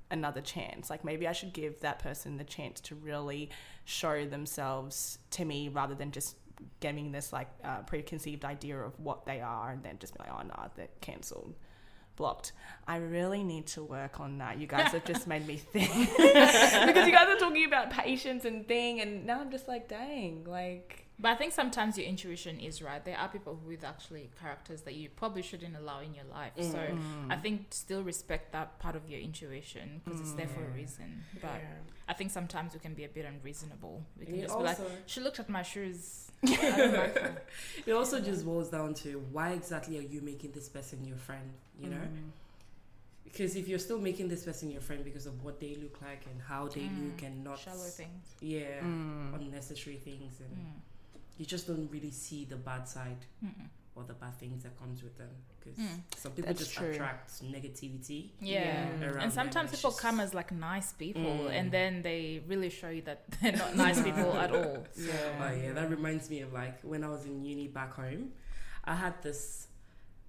another 0.10 0.42
chance. 0.42 0.90
Like 0.90 1.04
maybe 1.04 1.28
I 1.28 1.34
should 1.34 1.52
give 1.52 1.82
that 1.82 2.00
person 2.00 2.38
the 2.38 2.44
chance 2.44 2.80
to 2.82 2.96
really 2.96 3.50
show 3.84 4.26
themselves 4.26 5.18
to 5.32 5.44
me 5.44 5.70
rather 5.70 5.96
than 5.96 6.12
just 6.12 6.38
getting 6.80 7.12
this 7.12 7.34
like 7.34 7.50
uh, 7.64 7.80
preconceived 7.82 8.46
idea 8.46 8.78
of 8.78 8.98
what 9.00 9.26
they 9.26 9.42
are 9.42 9.72
and 9.72 9.84
then 9.84 9.98
just 10.00 10.14
be 10.14 10.20
like, 10.20 10.32
oh, 10.32 10.44
no, 10.44 10.70
they're 10.76 10.88
cancelled 11.02 11.56
blocked. 12.16 12.52
I 12.88 12.98
really 12.98 13.44
need 13.44 13.68
to 13.68 13.84
work 13.84 14.20
on 14.20 14.38
that. 14.40 14.60
You 14.60 14.68
guys 14.68 14.92
have 14.92 15.06
just 15.06 15.26
made 15.28 15.48
me 15.48 15.58
think 15.74 15.90
because 16.18 17.06
you 17.08 17.12
guys 17.14 17.28
are 17.30 17.38
talking 17.38 17.66
about 17.66 17.92
patience 17.92 18.46
and 18.46 18.68
thing, 18.68 19.02
and 19.02 19.26
now 19.26 19.40
I'm 19.42 19.52
just 19.52 19.68
like, 19.68 19.88
dang, 19.88 20.44
like. 20.46 21.00
But 21.20 21.30
I 21.30 21.36
think 21.36 21.54
sometimes 21.54 21.96
your 21.98 22.08
intuition 22.08 22.60
is 22.60 22.82
right. 22.82 23.04
There 23.06 23.16
are 23.18 23.30
people 23.30 23.58
with 23.68 23.84
actually 23.84 24.32
characters 24.42 24.82
that 24.82 24.96
you 24.96 25.10
probably 25.10 25.44
shouldn't 25.44 25.76
allow 25.78 26.00
in 26.02 26.14
your 26.16 26.26
life. 26.26 26.54
So 26.58 26.74
Mm. 26.80 27.32
I 27.32 27.36
think 27.38 27.68
still 27.70 28.02
respect 28.04 28.52
that 28.52 28.80
part 28.80 28.96
of 28.96 29.08
your 29.08 29.20
intuition 29.22 30.02
because 30.04 30.20
it's 30.20 30.34
there 30.34 30.48
for 30.48 30.62
a 30.64 30.68
Mm. 30.68 30.76
reason. 30.76 31.24
But 31.40 31.62
Yeah. 31.62 32.10
I 32.10 32.14
think 32.14 32.32
sometimes 32.32 32.74
we 32.74 32.80
can 32.80 32.96
be 32.96 33.04
a 33.06 33.10
bit 33.10 33.26
unreasonable. 33.26 34.04
We 34.20 34.26
can 34.26 34.36
It 34.36 34.42
just 34.42 34.58
be 34.58 34.64
like, 34.64 34.78
she 35.06 35.22
looked 35.22 35.40
at 35.40 35.50
my 35.50 35.62
shoes. 35.62 36.32
I 36.44 36.78
don't 36.78 36.94
like 36.94 37.18
her. 37.20 37.42
it 37.86 37.92
also 37.94 38.20
just 38.20 38.46
boils 38.46 38.70
down 38.70 38.94
to 38.96 39.20
why 39.32 39.52
exactly 39.52 39.98
are 39.98 40.02
you 40.02 40.22
making 40.22 40.52
this 40.52 40.70
person 40.70 41.04
your 41.06 41.18
friend? 41.18 41.50
You 41.80 41.90
know, 41.90 41.98
Mm. 41.98 42.30
because 43.24 43.56
if 43.56 43.68
you're 43.68 43.80
still 43.80 44.00
making 44.00 44.28
this 44.28 44.44
person 44.44 44.70
your 44.70 44.82
friend 44.82 45.04
because 45.04 45.26
of 45.26 45.44
what 45.44 45.60
they 45.60 45.76
look 45.76 46.02
like 46.02 46.26
and 46.32 46.42
how 46.42 46.68
they 46.68 46.82
Mm. 46.82 47.06
look 47.12 47.24
and 47.24 47.44
not 47.44 47.58
Shallow 47.60 47.78
things. 48.02 48.26
yeah, 48.42 48.82
Mm. 48.82 49.34
unnecessary 49.36 49.98
things, 49.98 50.40
and 50.40 50.56
Mm. 50.58 50.82
you 51.38 51.46
just 51.46 51.66
don't 51.68 51.90
really 51.92 52.12
see 52.12 52.46
the 52.46 52.58
bad 52.58 52.88
side 52.88 53.26
Mm-mm. 53.44 53.70
or 53.96 54.04
the 54.04 54.14
bad 54.14 54.38
things 54.40 54.64
that 54.64 54.78
comes 54.78 55.02
with 55.04 55.18
them. 55.18 55.30
Because 55.64 55.78
Mm. 55.80 56.02
some 56.18 56.32
people 56.34 56.48
That's 56.50 56.60
just 56.60 56.74
true. 56.74 56.90
attract 56.92 57.42
negativity. 57.44 58.32
Yeah. 58.42 58.60
Yeah. 58.60 58.90
around 58.90 59.00
them, 59.14 59.20
And 59.22 59.32
sometimes 59.34 59.72
it's 59.72 59.80
people 59.82 59.92
just- 59.92 60.02
come 60.02 60.20
as 60.20 60.34
like 60.34 60.52
nice 60.52 60.92
people 60.94 61.22
Mm. 61.24 61.52
and 61.52 61.72
then 61.72 62.02
they 62.02 62.44
really 62.48 62.70
show 62.70 62.90
you 62.90 63.02
that 63.04 63.24
they're 63.42 63.54
not 63.64 63.76
nice 63.86 64.02
people 64.02 64.34
at 64.34 64.52
all. 64.54 64.86
So, 64.94 65.12
Oh 65.40 65.52
yeah, 65.54 65.72
that 65.74 65.90
reminds 65.90 66.30
me 66.30 66.42
of 66.42 66.52
like 66.54 66.82
when 66.82 67.04
I 67.04 67.10
was 67.10 67.26
in 67.26 67.44
uni 67.46 67.68
back 67.68 67.94
home. 67.94 68.32
I 68.84 68.96
had 68.96 69.22
this 69.24 69.68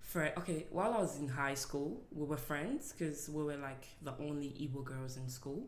friend. 0.01 0.32
Okay, 0.39 0.66
while 0.70 0.93
I 0.95 0.99
was 0.99 1.18
in 1.18 1.28
high 1.28 1.55
school, 1.55 2.03
we 2.12 2.24
were 2.26 2.37
friends 2.37 2.93
because 2.93 3.28
we 3.28 3.43
were 3.43 3.57
like 3.57 3.85
the 4.03 4.14
only 4.18 4.49
Igbo 4.51 4.85
girls 4.85 5.16
in 5.16 5.28
school, 5.28 5.66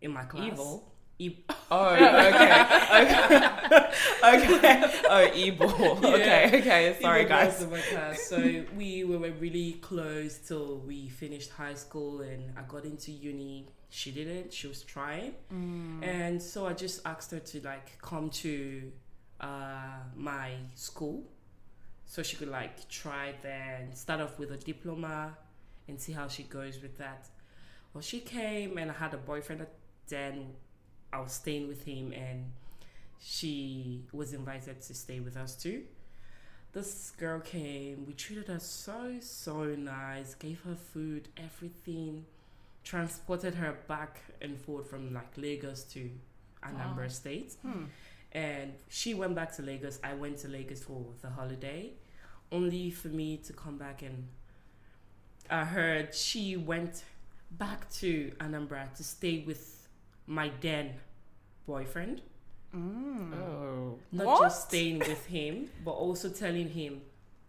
in 0.00 0.10
my 0.12 0.24
class. 0.24 0.52
Evil? 0.52 0.92
E- 1.18 1.36
Oh, 1.70 1.88
okay. 1.88 2.62
okay. 3.02 4.54
okay. 4.54 4.92
Oh, 5.08 5.30
evil. 5.34 5.70
Okay, 6.04 6.60
okay. 6.60 6.96
Sorry, 7.00 7.24
girls 7.24 7.54
guys. 7.54 7.62
in 7.62 7.70
my 7.70 7.80
class. 7.80 8.22
So 8.28 8.38
we, 8.76 9.02
we 9.04 9.16
were 9.16 9.30
really 9.32 9.72
close 9.74 10.38
till 10.38 10.78
we 10.78 11.08
finished 11.08 11.50
high 11.50 11.74
school, 11.74 12.20
and 12.20 12.52
I 12.56 12.62
got 12.68 12.84
into 12.84 13.10
uni. 13.10 13.66
She 13.90 14.12
didn't. 14.12 14.52
She 14.52 14.68
was 14.68 14.82
trying. 14.82 15.34
Mm. 15.52 16.04
And 16.04 16.42
so 16.42 16.66
I 16.66 16.72
just 16.72 17.04
asked 17.06 17.30
her 17.32 17.40
to 17.40 17.60
like 17.62 17.98
come 18.00 18.30
to 18.44 18.92
uh, 19.40 19.98
my 20.14 20.50
school 20.74 21.24
so 22.04 22.22
she 22.22 22.36
could 22.36 22.48
like 22.50 22.88
try 22.88 23.34
there 23.42 23.78
and 23.80 23.96
start 23.96 24.20
off 24.20 24.38
with 24.38 24.52
a 24.52 24.56
diploma 24.56 25.36
and 25.88 26.00
see 26.00 26.12
how 26.12 26.28
she 26.28 26.44
goes 26.44 26.80
with 26.80 26.96
that. 26.98 27.28
Well, 27.92 28.02
she 28.02 28.20
came 28.20 28.78
and 28.78 28.90
I 28.90 28.94
had 28.94 29.14
a 29.14 29.18
boyfriend 29.18 29.66
then. 30.08 30.54
I 31.12 31.20
was 31.20 31.32
staying 31.32 31.68
with 31.68 31.84
him 31.84 32.12
and 32.12 32.52
she 33.20 34.04
was 34.12 34.32
invited 34.32 34.80
to 34.82 34.94
stay 34.94 35.20
with 35.20 35.36
us 35.36 35.54
too. 35.56 35.82
This 36.72 37.12
girl 37.18 37.40
came, 37.40 38.04
we 38.06 38.12
treated 38.12 38.48
her 38.48 38.60
so, 38.60 39.16
so 39.20 39.64
nice, 39.76 40.34
gave 40.34 40.60
her 40.62 40.74
food, 40.74 41.28
everything, 41.36 42.26
transported 42.84 43.54
her 43.54 43.78
back 43.88 44.20
and 44.42 44.58
forth 44.60 44.90
from 44.90 45.12
like 45.14 45.32
Lagos 45.36 45.82
to 45.84 46.10
Anambra 46.62 47.02
Wow. 47.04 47.08
State. 47.08 47.54
Hmm. 47.62 47.84
And 48.32 48.74
she 48.88 49.14
went 49.14 49.34
back 49.34 49.54
to 49.56 49.62
Lagos. 49.62 49.98
I 50.04 50.12
went 50.14 50.38
to 50.38 50.48
Lagos 50.48 50.82
for 50.84 51.06
the 51.22 51.30
holiday, 51.30 51.92
only 52.52 52.90
for 52.90 53.08
me 53.08 53.38
to 53.38 53.52
come 53.54 53.78
back 53.78 54.02
and 54.02 54.28
I 55.48 55.64
heard 55.64 56.14
she 56.14 56.56
went 56.56 57.04
back 57.52 57.90
to 57.94 58.32
Anambra 58.40 58.92
to 58.96 59.04
stay 59.04 59.44
with 59.46 59.75
my 60.26 60.50
then 60.60 60.94
boyfriend. 61.66 62.22
Mm. 62.74 63.32
Oh. 63.34 63.98
Not 64.12 64.26
What? 64.26 64.42
just 64.42 64.68
staying 64.68 64.98
with 64.98 65.26
him, 65.26 65.70
but 65.84 65.92
also 65.92 66.28
telling 66.28 66.68
him 66.68 67.02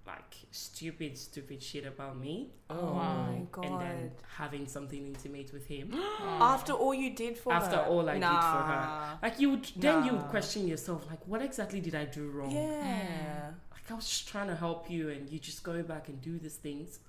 like 0.06 0.36
stupid, 0.52 1.18
stupid 1.18 1.62
shit 1.62 1.86
about 1.86 2.18
me, 2.18 2.50
Oh 2.70 2.76
Wow. 2.94 3.26
my 3.32 3.42
god. 3.52 3.66
and 3.66 3.82
then 3.82 4.12
having 4.38 4.66
something 4.66 5.06
intimate 5.06 5.52
with 5.52 5.68
him. 5.68 5.92
After 6.54 6.72
all 6.74 6.94
you 6.94 7.10
did 7.14 7.38
for 7.38 7.52
her 7.52 7.60
After 7.60 7.76
her. 7.78 7.84
all 7.86 8.10
I 8.10 8.14
did 8.14 8.24
for 8.24 8.64
her. 8.72 9.20
Like 9.22 9.40
you 9.40 9.50
would, 9.52 9.66
then 9.76 10.06
you 10.06 10.14
would 10.14 10.28
question 10.30 10.66
yourself, 10.68 11.06
like, 11.10 11.20
what 11.28 11.42
exactly 11.42 11.82
did 11.82 11.94
I 11.96 12.06
do 12.06 12.30
wrong? 12.30 12.52
Yeah. 12.52 13.52
like 13.74 13.92
I 13.92 13.94
was 13.96 14.08
just 14.08 14.30
trying 14.30 14.48
to 14.48 14.56
help 14.56 14.90
you 14.90 15.10
and 15.10 15.30
you 15.30 15.40
just 15.40 15.62
go 15.64 15.84
back 15.84 16.08
and 16.08 16.22
do 16.22 16.38
these 16.40 16.56
things. 16.56 17.00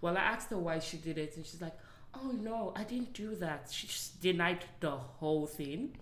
Well, 0.00 0.16
I 0.16 0.20
asked 0.20 0.50
her 0.50 0.58
why 0.58 0.78
she 0.78 0.98
did 0.98 1.18
it 1.18 1.36
and 1.36 1.44
she's 1.44 1.60
like, 1.60 1.74
"Oh 2.22 2.32
no, 2.32 2.72
I 2.76 2.84
didn't 2.84 3.12
do 3.12 3.34
that." 3.36 3.70
She 3.70 3.86
just 3.86 4.20
denied 4.20 4.64
the 4.80 4.90
whole 4.92 5.46
thing. 5.46 5.96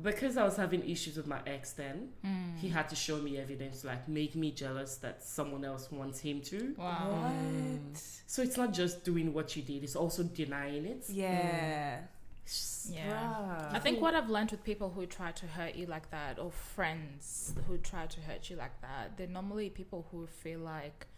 Because 0.00 0.36
I 0.38 0.44
was 0.44 0.56
having 0.56 0.88
issues 0.88 1.16
with 1.16 1.26
my 1.26 1.40
ex 1.46 1.72
then, 1.72 2.12
Mm. 2.24 2.56
he 2.58 2.68
had 2.68 2.88
to 2.88 2.96
show 2.96 3.18
me 3.18 3.36
evidence 3.38 3.84
like 3.84 4.08
make 4.08 4.34
me 4.34 4.50
jealous 4.52 4.96
that 4.98 5.22
someone 5.22 5.64
else 5.64 5.90
wants 5.90 6.20
him 6.20 6.40
to. 6.42 6.74
Wow. 6.78 7.10
What? 7.10 7.98
So 8.26 8.40
it's 8.42 8.56
not 8.56 8.72
just 8.72 9.04
doing 9.04 9.34
what 9.34 9.56
you 9.56 9.62
did, 9.62 9.82
it's 9.82 9.96
also 9.96 10.22
denying 10.22 10.86
it. 10.86 11.04
Yeah. 11.10 12.00
It's 12.44 12.56
just- 12.84 12.94
Yeah. 12.94 13.10
Bruh. 13.10 13.74
I 13.74 13.78
think 13.80 14.00
what 14.00 14.14
I've 14.14 14.30
learned 14.30 14.52
with 14.52 14.64
people 14.64 14.90
who 14.90 15.04
try 15.06 15.32
to 15.32 15.46
hurt 15.46 15.74
you 15.74 15.86
like 15.86 16.10
that, 16.12 16.38
or 16.38 16.50
friends 16.50 17.52
who 17.66 17.76
try 17.76 18.06
to 18.06 18.20
hurt 18.22 18.48
you 18.48 18.56
like 18.56 18.80
that, 18.80 19.16
they're 19.16 19.26
normally 19.26 19.68
people 19.70 20.06
who 20.10 20.26
feel 20.26 20.60
like 20.60 21.08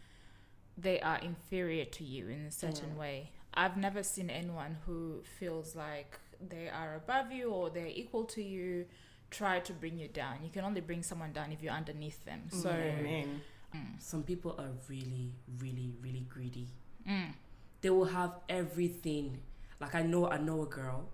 they 0.76 0.98
are 1.02 1.18
inferior 1.18 1.84
to 1.84 2.02
you 2.04 2.28
in 2.28 2.40
a 2.46 2.50
certain 2.50 2.90
Mm. 2.94 2.96
way. 2.98 3.30
I've 3.54 3.76
never 3.76 4.02
seen 4.02 4.30
anyone 4.30 4.76
who 4.86 5.22
feels 5.38 5.76
like 5.76 6.18
they 6.48 6.68
are 6.68 6.96
above 6.96 7.32
you 7.32 7.50
or 7.50 7.70
they're 7.70 7.86
equal 7.86 8.24
to 8.24 8.42
you 8.42 8.86
try 9.30 9.60
to 9.60 9.72
bring 9.72 9.98
you 9.98 10.08
down. 10.08 10.36
You 10.42 10.50
can 10.50 10.64
only 10.64 10.80
bring 10.80 11.02
someone 11.02 11.32
down 11.32 11.52
if 11.52 11.62
you're 11.62 11.72
underneath 11.72 12.24
them. 12.24 12.42
So, 12.50 12.70
Amen. 12.70 13.40
mm, 13.74 14.00
Some 14.02 14.22
people 14.22 14.54
are 14.58 14.70
really, 14.88 15.32
really, 15.58 15.92
really 16.02 16.26
greedy. 16.28 16.68
mm, 17.08 17.32
they 17.80 17.90
will 17.90 18.06
have 18.06 18.32
everything. 18.48 19.38
Like 19.80 19.94
I 19.94 20.02
know, 20.02 20.28
I 20.28 20.38
know 20.38 20.62
a 20.62 20.66
girl 20.66 21.08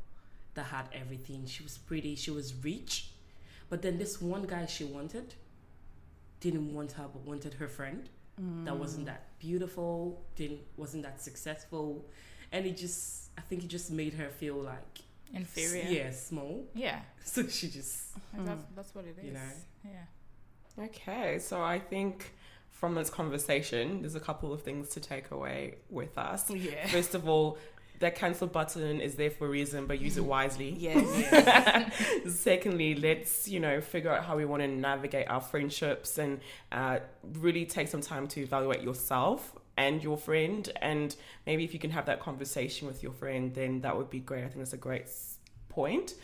that 0.55 0.64
had 0.66 0.89
everything. 0.93 1.47
She 1.47 1.62
was 1.62 1.78
pretty, 1.78 2.14
she 2.16 2.30
was 2.30 2.55
rich, 2.62 3.11
but 3.70 3.82
then 3.82 3.99
this 3.99 4.20
one 4.20 4.45
guy 4.45 4.66
she 4.66 4.84
wanted 4.84 5.34
didn't 6.41 6.72
want 6.74 6.93
her, 6.93 7.05
but 7.12 7.22
wanted 7.22 7.55
her 7.55 7.68
friend 7.68 8.09
that 8.39 8.74
Mm. 8.74 8.78
wasn't 8.78 9.07
that 9.07 9.39
beautiful, 9.39 10.22
didn't 10.36 10.61
wasn't 10.76 11.03
that 11.03 11.20
successful, 11.20 12.05
and 12.53 12.64
it 12.66 12.76
just, 12.76 13.30
I 13.36 13.41
think 13.43 13.64
it 13.64 13.68
just 13.68 13.91
made 13.91 14.14
her 14.14 14.28
feel 14.28 14.55
like 14.57 15.01
inferior. 15.34 15.84
yeah, 15.91 16.11
small. 16.12 16.64
Yeah. 16.74 17.01
So 17.24 17.47
she 17.47 17.68
just 17.68 18.14
That's, 18.34 18.62
that's 18.76 18.95
what 18.95 19.05
it 19.05 19.16
is. 19.18 19.24
You 19.26 19.32
know. 19.32 19.51
Yeah. 19.84 20.84
Okay, 20.84 21.39
so 21.39 21.61
I 21.62 21.78
think 21.78 22.32
from 22.70 22.95
this 22.95 23.11
conversation, 23.11 24.01
there's 24.03 24.14
a 24.14 24.20
couple 24.20 24.53
of 24.53 24.62
things 24.62 24.89
to 24.91 25.01
take 25.01 25.30
away 25.32 25.74
with 25.91 26.16
us. 26.16 26.49
Yeah. 26.51 26.86
First 26.86 27.14
of 27.14 27.28
all, 27.28 27.59
that 27.99 28.14
cancel 28.14 28.46
button 28.46 29.01
is 29.01 29.16
there 29.16 29.30
for 29.30 29.46
a 29.46 29.51
reason, 29.51 29.86
but 29.86 30.01
use 30.01 30.16
it 30.16 30.24
wisely. 30.24 30.70
Yes. 30.78 31.92
Secondly, 32.26 32.94
let's 32.94 33.49
you 33.49 33.61
know 33.61 33.80
figure 33.80 34.12
out 34.12 34.24
how 34.24 34.36
we 34.36 34.44
want 34.44 34.62
to 34.62 34.68
navigate 34.68 35.28
our 35.28 35.40
friendships 35.40 36.18
and 36.18 36.40
uh, 36.72 36.99
really 37.34 37.66
take 37.66 37.88
some 37.88 38.01
time 38.01 38.28
to 38.28 38.40
evaluate 38.40 38.82
yourself 38.82 39.55
and 39.76 40.03
your 40.03 40.16
friend. 40.16 40.70
And 40.80 41.14
maybe 41.46 41.64
if 41.64 41.72
you 41.72 41.80
can 41.80 41.90
have 41.90 42.07
that 42.07 42.20
conversation 42.20 42.86
with 42.86 43.03
your 43.03 43.12
friend, 43.12 43.55
then 43.55 43.80
that 43.80 43.96
would 43.96 44.11
be 44.11 44.20
great. 44.20 44.44
I 44.44 44.49
think 44.49 44.59
that's 44.59 44.72
a 44.72 44.76
great 44.76 45.07
point. 45.68 46.14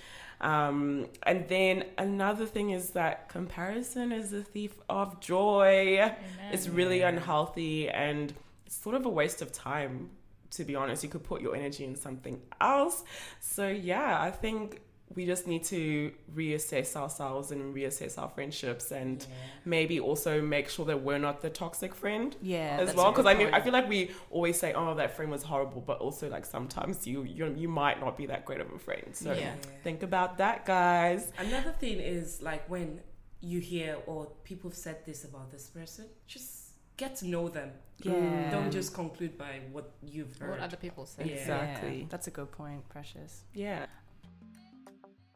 Um, 0.40 1.06
and 1.22 1.48
then 1.48 1.84
another 1.96 2.46
thing 2.46 2.70
is 2.70 2.90
that 2.90 3.28
comparison 3.28 4.12
is 4.12 4.30
the 4.30 4.42
thief 4.42 4.74
of 4.88 5.20
joy. 5.20 5.98
Amen. 5.98 6.16
It's 6.52 6.68
really 6.68 7.02
unhealthy 7.02 7.88
and 7.88 8.32
it's 8.66 8.76
sort 8.76 8.94
of 8.94 9.06
a 9.06 9.08
waste 9.08 9.42
of 9.42 9.52
time. 9.52 10.10
To 10.56 10.64
be 10.64 10.74
honest, 10.76 11.02
you 11.02 11.08
could 11.08 11.24
put 11.24 11.40
your 11.42 11.54
energy 11.56 11.84
in 11.84 11.96
something 11.96 12.40
else. 12.60 13.02
So 13.40 13.68
yeah, 13.68 14.20
I 14.20 14.30
think 14.30 14.80
we 15.14 15.26
just 15.26 15.46
need 15.46 15.64
to 15.64 16.12
reassess 16.34 16.96
ourselves 16.96 17.50
and 17.52 17.74
reassess 17.74 18.18
our 18.18 18.28
friendships 18.28 18.90
and 18.90 19.24
maybe 19.64 20.00
also 20.00 20.40
make 20.40 20.68
sure 20.68 20.86
that 20.86 21.02
we're 21.02 21.18
not 21.18 21.40
the 21.40 21.50
toxic 21.50 21.94
friend 21.94 22.34
Yeah, 22.42 22.78
as 22.80 22.94
well. 22.94 23.12
because 23.12 23.26
I 23.26 23.34
mean 23.34 23.48
I 23.52 23.60
feel 23.60 23.72
like 23.72 23.88
we 23.88 24.10
always 24.30 24.58
say 24.58 24.72
oh 24.72 24.94
that 24.94 25.14
friend 25.14 25.30
was 25.30 25.42
horrible 25.42 25.82
but 25.82 25.98
also 25.98 26.28
like 26.28 26.44
sometimes 26.46 27.06
you 27.06 27.22
you, 27.22 27.46
you 27.54 27.68
might 27.68 28.00
not 28.00 28.16
be 28.16 28.26
that 28.26 28.44
great 28.44 28.60
of 28.60 28.72
a 28.72 28.78
friend. 28.78 29.08
So 29.12 29.32
Yeah. 29.32 29.54
think 29.82 30.02
about 30.02 30.38
that 30.38 30.64
guys. 30.64 31.30
Another 31.38 31.72
thing 31.72 31.98
is 32.00 32.40
like 32.42 32.68
when 32.68 33.00
you 33.40 33.60
hear 33.60 33.98
or 34.06 34.26
people 34.42 34.70
have 34.70 34.76
said 34.76 35.04
this 35.04 35.24
about 35.24 35.50
this 35.50 35.66
person, 35.68 36.06
just 36.26 36.63
get 36.96 37.16
to 37.16 37.28
know 37.28 37.48
them. 37.48 37.70
Yeah. 37.98 38.50
Don't 38.50 38.70
just 38.70 38.92
conclude 38.94 39.38
by 39.38 39.60
what 39.72 39.92
you've 40.02 40.36
heard. 40.38 40.50
What 40.50 40.60
other 40.60 40.76
people 40.76 41.06
say. 41.06 41.24
Yeah. 41.26 41.34
Exactly. 41.34 41.98
Yeah, 42.00 42.06
that's 42.10 42.26
a 42.26 42.30
good 42.30 42.50
point, 42.50 42.88
Precious. 42.88 43.44
yeah 43.54 43.86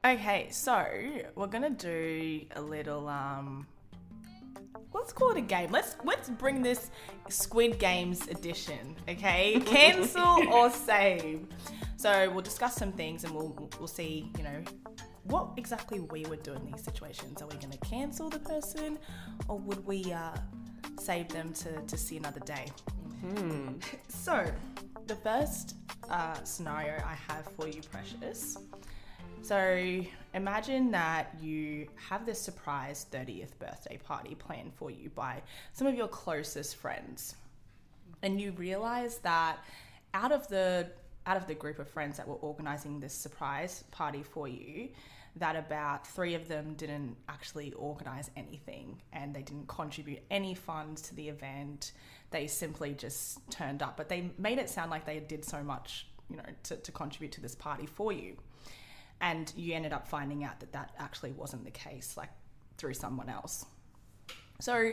Okay, 0.04 0.46
so 0.50 0.86
we're 1.34 1.48
gonna 1.48 1.70
do 1.70 2.42
a 2.54 2.60
little 2.62 3.08
um 3.08 3.66
let's 4.94 5.12
call 5.12 5.32
it 5.32 5.38
a 5.38 5.40
game. 5.40 5.70
Let's 5.72 5.96
let's 6.04 6.30
bring 6.30 6.62
this 6.62 6.90
Squid 7.28 7.78
Games 7.80 8.26
edition, 8.28 8.94
okay? 9.08 9.60
Cancel 9.66 10.48
or 10.52 10.70
save. 10.70 11.46
So 11.96 12.30
we'll 12.30 12.42
discuss 12.42 12.76
some 12.76 12.92
things 12.92 13.24
and 13.24 13.34
we'll 13.34 13.68
we'll 13.78 13.88
see, 13.88 14.30
you 14.38 14.44
know, 14.44 14.62
what 15.24 15.48
exactly 15.56 15.98
we 16.00 16.24
would 16.26 16.44
do 16.44 16.52
in 16.54 16.64
these 16.64 16.82
situations. 16.84 17.42
Are 17.42 17.48
we 17.48 17.56
gonna 17.56 17.76
cancel 17.78 18.30
the 18.30 18.38
person 18.38 18.98
or 19.48 19.58
would 19.58 19.84
we 19.84 20.12
uh 20.12 20.30
save 20.98 21.28
them 21.28 21.52
to, 21.54 21.80
to 21.82 21.96
see 21.96 22.16
another 22.16 22.40
day? 22.40 22.66
hmm. 23.20 23.72
So, 24.08 24.44
the 25.06 25.16
first 25.16 25.76
uh, 26.10 26.42
scenario 26.44 27.02
I 27.04 27.16
have 27.32 27.46
for 27.56 27.68
you, 27.68 27.80
Precious. 27.90 28.58
So, 29.42 30.02
imagine 30.34 30.90
that 30.90 31.34
you 31.40 31.88
have 32.08 32.26
this 32.26 32.40
surprise 32.40 33.06
30th 33.10 33.58
birthday 33.58 33.98
party 33.98 34.34
planned 34.34 34.74
for 34.74 34.90
you 34.90 35.10
by 35.10 35.40
some 35.72 35.86
of 35.86 35.94
your 35.94 36.08
closest 36.08 36.76
friends. 36.76 37.34
And 38.22 38.40
you 38.40 38.52
realize 38.52 39.18
that 39.18 39.58
out 40.12 40.32
of 40.32 40.48
the 40.48 40.88
out 41.28 41.36
of 41.36 41.46
the 41.46 41.54
group 41.54 41.78
of 41.78 41.86
friends 41.86 42.16
that 42.16 42.26
were 42.26 42.36
organizing 42.36 42.98
this 42.98 43.12
surprise 43.12 43.84
party 43.90 44.22
for 44.22 44.48
you, 44.48 44.88
that 45.36 45.56
about 45.56 46.06
three 46.06 46.34
of 46.34 46.48
them 46.48 46.72
didn't 46.74 47.14
actually 47.28 47.72
organize 47.74 48.30
anything 48.34 49.00
and 49.12 49.34
they 49.34 49.42
didn't 49.42 49.68
contribute 49.68 50.20
any 50.30 50.54
funds 50.54 51.02
to 51.02 51.14
the 51.14 51.28
event. 51.28 51.92
They 52.30 52.46
simply 52.46 52.94
just 52.94 53.48
turned 53.50 53.82
up, 53.82 53.98
but 53.98 54.08
they 54.08 54.30
made 54.38 54.58
it 54.58 54.70
sound 54.70 54.90
like 54.90 55.04
they 55.04 55.20
did 55.20 55.44
so 55.44 55.62
much, 55.62 56.06
you 56.30 56.38
know, 56.38 56.48
to, 56.64 56.76
to 56.76 56.92
contribute 56.92 57.32
to 57.32 57.42
this 57.42 57.54
party 57.54 57.84
for 57.84 58.10
you. 58.10 58.38
And 59.20 59.52
you 59.54 59.74
ended 59.74 59.92
up 59.92 60.08
finding 60.08 60.44
out 60.44 60.60
that 60.60 60.72
that 60.72 60.92
actually 60.98 61.32
wasn't 61.32 61.64
the 61.66 61.70
case, 61.72 62.16
like 62.16 62.30
through 62.78 62.94
someone 62.94 63.28
else. 63.28 63.66
So, 64.60 64.92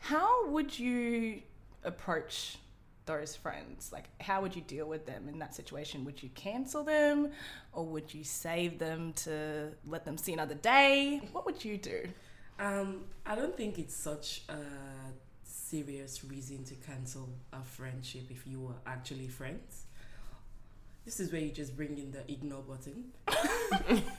how 0.00 0.48
would 0.48 0.78
you 0.78 1.40
approach 1.82 2.58
those 3.06 3.34
friends? 3.34 3.90
Like, 3.92 4.08
how 4.20 4.42
would 4.42 4.54
you 4.54 4.62
deal 4.62 4.86
with 4.86 5.06
them 5.06 5.28
in 5.28 5.38
that 5.38 5.54
situation? 5.54 6.04
Would 6.04 6.22
you 6.22 6.28
cancel 6.34 6.84
them 6.84 7.30
or 7.72 7.84
would 7.86 8.12
you 8.12 8.24
save 8.24 8.78
them 8.78 9.12
to 9.24 9.72
let 9.86 10.04
them 10.04 10.18
see 10.18 10.32
another 10.32 10.54
day? 10.54 11.22
What 11.32 11.46
would 11.46 11.64
you 11.64 11.78
do? 11.78 12.08
Um, 12.58 13.04
I 13.24 13.34
don't 13.34 13.56
think 13.56 13.78
it's 13.78 13.94
such 13.94 14.42
a 14.48 14.56
serious 15.42 16.24
reason 16.24 16.64
to 16.64 16.74
cancel 16.74 17.28
a 17.52 17.62
friendship 17.62 18.30
if 18.30 18.46
you 18.46 18.60
were 18.60 18.74
actually 18.86 19.28
friends. 19.28 19.84
This 21.04 21.20
is 21.20 21.30
where 21.30 21.40
you 21.40 21.50
just 21.50 21.76
bring 21.76 21.98
in 21.98 22.10
the 22.10 22.30
ignore 22.30 22.62
button. 22.62 23.12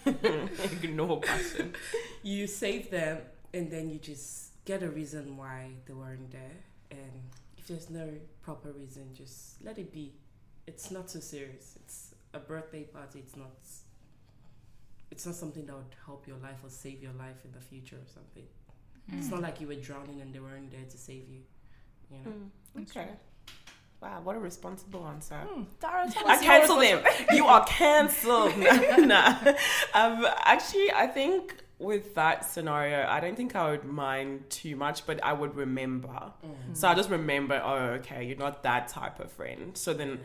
ignore 0.64 1.20
button 1.20 1.74
You 2.24 2.48
save 2.48 2.90
them 2.90 3.20
and 3.54 3.70
then 3.70 3.90
you 3.90 4.00
just 4.00 4.52
get 4.66 4.84
a 4.84 4.90
reason 4.90 5.36
why 5.38 5.72
they 5.86 5.94
weren't 5.94 6.32
there. 6.32 6.58
And 6.92 7.22
if 7.34 7.47
there's 7.68 7.89
no 7.89 8.09
proper 8.41 8.72
reason, 8.72 9.09
just 9.13 9.63
let 9.63 9.78
it 9.78 9.91
be. 9.91 10.13
It's 10.65 10.91
not 10.91 11.09
so 11.09 11.20
serious. 11.20 11.76
It's 11.84 12.15
a 12.34 12.39
birthday 12.39 12.84
party. 12.84 13.20
It's 13.20 13.36
not. 13.36 13.51
It's 15.11 15.26
not 15.26 15.36
something 15.36 15.65
that 15.65 15.76
would 15.76 15.95
help 16.05 16.28
your 16.28 16.38
life 16.38 16.57
or 16.63 16.70
save 16.70 17.01
your 17.01 17.13
life 17.13 17.38
in 17.45 17.51
the 17.53 17.61
future 17.61 17.95
or 17.95 18.07
something. 18.13 18.43
It's 19.13 19.30
not 19.30 19.41
like 19.41 19.61
you 19.61 19.68
were 19.68 19.76
drowning 19.76 20.20
and 20.20 20.34
they 20.34 20.39
weren't 20.39 20.70
there 20.70 20.84
to 20.89 20.97
save 20.97 21.30
you. 21.30 21.39
You 22.11 22.18
know. 22.18 22.32
Hmm, 22.32 22.82
okay 22.84 23.09
wow 24.01 24.20
what 24.24 24.36
a 24.36 24.39
responsible 24.39 25.07
answer 25.07 25.36
Hmm, 25.36 25.63
Dara, 25.80 26.07
tell 26.11 26.28
I 26.28 26.36
us 26.36 26.43
your 26.43 26.51
cancel 26.51 26.76
responsi- 26.78 27.03
them. 27.18 27.26
You 27.36 27.45
are 27.47 27.65
cancelled. 27.65 28.57
nah. 29.07 29.36
Um, 29.93 30.26
actually, 30.45 30.91
I 30.91 31.07
think 31.07 31.55
with 31.80 32.15
that 32.15 32.43
scenario, 32.45 33.07
I 33.07 33.19
don't 33.19 33.36
think 33.36 33.55
I 33.55 33.71
would 33.71 33.86
mind 33.86 34.49
too 34.49 34.75
much, 34.75 35.05
but 35.05 35.23
I 35.23 35.34
would 35.34 35.55
remember. 35.55 36.07
Mm-hmm. 36.07 36.73
So 36.73 36.88
I 36.88 36.95
just 36.95 37.09
remember, 37.09 37.61
oh, 37.63 37.97
okay, 37.99 38.25
you're 38.25 38.38
not 38.38 38.63
that 38.63 38.88
type 38.88 39.19
of 39.19 39.32
friend. 39.32 39.78
So 39.78 39.93
then, 39.93 40.13
mm-hmm. 40.13 40.23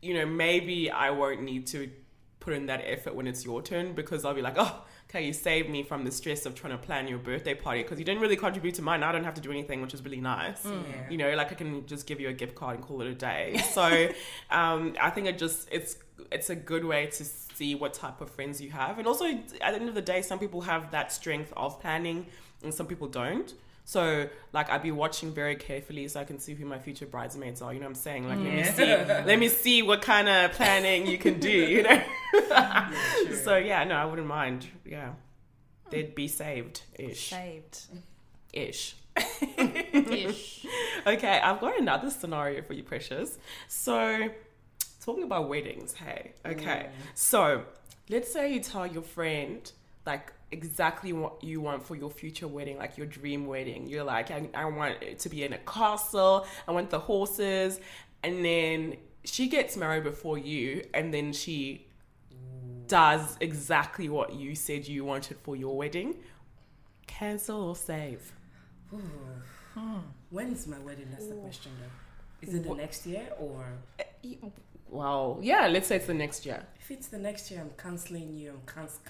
you 0.00 0.14
know, 0.14 0.26
maybe 0.26 0.90
I 0.90 1.10
won't 1.10 1.42
need 1.42 1.66
to 1.68 1.90
put 2.38 2.54
in 2.54 2.66
that 2.66 2.82
effort 2.84 3.14
when 3.14 3.26
it's 3.26 3.44
your 3.44 3.62
turn 3.62 3.94
because 3.94 4.24
I'll 4.24 4.34
be 4.34 4.42
like, 4.42 4.56
oh, 4.56 4.82
okay, 5.12 5.26
you 5.26 5.32
saved 5.32 5.68
me 5.68 5.82
from 5.82 6.04
the 6.04 6.10
stress 6.10 6.46
of 6.46 6.54
trying 6.54 6.72
to 6.72 6.78
plan 6.78 7.06
your 7.06 7.18
birthday 7.18 7.54
party 7.54 7.82
because 7.82 7.98
you 7.98 8.04
didn't 8.04 8.22
really 8.22 8.36
contribute 8.36 8.74
to 8.76 8.82
mine. 8.82 9.02
I 9.02 9.12
don't 9.12 9.24
have 9.24 9.34
to 9.34 9.42
do 9.42 9.50
anything, 9.50 9.82
which 9.82 9.92
is 9.92 10.02
really 10.02 10.20
nice. 10.20 10.64
Yeah. 10.64 10.70
you 11.10 11.18
know 11.18 11.34
like 11.34 11.52
i 11.52 11.54
can 11.54 11.84
just 11.86 12.06
give 12.06 12.18
you 12.20 12.28
a 12.28 12.32
gift 12.32 12.54
card 12.54 12.76
and 12.76 12.84
call 12.84 13.02
it 13.02 13.08
a 13.08 13.14
day. 13.14 13.60
So 13.72 14.08
um, 14.50 14.94
i 15.00 15.10
think 15.10 15.26
it 15.26 15.38
just 15.38 15.68
it's 15.70 15.96
it's 16.30 16.50
a 16.50 16.56
good 16.56 16.84
way 16.84 17.06
to 17.06 17.24
see 17.24 17.74
what 17.74 17.92
type 17.94 18.20
of 18.20 18.30
friends 18.30 18.60
you 18.60 18.70
have. 18.70 18.98
And 18.98 19.06
also 19.06 19.26
at 19.26 19.48
the 19.48 19.64
end 19.80 19.88
of 19.88 19.94
the 19.94 20.02
day 20.02 20.22
some 20.22 20.38
people 20.38 20.62
have 20.62 20.90
that 20.92 21.12
strength 21.12 21.52
of 21.56 21.80
planning 21.80 22.26
and 22.62 22.72
some 22.72 22.86
people 22.86 23.08
don't 23.08 23.52
so 23.92 24.28
like 24.52 24.70
i'd 24.70 24.82
be 24.82 24.90
watching 24.90 25.30
very 25.32 25.54
carefully 25.54 26.08
so 26.08 26.18
i 26.20 26.24
can 26.24 26.38
see 26.38 26.54
who 26.54 26.64
my 26.64 26.78
future 26.78 27.04
bridesmaids 27.06 27.60
are 27.60 27.72
you 27.74 27.80
know 27.80 27.84
what 27.86 27.90
i'm 27.90 27.94
saying 27.94 28.26
like 28.26 28.38
let 28.38 28.54
me 28.54 28.64
see 28.64 28.86
let 29.30 29.38
me 29.38 29.48
see 29.48 29.82
what 29.82 30.00
kind 30.00 30.28
of 30.28 30.50
planning 30.52 31.06
you 31.06 31.18
can 31.18 31.38
do 31.38 31.50
you 31.50 31.82
know 31.82 32.02
Yeah, 32.34 32.90
so 33.44 33.56
yeah 33.56 33.84
no 33.84 33.94
i 33.94 34.04
wouldn't 34.06 34.28
mind 34.28 34.66
yeah 34.86 35.10
they'd 35.90 36.14
be 36.14 36.26
saved 36.28 36.82
ish 36.98 37.28
Saved. 37.30 37.80
ish 38.52 38.94
Ish. 39.92 40.66
Okay, 41.06 41.38
I've 41.42 41.60
got 41.60 41.78
another 41.78 42.08
scenario 42.10 42.62
for 42.62 42.72
you, 42.74 42.82
Precious. 42.84 43.36
So, 43.68 44.28
talking 45.04 45.24
about 45.24 45.48
weddings, 45.50 45.92
hey, 45.94 46.32
okay. 46.46 46.86
Mm. 46.86 46.90
So, 47.14 47.64
let's 48.08 48.32
say 48.32 48.54
you 48.54 48.60
tell 48.60 48.86
your 48.86 49.02
friend, 49.02 49.70
like, 50.06 50.32
exactly 50.52 51.12
what 51.12 51.42
you 51.42 51.60
want 51.60 51.82
for 51.82 51.96
your 51.96 52.10
future 52.10 52.46
wedding, 52.48 52.78
like 52.78 52.96
your 52.96 53.06
dream 53.06 53.46
wedding. 53.46 53.86
You're 53.86 54.04
like, 54.04 54.30
I, 54.30 54.48
I 54.54 54.64
want 54.66 55.02
it 55.02 55.18
to 55.20 55.28
be 55.28 55.44
in 55.44 55.52
a 55.52 55.58
castle, 55.58 56.46
I 56.68 56.72
want 56.72 56.90
the 56.90 57.00
horses. 57.00 57.80
And 58.22 58.44
then 58.44 58.96
she 59.24 59.48
gets 59.48 59.76
married 59.76 60.04
before 60.04 60.38
you, 60.38 60.84
and 60.94 61.12
then 61.12 61.32
she 61.32 61.86
does 62.86 63.36
exactly 63.40 64.08
what 64.08 64.34
you 64.34 64.54
said 64.54 64.86
you 64.86 65.04
wanted 65.04 65.38
for 65.38 65.56
your 65.56 65.76
wedding. 65.76 66.16
Cancel 67.06 67.62
or 67.62 67.76
save? 67.76 68.32
When's 70.30 70.66
my 70.66 70.78
wedding? 70.78 71.08
That's 71.10 71.26
the 71.26 71.34
question, 71.36 71.72
though. 71.80 72.46
Is 72.48 72.54
it 72.54 72.64
the 72.64 72.74
next 72.74 73.06
year 73.06 73.28
or 73.38 73.64
eh, 73.98 74.34
Well, 74.88 75.38
yeah, 75.40 75.68
let's 75.68 75.86
say 75.88 75.96
it's 75.96 76.06
the 76.06 76.14
next 76.14 76.44
year. 76.44 76.64
if 76.80 76.90
it's 76.90 77.08
the 77.08 77.18
next 77.18 77.50
year? 77.50 77.60
I'm 77.60 77.70
canceling 77.76 78.34
you. 78.34 78.50
I'm 78.50 78.62
cancel, 78.66 79.00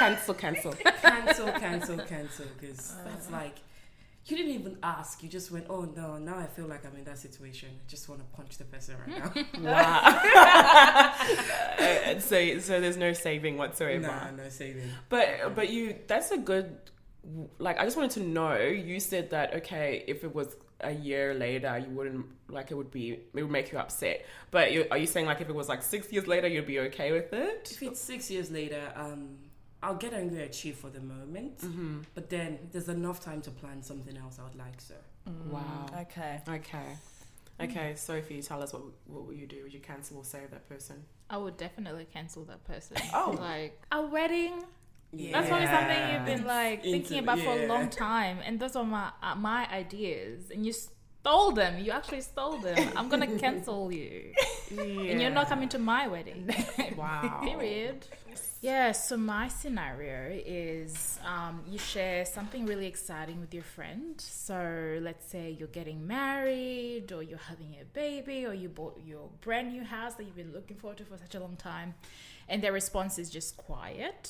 cancel, 0.00 0.34
Cancel, 0.34 0.72
cancel. 0.72 0.92
cancel, 1.02 1.52
cancel, 1.52 1.98
cancel. 1.98 2.46
Because 2.58 2.94
that's 3.04 3.30
like 3.30 3.56
you 4.26 4.36
didn't 4.36 4.52
even 4.52 4.76
ask. 4.82 5.22
You 5.22 5.28
just 5.28 5.50
went, 5.50 5.66
oh 5.68 5.82
no. 5.82 6.18
Now 6.18 6.38
I 6.38 6.46
feel 6.46 6.66
like 6.66 6.84
I'm 6.86 6.94
in 6.96 7.04
that 7.04 7.18
situation. 7.18 7.68
I 7.70 7.90
just 7.90 8.08
want 8.08 8.20
to 8.20 8.36
punch 8.36 8.58
the 8.58 8.64
person 8.64 8.96
right 9.06 9.18
now. 9.18 9.62
wow. 9.72 11.06
Uh, 11.80 12.18
so, 12.20 12.58
so 12.58 12.78
there's 12.78 12.98
no 12.98 13.12
saving 13.14 13.56
whatsoever. 13.56 14.06
nah, 14.06 14.30
no 14.30 14.48
saving. 14.50 14.90
But, 15.08 15.54
but 15.54 15.70
you, 15.70 15.96
that's 16.06 16.30
a 16.30 16.36
good. 16.36 16.76
Like, 17.58 17.78
I 17.78 17.84
just 17.84 17.96
wanted 17.96 18.10
to 18.12 18.20
know. 18.20 18.58
You 18.58 19.00
said 19.00 19.30
that 19.30 19.54
okay, 19.54 20.04
if 20.06 20.22
it 20.24 20.34
was 20.34 20.56
a 20.80 20.92
year 20.92 21.32
later, 21.32 21.78
you 21.78 21.94
wouldn't 21.94 22.26
like 22.48 22.70
it 22.70 22.74
would 22.74 22.90
be 22.90 23.12
it 23.12 23.42
would 23.42 23.50
make 23.50 23.72
you 23.72 23.78
upset. 23.78 24.26
But 24.50 24.72
you, 24.72 24.86
are 24.90 24.98
you 24.98 25.06
saying 25.06 25.26
like 25.26 25.40
if 25.40 25.48
it 25.48 25.54
was 25.54 25.68
like 25.68 25.82
six 25.82 26.12
years 26.12 26.26
later, 26.26 26.48
you'd 26.48 26.66
be 26.66 26.80
okay 26.80 27.12
with 27.12 27.32
it? 27.32 27.70
If 27.72 27.82
it's 27.82 28.00
six 28.00 28.30
years 28.30 28.50
later, 28.50 28.92
um, 28.94 29.38
I'll 29.82 29.94
get 29.94 30.12
angry 30.12 30.42
at 30.42 30.64
you 30.64 30.72
for 30.74 30.90
the 30.90 31.00
moment. 31.00 31.58
Mm-hmm. 31.58 32.00
But 32.14 32.28
then 32.30 32.58
there's 32.72 32.88
enough 32.88 33.20
time 33.20 33.40
to 33.42 33.50
plan 33.50 33.82
something 33.82 34.16
else 34.16 34.38
I 34.38 34.44
would 34.44 34.56
like, 34.56 34.80
so. 34.80 34.94
Wow. 35.50 35.86
Okay. 36.02 36.40
Okay. 36.48 36.96
Okay, 37.62 37.92
Sophie, 37.94 38.40
tell 38.42 38.62
us 38.62 38.72
what 38.72 38.82
what 39.06 39.26
will 39.26 39.34
you 39.34 39.46
do? 39.46 39.62
Would 39.64 39.74
you 39.74 39.80
cancel 39.80 40.16
or 40.18 40.24
save 40.24 40.50
that 40.50 40.66
person? 40.68 41.04
I 41.28 41.36
would 41.36 41.56
definitely 41.56 42.06
cancel 42.12 42.44
that 42.44 42.64
person. 42.64 42.96
Oh. 43.14 43.36
like 43.38 43.80
a 43.92 44.00
wedding. 44.02 44.64
Yeah. 45.12 45.32
That's 45.32 45.48
probably 45.48 45.66
something 45.66 46.10
you've 46.14 46.24
been 46.24 46.46
like 46.46 46.78
Into- 46.84 46.90
thinking 46.92 47.18
about 47.18 47.38
for 47.40 47.50
a 47.60 47.66
long 47.66 47.90
time, 47.90 48.38
and 48.44 48.58
those 48.58 48.76
are 48.76 48.84
my 48.84 49.10
uh, 49.22 49.34
my 49.34 49.68
ideas. 49.70 50.50
And 50.50 50.64
you 50.64 50.72
stole 50.72 51.50
them. 51.52 51.78
You 51.84 51.90
actually 51.92 52.22
stole 52.22 52.58
them. 52.58 52.78
I'm 52.96 53.08
gonna 53.08 53.26
cancel 53.38 53.92
you, 53.92 54.32
and 54.70 55.20
you're 55.20 55.30
not 55.30 55.48
coming 55.48 55.68
to 55.70 55.78
my 55.78 56.06
wedding. 56.08 56.48
Wow. 56.96 57.40
Period. 57.44 58.06
Yeah, 58.62 58.92
so 58.92 59.16
my 59.16 59.48
scenario 59.48 60.38
is 60.44 61.18
um, 61.24 61.62
you 61.66 61.78
share 61.78 62.26
something 62.26 62.66
really 62.66 62.86
exciting 62.86 63.40
with 63.40 63.54
your 63.54 63.62
friend. 63.62 64.20
So 64.20 64.98
let's 65.00 65.26
say 65.30 65.56
you're 65.58 65.68
getting 65.68 66.06
married, 66.06 67.10
or 67.10 67.22
you're 67.22 67.38
having 67.38 67.76
a 67.80 67.86
baby, 67.86 68.44
or 68.44 68.52
you 68.52 68.68
bought 68.68 69.00
your 69.02 69.30
brand 69.40 69.72
new 69.72 69.82
house 69.82 70.16
that 70.16 70.24
you've 70.24 70.36
been 70.36 70.52
looking 70.52 70.76
forward 70.76 70.98
to 70.98 71.04
for 71.04 71.16
such 71.16 71.34
a 71.34 71.40
long 71.40 71.56
time, 71.56 71.94
and 72.50 72.62
their 72.62 72.72
response 72.72 73.18
is 73.18 73.30
just 73.30 73.56
quiet. 73.56 74.28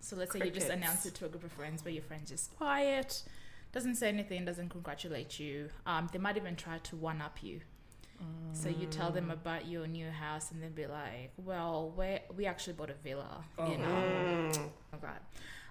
So 0.00 0.16
let's 0.16 0.32
say 0.32 0.38
you 0.42 0.50
just 0.50 0.70
announce 0.70 1.04
it 1.04 1.14
to 1.16 1.26
a 1.26 1.28
group 1.28 1.44
of 1.44 1.52
friends, 1.52 1.82
but 1.82 1.92
your 1.92 2.02
friend's 2.02 2.30
just 2.30 2.56
quiet, 2.56 3.22
doesn't 3.72 3.96
say 3.96 4.08
anything, 4.08 4.46
doesn't 4.46 4.70
congratulate 4.70 5.38
you. 5.38 5.68
Um, 5.84 6.08
they 6.10 6.18
might 6.18 6.38
even 6.38 6.56
try 6.56 6.78
to 6.78 6.96
one 6.96 7.20
up 7.20 7.42
you. 7.42 7.60
So 8.52 8.68
you 8.68 8.86
tell 8.86 9.10
them 9.10 9.30
about 9.30 9.66
your 9.68 9.86
new 9.86 10.10
house, 10.10 10.50
and 10.50 10.60
they'll 10.62 10.70
be 10.70 10.86
like, 10.86 11.30
"Well, 11.36 11.92
we 11.96 12.18
we 12.36 12.46
actually 12.46 12.72
bought 12.72 12.90
a 12.90 12.94
villa, 12.94 13.44
Oh. 13.58 13.70
you 13.70 13.78
know." 13.78 13.86
Mm. 13.86 14.70
Oh 14.94 14.98
God. 15.00 15.20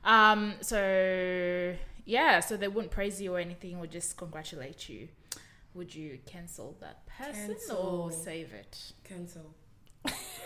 Um. 0.05 0.53
So 0.61 1.75
yeah. 2.05 2.39
So 2.39 2.55
they 2.55 2.67
wouldn't 2.69 2.91
praise 2.91 3.21
you 3.21 3.35
or 3.35 3.39
anything, 3.39 3.75
or 3.77 3.87
just 3.87 4.15
congratulate 4.15 4.87
you. 4.89 5.09
Would 5.73 5.93
you 5.93 6.19
cancel 6.25 6.77
that 6.79 7.05
person 7.07 7.57
or 7.75 8.11
save 8.11 8.53
it? 8.53 8.93
Cancel. 9.03 9.53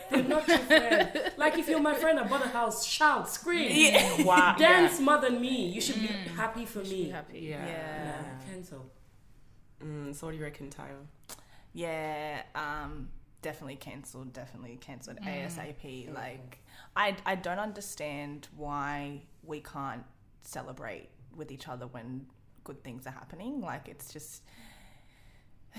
They're 0.09 0.23
not 0.23 0.47
your 0.47 0.57
friend. 0.57 1.31
Like 1.37 1.57
if 1.59 1.69
you're 1.69 1.79
my 1.79 1.93
friend, 1.93 2.19
I 2.19 2.27
bought 2.27 2.43
a 2.43 2.49
house, 2.49 2.83
shout, 2.85 3.29
scream, 3.29 4.25
Wow. 4.25 4.55
dance 4.57 4.99
more 4.99 5.19
than 5.19 5.39
me. 5.39 5.67
You 5.67 5.79
should 5.79 5.99
be 6.01 6.07
Mm. 6.07 6.27
happy 6.35 6.65
for 6.65 6.79
You 6.79 6.85
should 6.85 6.95
be 6.97 7.03
me. 7.05 7.09
happy. 7.09 7.39
Yeah. 7.39 7.65
Yeah. 7.67 8.21
Nah, 8.21 8.45
cancel. 8.51 8.85
Mm, 9.83 10.13
so 10.15 10.27
what 10.27 10.31
do 10.31 10.37
you 10.37 10.43
reckon, 10.43 10.69
Tayo? 10.69 11.05
Yeah, 11.73 12.41
um, 12.55 13.09
definitely 13.41 13.75
cancelled. 13.77 14.33
Definitely 14.33 14.77
cancelled 14.77 15.17
Mm. 15.17 15.45
ASAP. 15.47 16.13
Like, 16.13 16.59
I 16.95 17.15
I 17.25 17.35
don't 17.35 17.59
understand 17.59 18.47
why 18.55 19.21
we 19.43 19.61
can't 19.61 20.03
celebrate 20.41 21.09
with 21.35 21.51
each 21.51 21.67
other 21.67 21.87
when 21.87 22.27
good 22.63 22.83
things 22.83 23.07
are 23.07 23.11
happening. 23.11 23.61
Like, 23.61 23.87
it's 23.87 24.11
just, 24.13 24.43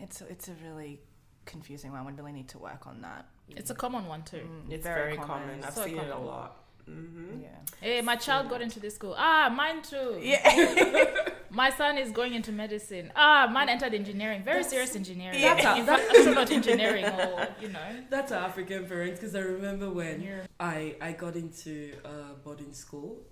it's 0.00 0.20
it's 0.22 0.48
a 0.48 0.54
really 0.64 1.00
confusing 1.44 1.92
one. 1.92 2.04
We 2.04 2.12
really 2.12 2.32
need 2.32 2.48
to 2.50 2.58
work 2.58 2.86
on 2.86 3.00
that. 3.02 3.26
It's 3.48 3.70
a 3.70 3.74
common 3.74 4.06
one 4.06 4.22
too. 4.22 4.36
Mm, 4.48 4.72
It's 4.72 4.84
very, 4.84 5.16
common. 5.16 5.62
I've 5.64 5.74
So 5.74 5.84
seen 5.84 5.98
it 5.98 6.08
a 6.08 6.12
common. 6.12 6.26
lot. 6.26 6.56
Mm-hmm. 6.88 7.42
Yeah. 7.42 7.48
Hey, 7.80 8.00
my 8.00 8.16
child 8.16 8.48
got 8.48 8.60
into 8.62 8.80
this 8.80 8.94
school. 8.94 9.14
Ah, 9.16 9.52
mine 9.54 9.82
too. 9.82 10.18
Yeah. 10.22 10.42
My 11.52 11.70
son 11.70 11.98
is 11.98 12.10
going 12.10 12.34
into 12.34 12.50
medicine. 12.52 13.12
Ah, 13.14 13.48
mine 13.52 13.68
entered 13.68 13.94
engineering. 13.94 14.42
Very 14.42 14.64
serious 14.64 14.96
engineering. 14.96 15.38
Yeah. 15.38 15.76
In 15.76 15.84
fact, 15.86 16.02
astronaut 16.14 16.50
engineering 16.50 17.04
or 17.04 17.48
you 17.60 17.68
know. 17.68 17.80
That's 18.10 18.32
our 18.32 18.44
African 18.44 18.86
parents 18.86 19.20
because 19.20 19.34
I 19.34 19.40
remember 19.40 19.90
when 19.90 20.22
Yeah. 20.22 20.46
I, 20.58 20.96
I 21.00 21.12
got 21.12 21.36
into 21.36 21.92
uh, 22.04 22.34
boarding 22.44 22.72
school 22.72 23.22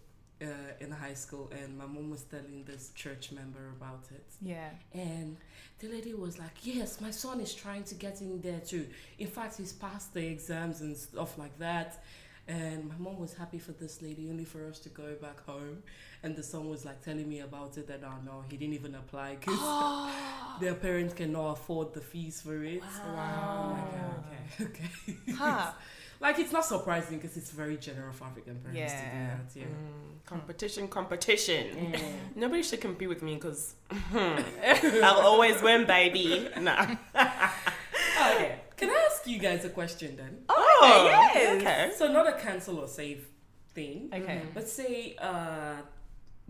uh, 0.43 0.47
in 0.81 0.91
high 0.91 1.15
school 1.15 1.51
and 1.59 1.77
my 1.79 1.87
mom 1.87 2.11
was 2.11 2.23
telling 2.25 2.65
this 2.65 2.91
church 2.95 3.33
member 3.33 3.71
about 3.79 4.05
it. 4.11 4.27
yeah. 4.43 4.71
And 4.93 5.37
the 5.79 5.89
lady 5.89 6.13
was 6.13 6.39
like, 6.39 6.57
Yes, 6.63 7.01
my 7.01 7.11
son 7.11 7.41
is 7.41 7.55
trying 7.55 7.85
to 7.85 7.95
get 7.95 8.21
in 8.21 8.41
there 8.43 8.61
too. 8.61 8.87
In 9.19 9.29
fact, 9.29 9.57
he's 9.57 9.73
passed 9.73 10.13
the 10.13 10.27
exams 10.27 10.83
and 10.83 10.95
stuff 10.97 11.39
like 11.39 11.59
that. 11.59 12.03
And 12.49 12.89
my 12.89 12.97
mom 12.99 13.19
was 13.19 13.33
happy 13.35 13.59
for 13.59 13.73
this 13.73 14.03
lady, 14.03 14.29
only 14.29 14.45
for 14.45 14.67
us 14.69 14.79
to 14.81 14.89
go 14.89 15.15
back 15.23 15.39
home. 15.47 15.83
And 16.23 16.37
the 16.37 16.43
son 16.43 16.69
was 16.69 16.85
like 16.85 17.03
telling 17.03 17.27
me 17.29 17.41
about 17.41 17.79
it, 17.79 17.87
that 17.89 18.01
oh 18.05 18.13
no, 18.25 18.45
he 18.51 18.57
didn't 18.59 18.75
even 18.75 18.95
apply 18.95 19.37
because 19.37 19.59
their 20.61 20.75
parents 20.75 21.15
cannot 21.15 21.53
afford 21.53 21.95
the 21.95 22.01
fees 22.01 22.43
for 22.43 22.63
it. 22.63 22.83
I'm 22.83 23.17
like, 23.17 23.17
Wow. 23.17 23.79
"Oh, 23.95 24.65
okay, 24.65 24.65
okay. 25.25 25.33
Huh. 25.33 25.71
Like 26.23 26.39
it's 26.39 26.53
not 26.53 26.67
surprising 26.67 27.17
because 27.19 27.39
it's 27.39 27.51
very 27.51 27.79
general 27.79 28.13
for 28.13 28.25
African 28.25 28.57
parents 28.57 28.79
Yeah. 28.79 29.01
to 29.01 29.05
do 29.17 29.17
that. 29.17 29.59
Yeah. 29.59 29.65
Mm, 29.65 30.27
competition, 30.27 30.87
competition. 30.89 31.65
Mm. 31.95 32.13
Nobody 32.37 32.63
should 32.63 32.83
compete 32.83 33.09
with 33.09 33.23
me 33.23 33.37
because 33.37 33.75
I'll 34.13 35.21
always 35.31 35.63
win, 35.63 35.87
baby. 35.87 36.47
Nah. 36.61 36.83
Okay. 36.85 38.57
Can 38.77 38.91
I 38.91 39.09
ask 39.11 39.27
you 39.27 39.39
guys 39.39 39.65
a 39.65 39.71
question 39.71 40.17
then? 40.17 40.45
Oh, 40.51 41.05
yes. 41.35 41.61
okay. 41.63 41.93
So 41.97 42.13
not 42.13 42.29
a 42.29 42.33
cancel 42.39 42.79
or 42.81 42.87
save 42.89 43.27
thing. 43.75 44.11
Okay. 44.13 44.43
But 44.53 44.69
say 44.69 45.17
uh, 45.19 45.77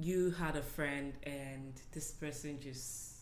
you 0.00 0.30
had 0.30 0.56
a 0.56 0.62
friend 0.62 1.12
and 1.24 1.80
this 1.92 2.10
person 2.12 2.58
just, 2.60 3.18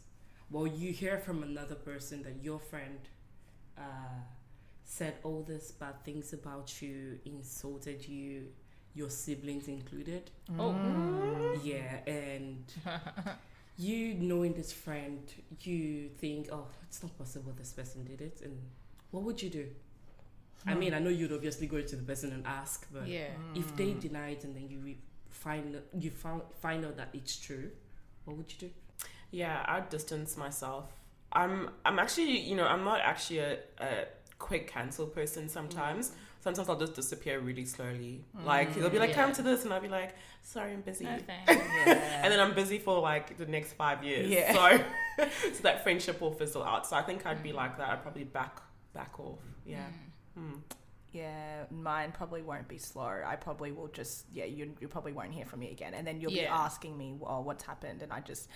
well, 0.50 0.66
you 0.66 0.92
hear 0.92 1.18
from 1.18 1.42
another 1.42 1.74
person 1.74 2.22
that 2.22 2.42
your 2.42 2.58
friend 2.58 2.98
uh, 3.76 4.20
said 4.84 5.14
all 5.24 5.44
these 5.46 5.72
bad 5.72 6.02
things 6.04 6.32
about 6.32 6.80
you, 6.80 7.18
insulted 7.24 8.06
you, 8.06 8.48
your 8.94 9.10
siblings 9.10 9.68
included. 9.68 10.30
Oh. 10.58 10.72
Mm. 10.72 11.60
Yeah, 11.62 11.98
and 12.06 12.64
you 13.76 14.14
knowing 14.14 14.54
this 14.54 14.72
friend, 14.72 15.20
you 15.60 16.08
think, 16.18 16.48
oh, 16.52 16.66
it's 16.86 17.02
not 17.02 17.16
possible 17.18 17.52
this 17.56 17.72
person 17.72 18.04
did 18.04 18.20
it. 18.20 18.40
And 18.44 18.56
what 19.10 19.24
would 19.24 19.42
you 19.42 19.50
do? 19.50 19.66
I 20.66 20.74
mean, 20.74 20.90
hmm. 20.90 20.96
I 20.96 20.98
know 20.98 21.10
you'd 21.10 21.32
obviously 21.32 21.66
go 21.66 21.80
to 21.80 21.96
the 21.96 22.02
person 22.02 22.32
and 22.32 22.46
ask, 22.46 22.86
but 22.92 23.06
Yeah. 23.06 23.28
if 23.54 23.76
they 23.76 23.92
mm. 23.92 24.00
deny 24.00 24.30
it 24.30 24.44
and 24.44 24.54
then 24.56 24.68
you 24.68 24.80
re- 24.80 24.98
find 25.30 25.80
you 25.98 26.10
found 26.10 26.42
find 26.60 26.84
out 26.84 26.96
that 26.96 27.08
it's 27.12 27.36
true, 27.36 27.70
what 28.24 28.36
would 28.36 28.52
you 28.52 28.68
do? 28.68 28.70
Yeah, 29.30 29.64
I'd 29.66 29.88
distance 29.88 30.36
myself. 30.36 30.92
I'm 31.32 31.70
I'm 31.84 31.98
actually, 31.98 32.38
you 32.40 32.56
know, 32.56 32.66
I'm 32.66 32.84
not 32.84 33.00
actually 33.00 33.40
a, 33.40 33.58
a 33.78 34.04
quick 34.38 34.68
cancel 34.68 35.06
person 35.06 35.48
sometimes. 35.48 36.10
Mm. 36.10 36.14
Sometimes 36.40 36.68
I'll 36.68 36.78
just 36.78 36.94
disappear 36.94 37.40
really 37.40 37.64
slowly. 37.64 38.24
Like 38.44 38.74
they'll 38.74 38.90
be 38.90 38.98
like, 38.98 39.12
come 39.12 39.32
mm, 39.32 39.36
to 39.36 39.42
this 39.42 39.64
and 39.64 39.74
I'll 39.74 39.80
be 39.80 39.88
like, 39.88 40.14
sorry, 40.42 40.72
I'm 40.72 40.82
busy. 40.82 41.04
No. 41.04 41.18
Yeah. 41.48 42.20
And 42.22 42.32
then 42.32 42.40
I'm 42.40 42.54
busy 42.54 42.78
for 42.78 43.00
like 43.00 43.36
the 43.36 43.46
next 43.46 43.72
five 43.72 44.04
years. 44.04 44.30
Yeah. 44.30 44.52
So 44.52 44.84
so 45.52 45.62
that 45.62 45.82
friendship 45.82 46.20
will 46.20 46.32
fizzle 46.32 46.62
out. 46.62 46.86
So 46.86 46.96
I 46.96 47.02
think 47.02 47.26
I'd 47.26 47.42
be 47.42 47.50
mm. 47.50 47.56
like 47.56 47.76
that. 47.78 47.90
I'd 47.90 48.02
probably 48.02 48.24
back 48.24 48.60
back 48.94 49.18
off. 49.18 49.40
Yeah. 49.66 49.84
Yeah, 51.18 51.64
mine 51.70 52.12
probably 52.12 52.42
won't 52.42 52.68
be 52.68 52.78
slow. 52.78 53.10
I 53.26 53.36
probably 53.36 53.72
will 53.72 53.88
just 53.88 54.26
yeah, 54.32 54.44
you 54.44 54.74
you 54.80 54.88
probably 54.88 55.12
won't 55.12 55.32
hear 55.32 55.46
from 55.46 55.60
me 55.60 55.70
again, 55.70 55.94
and 55.94 56.06
then 56.06 56.20
you'll 56.20 56.30
be 56.30 56.46
asking 56.46 56.96
me, 56.96 57.14
"Well, 57.18 57.42
what's 57.42 57.64
happened?" 57.64 58.02
And 58.02 58.12
I 58.12 58.20
just, 58.20 58.48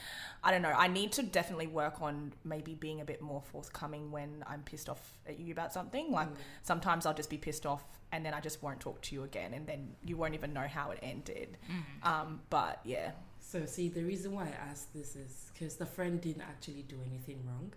I 0.45 0.51
don't 0.53 0.63
know. 0.63 0.75
I 0.87 0.87
need 0.89 1.13
to 1.13 1.23
definitely 1.23 1.67
work 1.67 2.01
on 2.03 2.33
maybe 2.45 2.75
being 2.75 3.01
a 3.01 3.05
bit 3.05 3.21
more 3.23 3.43
forthcoming 3.53 4.11
when 4.11 4.45
I'm 4.47 4.63
pissed 4.63 4.89
off 4.89 5.19
at 5.27 5.41
you 5.41 5.53
about 5.53 5.73
something. 5.73 6.11
Like 6.11 6.29
sometimes 6.63 7.07
I'll 7.07 7.15
just 7.15 7.31
be 7.31 7.39
pissed 7.39 7.67
off, 7.67 7.85
and 8.13 8.25
then 8.25 8.35
I 8.35 8.41
just 8.41 8.63
won't 8.63 8.81
talk 8.81 9.01
to 9.03 9.15
you 9.15 9.23
again, 9.25 9.55
and 9.55 9.67
then 9.67 9.97
you 10.05 10.17
won't 10.17 10.35
even 10.35 10.53
know 10.53 10.69
how 10.69 10.91
it 10.91 10.99
ended. 11.03 11.59
Um, 12.03 12.41
but 12.51 12.81
yeah, 12.85 13.13
So 13.41 13.65
see, 13.67 13.89
the 13.89 14.05
reason 14.05 14.33
why 14.33 14.45
I 14.45 14.71
asked 14.71 14.93
this 14.95 15.17
is 15.17 15.51
because 15.53 15.77
the 15.77 15.87
friend 15.87 16.21
didn't 16.21 16.43
actually 16.43 16.83
do 16.83 16.99
anything 17.07 17.41
wrong. 17.47 17.73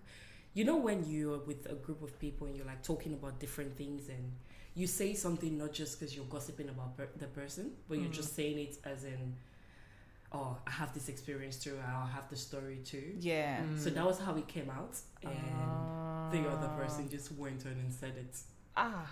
You 0.54 0.64
know 0.64 0.78
when 0.78 1.04
you're 1.06 1.40
with 1.40 1.66
a 1.70 1.76
group 1.76 2.02
of 2.02 2.18
people 2.20 2.48
and 2.48 2.56
you're 2.56 2.66
like 2.66 2.82
talking 2.84 3.14
about 3.14 3.40
different 3.40 3.76
things 3.78 4.08
and 4.10 4.32
you 4.76 4.88
say 4.88 5.14
something 5.14 5.58
not 5.58 5.72
just 5.74 5.98
because 6.00 6.16
you're 6.16 6.26
gossiping 6.26 6.70
about 6.70 6.98
per- 6.98 7.08
the 7.18 7.28
person, 7.28 7.72
but 7.88 7.98
you're 7.98 8.12
just 8.12 8.34
mm. 8.34 8.36
saying 8.36 8.60
it 8.60 8.78
as 8.84 9.06
in, 9.06 9.34
oh, 10.34 10.58
I 10.68 10.72
have 10.72 10.94
this 10.94 11.08
experience 11.08 11.58
too, 11.58 11.78
I 11.86 12.08
have 12.14 12.30
the 12.30 12.36
story 12.36 12.80
too. 12.84 13.16
yeah. 13.20 13.60
Mm. 13.62 13.80
So 13.80 13.90
that 13.90 14.06
was 14.06 14.20
how 14.20 14.36
it 14.36 14.48
came 14.48 14.70
out, 14.70 14.98
and 15.24 15.32
ah. 15.62 16.30
the 16.32 16.40
other 16.50 16.68
person 16.78 17.10
just 17.10 17.32
went 17.34 17.66
on 17.66 17.72
and 17.74 17.92
said 17.94 18.14
it, 18.18 18.38
Ah, 18.76 19.10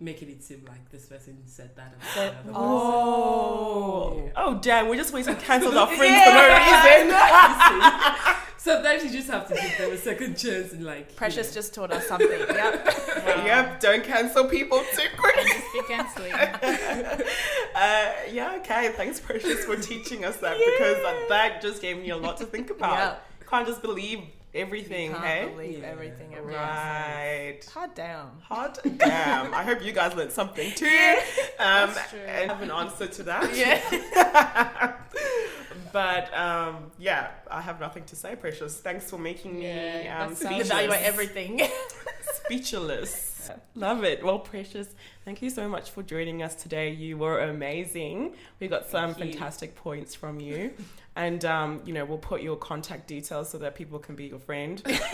making 0.00 0.28
it 0.30 0.42
seem 0.42 0.64
like 0.66 0.90
this 0.90 1.06
person 1.06 1.38
said 1.46 1.70
that. 1.76 1.94
about 1.94 2.14
That- 2.16 2.30
the 2.44 2.52
person. 2.52 2.54
Oh. 2.56 4.30
Oh 4.34 4.54
damn, 4.60 4.88
we're 4.88 4.96
just 4.96 5.12
waiting 5.12 5.34
to 5.36 5.40
cancel 5.40 5.78
our 5.78 5.86
friends 5.86 6.24
for 6.24 6.30
no 6.34 6.48
reason. 6.58 8.40
Sometimes 8.58 9.04
you 9.04 9.10
just 9.10 9.28
have 9.30 9.46
to 9.46 9.54
give 9.54 9.76
them 9.78 9.92
a 9.92 9.96
second 9.98 10.36
chance 10.38 10.72
and 10.72 10.84
like. 10.84 11.10
you 11.10 11.16
Precious 11.16 11.50
know. 11.50 11.54
just 11.54 11.74
taught 11.74 11.92
us 11.92 12.06
something. 12.08 12.28
yep. 12.30 12.86
Yep, 13.26 13.80
don't 13.80 14.04
cancel 14.04 14.44
people 14.46 14.82
too 14.94 15.08
quick. 15.16 15.36
Just 15.46 15.72
be 15.72 15.82
cancelling. 15.88 16.32
Uh, 17.74 18.12
yeah, 18.30 18.54
okay. 18.58 18.92
Thanks, 18.96 19.18
Precious, 19.18 19.64
for 19.64 19.74
teaching 19.76 20.24
us 20.24 20.36
that 20.36 20.56
because 20.56 21.28
that, 21.28 21.60
just 21.60 21.82
gave 21.82 21.98
me 21.98 22.10
a 22.10 22.16
lot 22.16 22.36
to 22.36 22.44
think 22.46 22.70
about. 22.70 22.92
Yeah. 22.92 23.16
Can't 23.50 23.66
just 23.66 23.82
believe 23.82 24.20
everything, 24.54 25.10
Can't 25.10 25.24
hey? 25.24 25.48
believe 25.48 25.80
Yeah. 25.80 25.88
everything 25.88 26.30
says. 26.32 26.44
Right. 26.44 27.58
Hard 27.74 27.94
down. 27.96 28.30
Hot 28.44 28.78
damn. 28.96 29.52
I 29.52 29.64
hope 29.64 29.84
you 29.84 29.90
guys 29.90 30.14
learned 30.14 30.30
something 30.30 30.72
too. 30.76 30.86
Um, 31.58 31.90
That's 31.94 32.10
true. 32.10 32.20
and 32.20 32.50
have 32.50 32.62
an 32.62 32.70
answer 32.70 33.08
to 33.08 33.22
that. 33.24 33.56
Yeah. 33.56 34.94
but 35.92 36.32
um, 36.38 36.92
yeah, 36.98 37.30
I 37.50 37.60
have 37.60 37.80
nothing 37.80 38.04
to 38.04 38.14
say, 38.16 38.36
Precious. 38.36 38.78
Thanks 38.78 39.10
for 39.10 39.18
making 39.18 39.58
me 39.58 39.66
Yeah, 39.66 40.24
um, 40.26 40.34
speechless. 40.36 40.68
Evaluate 40.70 41.02
everything. 41.02 41.60
speechless. 42.44 43.50
Love 43.74 44.04
it. 44.04 44.24
Well, 44.24 44.38
Precious, 44.38 44.88
thank 45.24 45.42
you 45.42 45.50
so 45.50 45.68
much 45.68 45.90
for 45.90 46.02
joining 46.02 46.42
us 46.42 46.54
today. 46.54 46.90
You 46.90 47.18
were 47.18 47.40
amazing. 47.40 48.34
We 48.60 48.68
got 48.68 48.88
some 48.88 49.10
you. 49.10 49.14
fantastic 49.14 49.74
points 49.74 50.14
from 50.14 50.40
you. 50.40 50.72
And, 51.16 51.44
um, 51.44 51.80
you 51.84 51.92
know, 51.92 52.04
we'll 52.04 52.18
put 52.18 52.42
your 52.42 52.56
contact 52.56 53.06
details 53.06 53.48
so 53.48 53.58
that 53.58 53.76
people 53.76 54.00
can 54.00 54.16
be 54.16 54.26
your 54.26 54.40
friend. 54.40 54.78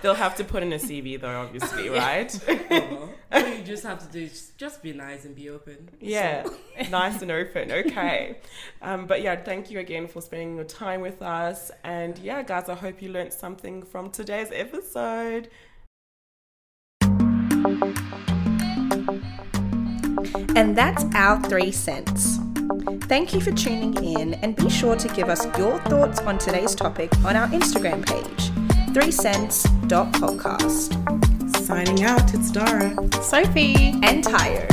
They'll 0.00 0.14
have 0.14 0.36
to 0.36 0.44
put 0.44 0.62
in 0.62 0.72
a 0.72 0.76
CV, 0.76 1.20
though, 1.20 1.40
obviously, 1.40 1.88
right? 1.88 2.32
Uh-huh. 2.48 3.06
All 3.32 3.48
you 3.48 3.64
just 3.64 3.82
have 3.82 3.98
to 3.98 4.12
do 4.12 4.26
is 4.26 4.52
just 4.56 4.80
be 4.80 4.92
nice 4.92 5.24
and 5.24 5.34
be 5.34 5.50
open. 5.50 5.90
Yeah, 5.98 6.46
nice 6.90 7.20
and 7.20 7.32
open. 7.32 7.72
Okay. 7.72 8.38
Um, 8.80 9.08
but 9.08 9.22
yeah, 9.22 9.34
thank 9.34 9.72
you 9.72 9.80
again 9.80 10.06
for 10.06 10.22
spending 10.22 10.54
your 10.54 10.66
time 10.66 11.00
with 11.00 11.20
us. 11.20 11.72
And 11.82 12.16
yeah, 12.20 12.42
guys, 12.42 12.68
I 12.68 12.74
hope 12.74 13.02
you 13.02 13.08
learned 13.08 13.32
something 13.32 13.82
from 13.82 14.10
today's 14.10 14.50
episode. 14.52 15.48
And 20.54 20.76
that's 20.76 21.04
our 21.14 21.42
three 21.44 21.72
cents. 21.72 22.38
Thank 23.06 23.32
you 23.34 23.40
for 23.40 23.50
tuning 23.52 23.94
in 24.04 24.34
and 24.34 24.54
be 24.56 24.68
sure 24.70 24.96
to 24.96 25.08
give 25.08 25.28
us 25.28 25.44
your 25.58 25.78
thoughts 25.80 26.20
on 26.20 26.38
today's 26.38 26.74
topic 26.74 27.14
on 27.24 27.36
our 27.36 27.48
Instagram 27.48 28.06
page, 28.06 28.50
3cents.podcast. 28.94 31.56
Signing 31.56 32.04
out, 32.04 32.32
it's 32.34 32.50
Dara. 32.50 32.94
Sophie 33.22 33.94
and 34.02 34.24
Tayo. 34.24 34.66